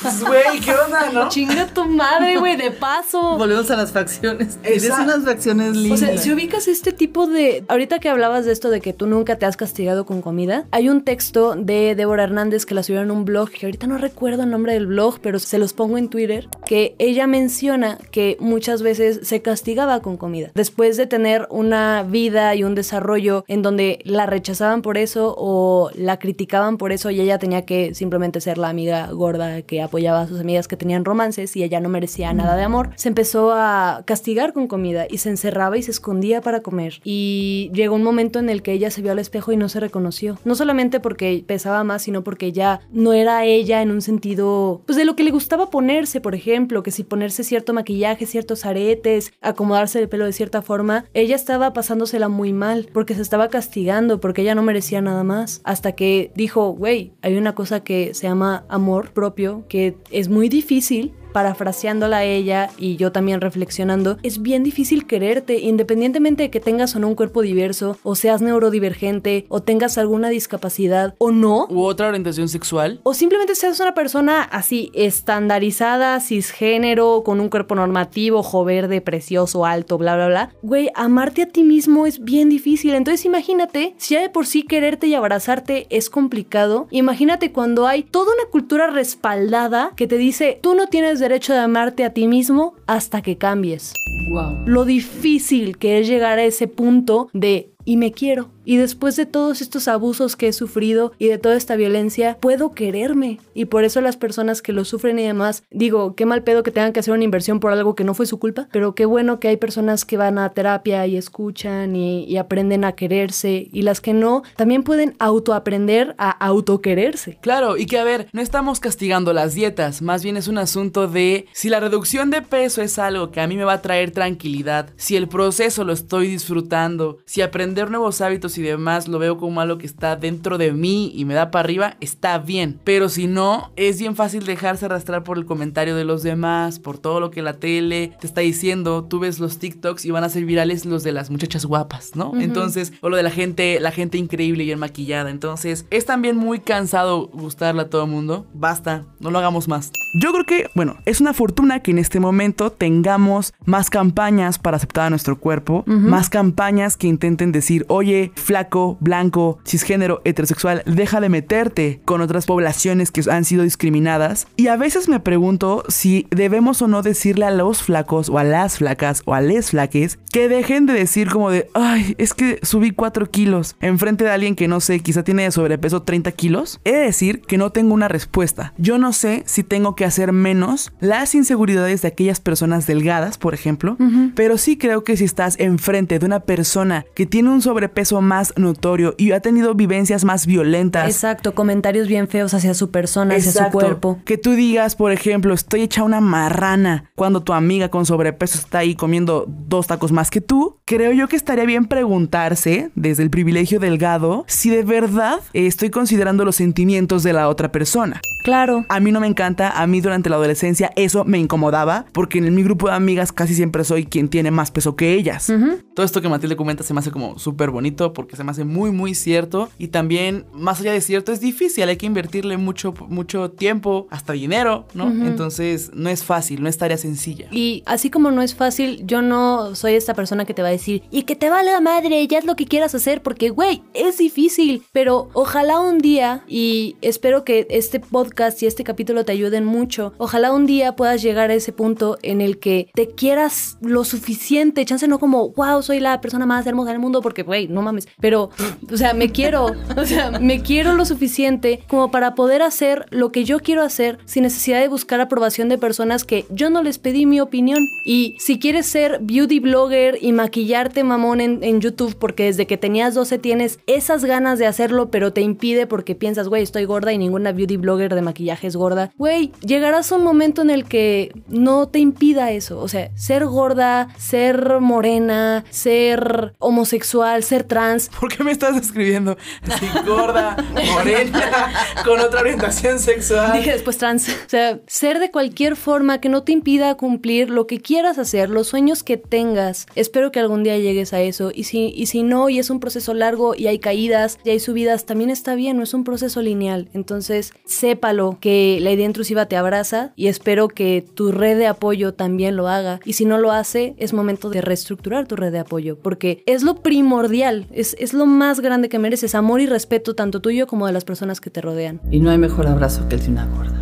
Pues, 0.03 0.21
Güey, 0.23 0.59
¿qué 0.59 0.71
onda, 0.75 1.09
no? 1.11 1.29
Chinga 1.29 1.67
tu 1.67 1.85
madre, 1.85 2.37
güey, 2.37 2.55
de 2.57 2.71
paso. 2.71 3.37
Volvemos 3.37 3.71
a 3.71 3.75
las 3.77 3.91
facciones. 3.91 4.57
Tienes 4.61 4.89
unas 4.89 5.23
facciones 5.23 5.69
O 5.71 5.79
lindas. 5.79 5.99
sea, 5.99 6.17
si 6.17 6.31
ubicas 6.31 6.67
este 6.67 6.91
tipo 6.91 7.25
de... 7.27 7.63
Ahorita 7.69 7.99
que 7.99 8.09
hablabas 8.09 8.45
de 8.45 8.51
esto 8.51 8.69
de 8.69 8.81
que 8.81 8.93
tú 8.93 9.07
nunca 9.07 9.37
te 9.37 9.45
has 9.45 9.57
castigado 9.57 10.05
con 10.05 10.21
comida, 10.21 10.65
hay 10.71 10.89
un 10.89 11.03
texto 11.03 11.55
de 11.55 11.95
Débora 11.95 12.23
Hernández 12.23 12.65
que 12.65 12.75
la 12.75 12.83
subió 12.83 13.01
en 13.01 13.11
un 13.11 13.25
blog, 13.25 13.49
que 13.49 13.65
ahorita 13.65 13.87
no 13.87 13.97
recuerdo 13.97 14.43
el 14.43 14.49
nombre 14.49 14.73
del 14.73 14.87
blog, 14.87 15.19
pero 15.21 15.39
se 15.39 15.57
los 15.57 15.73
pongo 15.73 15.97
en 15.97 16.09
Twitter, 16.09 16.47
que 16.65 16.95
ella 16.99 17.25
menciona 17.27 17.97
que 18.11 18.37
muchas 18.39 18.81
veces 18.81 19.21
se 19.23 19.41
castigaba 19.41 20.01
con 20.01 20.17
comida. 20.17 20.51
Después 20.53 20.97
de 20.97 21.07
tener 21.07 21.47
una 21.49 22.03
vida 22.03 22.53
y 22.55 22.63
un 22.63 22.75
desarrollo 22.75 23.45
en 23.47 23.61
donde 23.61 23.99
la 24.03 24.25
rechazaban 24.25 24.81
por 24.81 24.97
eso 24.97 25.33
o 25.37 25.89
la 25.95 26.19
criticaban 26.19 26.77
por 26.77 26.91
eso 26.91 27.09
y 27.09 27.21
ella 27.21 27.39
tenía 27.39 27.65
que 27.65 27.93
simplemente 27.95 28.41
ser 28.41 28.57
la 28.57 28.69
amiga 28.69 29.07
gorda 29.11 29.61
que 29.61 29.81
apoyaba 29.93 30.21
a 30.21 30.27
sus 30.27 30.39
amigas 30.39 30.67
que 30.67 30.75
tenían 30.75 31.05
romances 31.05 31.55
y 31.55 31.61
ella 31.61 31.79
no 31.79 31.87
merecía 31.87 32.33
nada 32.33 32.55
de 32.55 32.63
amor, 32.63 32.89
se 32.95 33.09
empezó 33.09 33.53
a 33.53 34.01
castigar 34.05 34.51
con 34.51 34.67
comida 34.67 35.05
y 35.07 35.19
se 35.19 35.29
encerraba 35.29 35.77
y 35.77 35.83
se 35.83 35.91
escondía 35.91 36.41
para 36.41 36.61
comer. 36.61 36.99
Y 37.03 37.69
llegó 37.75 37.93
un 37.93 38.01
momento 38.01 38.39
en 38.39 38.49
el 38.49 38.63
que 38.63 38.71
ella 38.71 38.89
se 38.89 39.03
vio 39.03 39.11
al 39.11 39.19
espejo 39.19 39.51
y 39.51 39.57
no 39.57 39.69
se 39.69 39.79
reconoció. 39.79 40.39
No 40.45 40.55
solamente 40.55 40.99
porque 40.99 41.43
pesaba 41.45 41.83
más, 41.83 42.01
sino 42.01 42.23
porque 42.23 42.51
ya 42.51 42.81
no 42.91 43.13
era 43.13 43.45
ella 43.45 43.83
en 43.83 43.91
un 43.91 44.01
sentido, 44.01 44.81
pues 44.87 44.97
de 44.97 45.05
lo 45.05 45.15
que 45.15 45.23
le 45.23 45.29
gustaba 45.29 45.69
ponerse, 45.69 46.21
por 46.21 46.33
ejemplo, 46.33 46.81
que 46.81 46.89
si 46.89 47.03
ponerse 47.03 47.43
cierto 47.43 47.71
maquillaje, 47.73 48.25
ciertos 48.25 48.65
aretes, 48.65 49.31
acomodarse 49.41 49.99
el 49.99 50.09
pelo 50.09 50.25
de 50.25 50.33
cierta 50.33 50.63
forma, 50.63 51.05
ella 51.13 51.35
estaba 51.35 51.73
pasándosela 51.73 52.29
muy 52.29 52.51
mal 52.51 52.89
porque 52.91 53.13
se 53.13 53.21
estaba 53.21 53.49
castigando, 53.49 54.19
porque 54.19 54.41
ella 54.41 54.55
no 54.55 54.63
merecía 54.63 55.01
nada 55.01 55.23
más. 55.23 55.61
Hasta 55.63 55.91
que 55.91 56.31
dijo, 56.33 56.71
güey, 56.71 57.13
hay 57.21 57.37
una 57.37 57.53
cosa 57.53 57.81
que 57.83 58.15
se 58.15 58.27
llama 58.27 58.65
amor 58.69 59.11
propio, 59.11 59.65
que 59.67 59.82
es 60.11 60.29
muy 60.29 60.49
difícil 60.49 61.11
parafraseándola 61.33 62.17
a 62.17 62.23
ella 62.23 62.69
y 62.77 62.95
yo 62.95 63.11
también 63.11 63.41
reflexionando, 63.41 64.17
es 64.23 64.41
bien 64.41 64.63
difícil 64.63 65.05
quererte, 65.07 65.59
independientemente 65.59 66.43
de 66.43 66.49
que 66.49 66.59
tengas 66.59 66.95
o 66.95 66.99
no 66.99 67.09
un 67.09 67.15
cuerpo 67.15 67.41
diverso, 67.41 67.97
o 68.03 68.15
seas 68.15 68.41
neurodivergente, 68.41 69.45
o 69.49 69.61
tengas 69.61 69.97
alguna 69.97 70.29
discapacidad, 70.29 71.15
o 71.17 71.31
no. 71.31 71.67
U 71.69 71.83
otra 71.83 72.07
orientación 72.07 72.47
sexual. 72.47 73.01
O 73.03 73.13
simplemente 73.13 73.55
seas 73.55 73.79
una 73.79 73.93
persona 73.93 74.43
así 74.43 74.91
estandarizada, 74.93 76.19
cisgénero, 76.19 77.23
con 77.23 77.39
un 77.39 77.49
cuerpo 77.49 77.75
normativo, 77.75 78.39
ojo 78.39 78.63
verde, 78.63 79.01
precioso, 79.01 79.65
alto, 79.65 79.97
bla, 79.97 80.15
bla, 80.15 80.27
bla. 80.27 80.55
Güey, 80.61 80.89
amarte 80.95 81.41
a 81.41 81.47
ti 81.47 81.63
mismo 81.63 82.05
es 82.05 82.23
bien 82.23 82.49
difícil. 82.49 82.93
Entonces 82.93 83.25
imagínate, 83.25 83.95
si 83.97 84.13
ya 84.13 84.21
de 84.21 84.29
por 84.29 84.45
sí 84.45 84.63
quererte 84.63 85.07
y 85.07 85.15
abrazarte 85.15 85.87
es 85.89 86.09
complicado, 86.09 86.87
imagínate 86.91 87.51
cuando 87.51 87.87
hay 87.87 88.03
toda 88.03 88.33
una 88.33 88.49
cultura 88.51 88.87
respaldada 88.87 89.91
que 89.95 90.07
te 90.07 90.17
dice, 90.17 90.59
tú 90.61 90.75
no 90.75 90.87
tienes 90.87 91.19
derecho 91.23 91.53
de 91.53 91.59
amarte 91.59 92.03
a 92.03 92.13
ti 92.13 92.27
mismo 92.27 92.75
hasta 92.85 93.21
que 93.21 93.37
cambies. 93.37 93.93
Wow. 94.29 94.63
Lo 94.65 94.83
difícil 94.83 95.77
que 95.77 95.99
es 95.99 96.07
llegar 96.07 96.37
a 96.37 96.43
ese 96.43 96.67
punto 96.67 97.29
de 97.33 97.71
y 97.85 97.97
me 97.97 98.11
quiero. 98.11 98.49
Y 98.65 98.77
después 98.77 99.15
de 99.15 99.25
todos 99.25 99.61
estos 99.61 99.87
abusos 99.87 100.35
que 100.35 100.47
he 100.47 100.53
sufrido 100.53 101.11
y 101.17 101.27
de 101.27 101.37
toda 101.37 101.55
esta 101.55 101.75
violencia, 101.75 102.37
puedo 102.39 102.71
quererme. 102.71 103.39
Y 103.53 103.65
por 103.65 103.83
eso 103.83 104.01
las 104.01 104.17
personas 104.17 104.61
que 104.61 104.73
lo 104.73 104.85
sufren 104.85 105.19
y 105.19 105.23
demás, 105.23 105.63
digo, 105.71 106.15
qué 106.15 106.25
mal 106.25 106.43
pedo 106.43 106.63
que 106.63 106.71
tengan 106.71 106.93
que 106.93 106.99
hacer 106.99 107.13
una 107.13 107.23
inversión 107.23 107.59
por 107.59 107.71
algo 107.71 107.95
que 107.95 108.03
no 108.03 108.13
fue 108.13 108.25
su 108.25 108.39
culpa, 108.39 108.67
pero 108.71 108.95
qué 108.95 109.05
bueno 109.05 109.39
que 109.39 109.49
hay 109.49 109.57
personas 109.57 110.05
que 110.05 110.17
van 110.17 110.37
a 110.37 110.49
terapia 110.49 111.05
y 111.07 111.17
escuchan 111.17 111.95
y, 111.95 112.37
aprenden 112.37 112.83
a 112.83 112.93
quererse. 112.93 113.69
Y 113.71 113.83
las 113.83 114.01
que 114.01 114.13
no, 114.13 114.43
también 114.55 114.83
pueden 114.83 115.15
autoaprender 115.19 116.15
a 116.17 116.31
autoquererse. 116.31 117.37
Claro, 117.41 117.77
y 117.77 117.85
que 117.85 117.99
a 117.99 118.03
ver, 118.03 118.27
no 118.33 118.41
estamos 118.41 118.79
castigando 118.79 119.33
las 119.33 119.53
dietas, 119.53 120.01
más 120.01 120.23
bien 120.23 120.35
es 120.35 120.47
un 120.47 120.57
asunto 120.57 121.07
de 121.07 121.45
si 121.53 121.69
la 121.69 121.79
reducción 121.79 122.31
de 122.31 122.41
peso 122.41 122.81
es 122.81 122.97
algo 122.99 123.31
que 123.31 123.39
a 123.39 123.47
mí 123.47 123.55
me 123.55 123.63
va 123.63 123.73
a 123.73 123.81
traer 123.81 124.11
tranquilidad, 124.11 124.89
si 124.95 125.15
el 125.15 125.27
proceso 125.27 125.83
lo 125.83 125.93
estoy 125.93 126.27
disfrutando, 126.27 127.17
si 127.25 127.41
aprender 127.41 127.91
nuevos 127.91 128.19
hábitos 128.21 128.52
y 128.57 128.61
demás 128.61 129.07
lo 129.07 129.19
veo 129.19 129.37
como 129.37 129.61
algo 129.61 129.77
que 129.77 129.85
está 129.85 130.15
dentro 130.15 130.57
de 130.57 130.71
mí 130.71 131.11
y 131.15 131.25
me 131.25 131.33
da 131.33 131.51
para 131.51 131.63
arriba, 131.65 131.97
está 131.99 132.37
bien. 132.37 132.79
Pero 132.83 133.09
si 133.09 133.27
no, 133.27 133.71
es 133.75 133.99
bien 133.99 134.15
fácil 134.15 134.45
dejarse 134.45 134.85
arrastrar 134.85 135.23
por 135.23 135.37
el 135.37 135.45
comentario 135.45 135.95
de 135.95 136.05
los 136.05 136.23
demás, 136.23 136.79
por 136.79 136.97
todo 136.97 137.19
lo 137.19 137.31
que 137.31 137.41
la 137.41 137.53
tele 137.53 138.13
te 138.19 138.27
está 138.27 138.41
diciendo. 138.41 139.03
Tú 139.03 139.19
ves 139.19 139.39
los 139.39 139.57
TikToks 139.59 140.05
y 140.05 140.11
van 140.11 140.23
a 140.23 140.29
ser 140.29 140.45
virales 140.45 140.85
los 140.85 141.03
de 141.03 141.11
las 141.11 141.29
muchachas 141.29 141.65
guapas, 141.65 142.15
¿no? 142.15 142.33
Entonces, 142.39 142.93
o 143.01 143.09
lo 143.09 143.17
de 143.17 143.23
la 143.23 143.31
gente, 143.31 143.79
la 143.79 143.91
gente 143.91 144.17
increíble 144.17 144.63
y 144.63 144.67
bien 144.67 144.79
maquillada. 144.79 145.29
Entonces, 145.29 145.85
es 145.89 146.05
también 146.05 146.35
muy 146.37 146.59
cansado 146.59 147.27
gustarle 147.27 147.83
a 147.83 147.89
todo 147.89 148.03
el 148.03 148.11
mundo. 148.11 148.45
Basta, 148.53 149.05
no 149.19 149.31
lo 149.31 149.39
hagamos 149.39 149.67
más. 149.67 149.91
Yo 150.21 150.31
creo 150.31 150.45
que, 150.45 150.67
bueno, 150.75 150.97
es 151.05 151.21
una 151.21 151.33
fortuna 151.33 151.81
que 151.81 151.91
en 151.91 151.99
este 151.99 152.19
momento 152.19 152.71
tengamos 152.71 153.53
más 153.65 153.89
campañas 153.89 154.59
para 154.59 154.77
aceptar 154.77 155.07
a 155.07 155.09
nuestro 155.09 155.39
cuerpo, 155.39 155.83
más 155.87 156.29
campañas 156.29 156.97
que 156.97 157.07
intenten 157.07 157.51
decir, 157.51 157.85
oye, 157.87 158.31
flaco, 158.43 158.97
blanco, 158.99 159.59
cisgénero, 159.65 160.21
heterosexual, 160.25 160.83
deja 160.85 161.21
de 161.21 161.29
meterte 161.29 162.01
con 162.05 162.21
otras 162.21 162.45
poblaciones 162.45 163.11
que 163.11 163.23
han 163.29 163.45
sido 163.45 163.63
discriminadas. 163.63 164.47
Y 164.55 164.67
a 164.67 164.75
veces 164.75 165.07
me 165.07 165.19
pregunto 165.19 165.83
si 165.87 166.27
debemos 166.29 166.81
o 166.81 166.87
no 166.87 167.01
decirle 167.01 167.45
a 167.45 167.51
los 167.51 167.81
flacos 167.81 168.29
o 168.29 168.37
a 168.37 168.43
las 168.43 168.77
flacas 168.77 169.21
o 169.25 169.33
a 169.33 169.41
les 169.41 169.71
flaques 169.71 170.19
que 170.31 170.49
dejen 170.49 170.85
de 170.85 170.93
decir 170.93 171.29
como 171.29 171.49
de, 171.49 171.69
ay, 171.73 172.15
es 172.17 172.33
que 172.33 172.59
subí 172.63 172.91
4 172.91 173.29
kilos 173.29 173.75
enfrente 173.79 174.23
de 174.23 174.31
alguien 174.31 174.55
que 174.55 174.67
no 174.67 174.79
sé, 174.79 174.99
quizá 174.99 175.23
tiene 175.23 175.43
de 175.43 175.51
sobrepeso 175.51 176.01
30 176.03 176.31
kilos. 176.33 176.79
He 176.83 176.91
de 176.91 176.99
decir 176.99 177.41
que 177.41 177.57
no 177.57 177.71
tengo 177.71 177.93
una 177.93 178.07
respuesta. 178.07 178.73
Yo 178.77 178.97
no 178.97 179.13
sé 179.13 179.43
si 179.45 179.63
tengo 179.63 179.95
que 179.95 180.05
hacer 180.05 180.33
menos 180.33 180.91
las 180.99 181.35
inseguridades 181.35 182.01
de 182.01 182.07
aquellas 182.09 182.39
personas 182.39 182.87
delgadas, 182.87 183.37
por 183.37 183.53
ejemplo, 183.53 183.97
pero 184.35 184.57
sí 184.57 184.77
creo 184.77 185.03
que 185.03 185.17
si 185.17 185.23
estás 185.23 185.59
enfrente 185.59 186.19
de 186.19 186.25
una 186.25 186.41
persona 186.41 187.05
que 187.15 187.25
tiene 187.25 187.49
un 187.49 187.61
sobrepeso 187.61 188.21
más 188.21 188.32
notorio 188.55 189.15
y 189.17 189.31
ha 189.31 189.39
tenido 189.39 189.73
vivencias 189.75 190.23
más 190.23 190.45
violentas. 190.45 191.07
Exacto, 191.07 191.53
comentarios 191.53 192.07
bien 192.07 192.27
feos 192.27 192.53
hacia 192.53 192.73
su 192.73 192.91
persona, 192.91 193.35
hacia 193.35 193.51
su 193.51 193.57
Exacto. 193.59 193.79
cuerpo. 193.79 194.19
Que 194.25 194.37
tú 194.37 194.51
digas, 194.51 194.95
por 194.95 195.11
ejemplo, 195.11 195.53
estoy 195.53 195.81
hecha 195.81 196.03
una 196.03 196.21
marrana 196.21 197.11
cuando 197.15 197.43
tu 197.43 197.53
amiga 197.53 197.89
con 197.89 198.05
sobrepeso 198.05 198.57
está 198.57 198.79
ahí 198.79 198.95
comiendo 198.95 199.45
dos 199.47 199.87
tacos 199.87 200.11
más 200.11 200.29
que 200.29 200.41
tú. 200.41 200.77
Creo 200.85 201.11
yo 201.11 201.27
que 201.27 201.35
estaría 201.35 201.65
bien 201.65 201.85
preguntarse, 201.85 202.91
desde 202.95 203.23
el 203.23 203.29
privilegio 203.29 203.79
delgado, 203.79 204.45
si 204.47 204.69
de 204.69 204.83
verdad 204.83 205.39
estoy 205.53 205.89
considerando 205.89 206.45
los 206.45 206.55
sentimientos 206.55 207.23
de 207.23 207.33
la 207.33 207.49
otra 207.49 207.71
persona. 207.71 208.21
Claro. 208.43 208.85
A 208.89 208.99
mí 208.99 209.11
no 209.11 209.19
me 209.19 209.27
encanta, 209.27 209.81
a 209.81 209.87
mí 209.87 210.01
durante 210.01 210.29
la 210.29 210.35
adolescencia 210.35 210.91
eso 210.95 211.23
me 211.23 211.37
incomodaba, 211.37 212.05
porque 212.11 212.39
en 212.39 212.53
mi 212.53 212.63
grupo 212.63 212.89
de 212.89 212.95
amigas 212.95 213.31
casi 213.31 213.55
siempre 213.55 213.83
soy 213.83 214.05
quien 214.05 214.27
tiene 214.27 214.51
más 214.51 214.71
peso 214.71 214.95
que 214.95 215.13
ellas. 215.13 215.51
Todo 215.95 216.05
esto 216.05 216.21
que 216.21 216.29
Matilde 216.29 216.55
comenta 216.55 216.83
se 216.83 216.93
me 216.93 216.99
hace 216.99 217.11
como 217.11 217.39
súper 217.39 217.69
bonito, 217.69 218.13
porque 218.23 218.37
se 218.37 218.45
me 218.45 218.51
hace 218.51 218.63
muy, 218.63 218.91
muy 218.91 219.15
cierto. 219.15 219.69
Y 219.77 219.89
también, 219.89 220.45
más 220.53 220.79
allá 220.79 220.93
de 220.93 221.01
cierto, 221.01 221.33
es 221.33 221.41
difícil, 221.41 221.89
hay 221.89 221.97
que 221.97 222.05
invertirle 222.05 222.55
mucho, 222.55 222.93
mucho 223.09 223.51
tiempo, 223.51 224.07
hasta 224.11 224.31
dinero, 224.31 224.85
¿no? 224.93 225.09
Entonces, 225.09 225.91
no 225.93 226.09
es 226.09 226.23
fácil, 226.23 226.63
no 226.63 226.69
es 226.69 226.77
tarea 226.77 226.97
sencilla. 226.97 227.49
Y 227.51 227.83
así 227.85 228.09
como 228.09 228.31
no 228.31 228.41
es 228.41 228.55
fácil, 228.55 229.05
yo 229.05 229.21
no 229.21 229.75
soy 229.75 229.95
esta 229.95 230.13
persona 230.13 230.45
que 230.45 230.53
te 230.53 230.61
va 230.61 230.69
a 230.69 230.71
decir, 230.71 231.03
y 231.11 231.23
que 231.23 231.35
te 231.35 231.49
vale 231.49 231.73
la 231.73 231.81
madre, 231.81 232.25
ya 232.25 232.37
es 232.37 232.45
lo 232.45 232.55
que 232.55 232.65
quieras 232.65 232.95
hacer, 232.95 233.21
porque, 233.21 233.49
güey, 233.49 233.83
es 233.93 234.19
difícil. 234.19 234.83
Pero 234.93 235.29
ojalá 235.33 235.81
un 235.81 235.97
día, 235.97 236.45
y 236.47 236.95
espero 237.01 237.43
que 237.43 237.67
este 237.69 237.99
podcast 237.99 238.63
y 238.63 238.67
este 238.67 238.85
capítulo 238.85 239.25
te 239.25 239.33
ayuden 239.33 239.65
mucho, 239.65 240.13
ojalá 240.17 240.53
un 240.53 240.65
día 240.65 240.95
puedas 240.95 241.21
llegar 241.21 241.51
a 241.51 241.55
ese 241.55 241.73
punto 241.73 242.17
en 242.21 242.39
el 242.39 242.57
que 242.57 242.89
te 242.93 243.09
quieras 243.09 243.77
lo 243.81 244.05
suficiente, 244.05 244.85
chance 244.85 245.09
no 245.09 245.19
como, 245.19 245.49
wow, 245.49 245.83
soy 245.83 245.99
la 245.99 246.21
persona 246.21 246.45
más 246.45 246.65
hermosa 246.65 246.91
del 246.91 246.99
mundo, 246.99 247.21
porque, 247.21 247.43
güey, 247.43 247.67
no 247.67 247.81
mames, 247.81 248.07
pero, 248.19 248.49
o 248.91 248.97
sea, 248.97 249.13
me 249.13 249.31
quiero, 249.31 249.73
o 249.97 250.05
sea, 250.05 250.31
me 250.39 250.61
quiero 250.61 250.93
lo 250.93 251.05
suficiente 251.05 251.83
como 251.87 252.11
para 252.11 252.35
poder 252.35 252.61
hacer 252.61 253.05
lo 253.09 253.31
que 253.31 253.43
yo 253.43 253.59
quiero 253.59 253.81
hacer 253.81 254.19
sin 254.25 254.43
necesidad 254.43 254.79
de 254.79 254.87
buscar 254.87 255.21
aprobación 255.21 255.69
de 255.69 255.77
personas 255.77 256.23
que 256.23 256.45
yo 256.49 256.69
no 256.69 256.83
les 256.83 256.97
pedí 256.99 257.25
mi 257.25 257.39
opinión. 257.39 257.79
Y 258.05 258.35
si 258.39 258.59
quieres 258.59 258.85
ser 258.85 259.19
beauty 259.21 259.59
blogger 259.59 260.17
y 260.21 260.31
maquillarte 260.31 261.03
mamón 261.03 261.41
en, 261.41 261.73
YouTube 261.83 262.15
porque 262.17 262.45
desde 262.45 262.67
que 262.67 262.77
tenías 262.77 263.13
12 263.13 263.39
tienes 263.39 263.79
esas 263.87 264.23
ganas 264.23 264.59
de 264.59 264.67
hacerlo, 264.67 265.09
pero 265.09 265.33
te 265.33 265.41
impide 265.41 265.87
porque 265.87 266.15
piensas, 266.15 266.47
güey, 266.47 266.63
estoy 266.63 266.85
gorda 266.85 267.11
y 267.11 267.17
ninguna 267.17 267.51
beauty 267.51 267.77
blogger 267.77 268.13
de 268.13 268.21
maquillaje 268.21 268.67
es 268.67 268.75
gorda. 268.75 269.11
Güey, 269.17 269.51
llegarás 269.65 270.11
a 270.11 270.15
un 270.15 270.23
momento 270.23 270.61
en 270.61 270.69
el 270.69 270.85
que 270.85 271.33
no 271.47 271.87
te 271.87 271.99
impida 271.99 272.51
eso. 272.51 272.79
O 272.79 272.87
sea, 272.87 273.09
ser 273.15 273.45
gorda, 273.45 274.09
ser 274.17 274.79
morena, 274.79 275.65
ser 275.71 276.53
homosexual, 276.59 277.43
ser 277.43 277.63
trans, 277.63 278.02
¿Por 278.19 278.35
qué 278.35 278.43
me 278.43 278.51
estás 278.51 278.75
describiendo? 278.75 279.37
Así 279.69 279.85
gorda, 280.05 280.57
morena, 280.93 281.71
con 282.05 282.19
otra 282.19 282.41
orientación 282.41 282.99
sexual. 282.99 283.53
dije 283.53 283.71
después 283.71 283.97
trans. 283.97 284.29
O 284.29 284.49
sea, 284.49 284.79
ser 284.87 285.19
de 285.19 285.31
cualquier 285.31 285.75
forma 285.75 286.19
que 286.19 286.29
no 286.29 286.43
te 286.43 286.51
impida 286.51 286.95
cumplir 286.95 287.49
lo 287.49 287.67
que 287.67 287.79
quieras 287.79 288.17
hacer, 288.17 288.49
los 288.49 288.67
sueños 288.67 289.03
que 289.03 289.17
tengas. 289.17 289.87
Espero 289.95 290.31
que 290.31 290.39
algún 290.39 290.63
día 290.63 290.77
llegues 290.77 291.13
a 291.13 291.21
eso. 291.21 291.51
Y 291.53 291.65
si, 291.65 291.93
y 291.95 292.07
si 292.07 292.23
no, 292.23 292.49
y 292.49 292.59
es 292.59 292.69
un 292.69 292.79
proceso 292.79 293.13
largo 293.13 293.55
y 293.55 293.67
hay 293.67 293.79
caídas 293.79 294.39
y 294.43 294.49
hay 294.49 294.59
subidas, 294.59 295.05
también 295.05 295.29
está 295.29 295.55
bien, 295.55 295.77
no 295.77 295.83
es 295.83 295.93
un 295.93 296.03
proceso 296.03 296.41
lineal. 296.41 296.89
Entonces, 296.93 297.53
sépalo 297.65 298.37
que 298.39 298.79
la 298.81 298.91
idea 298.91 299.05
intrusiva 299.05 299.47
te 299.47 299.57
abraza 299.57 300.13
y 300.15 300.27
espero 300.27 300.67
que 300.67 301.05
tu 301.13 301.31
red 301.31 301.57
de 301.57 301.67
apoyo 301.67 302.13
también 302.13 302.55
lo 302.55 302.67
haga. 302.67 302.99
Y 303.05 303.13
si 303.13 303.25
no 303.25 303.37
lo 303.37 303.51
hace, 303.51 303.95
es 303.97 304.13
momento 304.13 304.49
de 304.49 304.61
reestructurar 304.61 305.27
tu 305.27 305.35
red 305.35 305.51
de 305.51 305.59
apoyo, 305.59 305.97
porque 305.97 306.43
es 306.45 306.63
lo 306.63 306.75
primordial, 306.75 307.67
es, 307.71 307.92
es 307.99 308.13
lo 308.13 308.25
más 308.25 308.59
grande 308.59 308.89
que 308.89 308.99
mereces, 308.99 309.35
amor 309.35 309.61
y 309.61 309.65
respeto 309.65 310.15
tanto 310.15 310.41
tuyo 310.41 310.67
como 310.67 310.87
de 310.87 310.93
las 310.93 311.05
personas 311.05 311.41
que 311.41 311.49
te 311.49 311.61
rodean. 311.61 311.99
Y 312.11 312.19
no 312.19 312.29
hay 312.29 312.37
mejor 312.37 312.67
abrazo 312.67 313.07
que 313.07 313.15
el 313.15 313.23
de 313.23 313.29
una 313.29 313.45
gorda. 313.45 313.79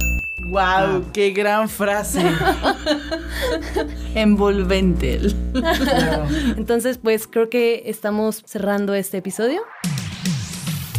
¡Wow! 0.52 1.06
¡Qué 1.14 1.32
gran 1.32 1.70
frase! 1.70 2.22
Envolvente. 4.16 5.22
Entonces, 6.58 6.98
pues 6.98 7.28
creo 7.28 7.50
que 7.50 7.84
estamos 7.86 8.44
cerrando 8.46 8.94
este 8.94 9.18
episodio. 9.18 9.62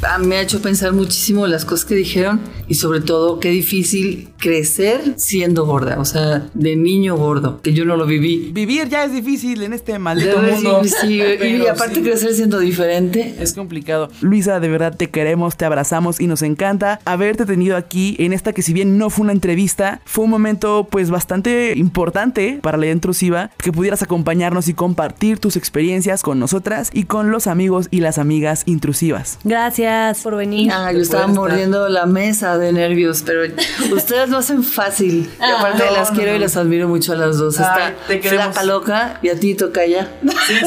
Ah, 0.02 0.18
Me 0.18 0.36
ha 0.36 0.40
hecho 0.40 0.60
pensar 0.60 0.92
muchísimo 0.92 1.46
las 1.46 1.64
cosas 1.64 1.84
que 1.84 1.94
dijeron 1.94 2.40
y 2.68 2.74
sobre 2.74 3.00
todo 3.00 3.38
qué 3.38 3.50
difícil 3.50 4.28
crecer 4.38 5.14
siendo 5.16 5.64
gorda, 5.64 6.00
o 6.00 6.04
sea, 6.04 6.48
de 6.54 6.74
niño 6.74 7.16
gordo, 7.16 7.60
que 7.62 7.72
yo 7.72 7.84
no 7.84 7.96
lo 7.96 8.06
viví. 8.06 8.50
Vivir 8.52 8.88
ya 8.88 9.04
es 9.04 9.12
difícil 9.12 9.62
en 9.62 9.72
este 9.72 9.98
maldito 9.98 10.38
mundo. 10.42 10.82
sí, 10.84 11.20
y 11.22 11.66
aparte 11.70 11.96
sí. 11.96 12.02
crecer 12.02 12.34
siendo 12.34 12.58
diferente. 12.58 13.36
Es 13.38 13.54
complicado. 13.54 14.10
Luisa, 14.20 14.58
de 14.58 14.68
verdad 14.68 14.96
te 14.96 15.10
queremos, 15.10 15.56
te 15.56 15.64
abrazamos 15.64 16.20
y 16.20 16.26
nos 16.26 16.42
encanta 16.42 16.98
haberte 17.04 17.46
tenido 17.46 17.76
aquí 17.76 18.16
en 18.18 18.32
esta 18.32 18.52
que 18.52 18.62
si 18.62 18.72
bien 18.72 18.98
no 18.98 19.10
fue 19.10 19.24
una 19.24 19.32
entrevista, 19.32 20.00
fue 20.04 20.24
un 20.24 20.30
momento 20.30 20.88
pues 20.90 21.10
bastante 21.10 21.74
importante 21.76 22.58
para 22.60 22.76
la 22.78 22.86
idea 22.86 22.94
intrusiva, 22.94 23.50
que 23.58 23.72
pudieras 23.72 24.02
acompañarnos 24.02 24.66
y 24.68 24.74
compartir 24.74 25.38
tus 25.38 25.56
experiencias 25.56 26.22
con 26.22 26.40
nosotras 26.40 26.90
y 26.92 27.04
con 27.04 27.30
los 27.30 27.46
amigos 27.46 27.86
y 27.92 28.00
las 28.00 28.18
amigas 28.18 28.62
intrusivas. 28.66 29.38
Gracias 29.44 29.91
por 30.22 30.36
venir. 30.36 30.70
Ah, 30.72 30.92
yo 30.92 31.00
estaba 31.00 31.26
mordiendo 31.26 31.88
la 31.88 32.06
mesa 32.06 32.58
de 32.58 32.72
nervios, 32.72 33.22
pero 33.24 33.42
ustedes 33.94 34.28
lo 34.28 34.38
hacen 34.38 34.62
fácil. 34.62 35.28
Y 35.40 35.44
aparte 35.58 35.84
no, 35.86 35.92
las 35.92 36.10
no, 36.10 36.16
quiero 36.16 36.32
no. 36.32 36.36
y 36.36 36.40
las 36.40 36.56
admiro 36.56 36.88
mucho 36.88 37.12
a 37.12 37.16
las 37.16 37.38
dos. 37.38 37.58
Ay, 37.60 37.64
Está 37.92 38.06
te 38.06 38.20
queremos. 38.20 38.44
flaca 38.46 38.62
loca 38.64 39.18
y 39.22 39.28
a 39.28 39.38
ti 39.38 39.54
toca 39.54 39.86
ya. 39.86 40.10
Sí, 40.46 40.54
sí, 40.60 40.66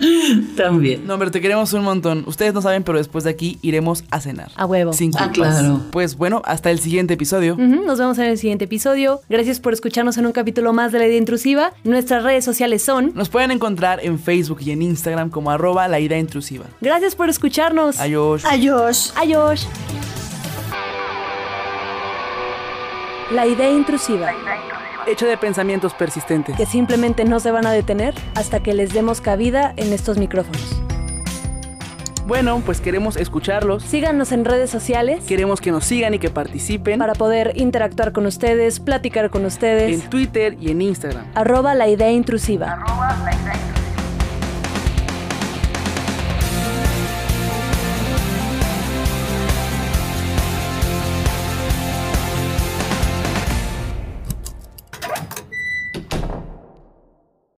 sí. 0.00 0.52
También. 0.56 1.06
No, 1.06 1.18
pero 1.18 1.30
te 1.30 1.40
queremos 1.40 1.72
un 1.72 1.82
montón. 1.82 2.24
Ustedes 2.26 2.54
no 2.54 2.62
saben, 2.62 2.82
pero 2.84 2.98
después 2.98 3.24
de 3.24 3.30
aquí 3.30 3.58
iremos 3.62 4.04
a 4.10 4.20
cenar. 4.20 4.50
A 4.56 4.66
huevo. 4.66 4.92
Sin 4.92 5.10
Ah, 5.16 5.30
culpas. 5.32 5.58
claro. 5.58 5.80
Pues 5.90 6.16
bueno, 6.16 6.42
hasta 6.44 6.70
el 6.70 6.78
siguiente 6.80 7.14
episodio. 7.14 7.56
Nos 7.56 7.98
vemos 7.98 8.18
en 8.18 8.26
el 8.26 8.38
siguiente 8.38 8.64
episodio. 8.66 9.20
Gracias 9.28 9.60
por 9.60 9.72
escucharnos 9.72 10.16
en 10.18 10.26
un 10.26 10.32
capítulo 10.32 10.72
más 10.72 10.92
de 10.92 10.98
La 10.98 11.06
Idea 11.06 11.18
Intrusiva. 11.18 11.72
Nuestras 11.84 12.22
redes 12.22 12.44
sociales 12.44 12.82
son. 12.82 13.12
Nos 13.14 13.28
pueden 13.28 13.50
encontrar 13.50 14.00
en 14.04 14.18
Facebook 14.18 14.58
y 14.60 14.70
en 14.70 14.82
Instagram 14.82 15.30
como 15.30 15.50
arroba 15.50 15.88
la 15.88 16.00
idea 16.00 16.18
intrusiva. 16.18 16.64
Gracias 16.80 17.14
por 17.14 17.28
escucharnos. 17.28 17.98
Adiós. 18.00 18.44
Adiós. 18.50 19.14
Adiós. 19.16 19.68
La 23.30 23.46
idea 23.46 23.70
intrusiva, 23.70 24.32
Hecho 25.06 25.26
de 25.26 25.36
pensamientos 25.36 25.94
persistentes. 25.94 26.56
que 26.56 26.66
simplemente 26.66 27.24
no 27.24 27.38
se 27.38 27.52
van 27.52 27.64
a 27.64 27.70
detener 27.70 28.12
hasta 28.34 28.60
que 28.60 28.74
les 28.74 28.92
demos 28.92 29.20
cabida 29.20 29.72
en 29.76 29.92
estos 29.92 30.18
micrófonos. 30.18 30.82
Bueno, 32.26 32.60
pues 32.66 32.80
queremos 32.80 33.16
escucharlos. 33.16 33.84
Síganos 33.84 34.32
en 34.32 34.44
redes 34.44 34.68
sociales 34.70 35.24
Queremos 35.26 35.60
que 35.60 35.70
nos 35.70 35.84
sigan 35.84 36.14
y 36.14 36.18
que 36.18 36.30
participen 36.30 36.98
para 36.98 37.12
poder 37.14 37.52
interactuar 37.54 38.10
con 38.12 38.26
ustedes, 38.26 38.80
platicar 38.80 39.30
con 39.30 39.44
ustedes. 39.44 40.02
en 40.02 40.10
Twitter 40.10 40.56
y 40.60 40.72
en 40.72 40.82
Instagram. 40.82 41.24
Arroba 41.36 41.74
la 41.76 41.88
idea 41.88 42.10
intrusiva. 42.10 42.72
arroba 42.72 43.16
la 43.24 43.32
idea 43.32 43.79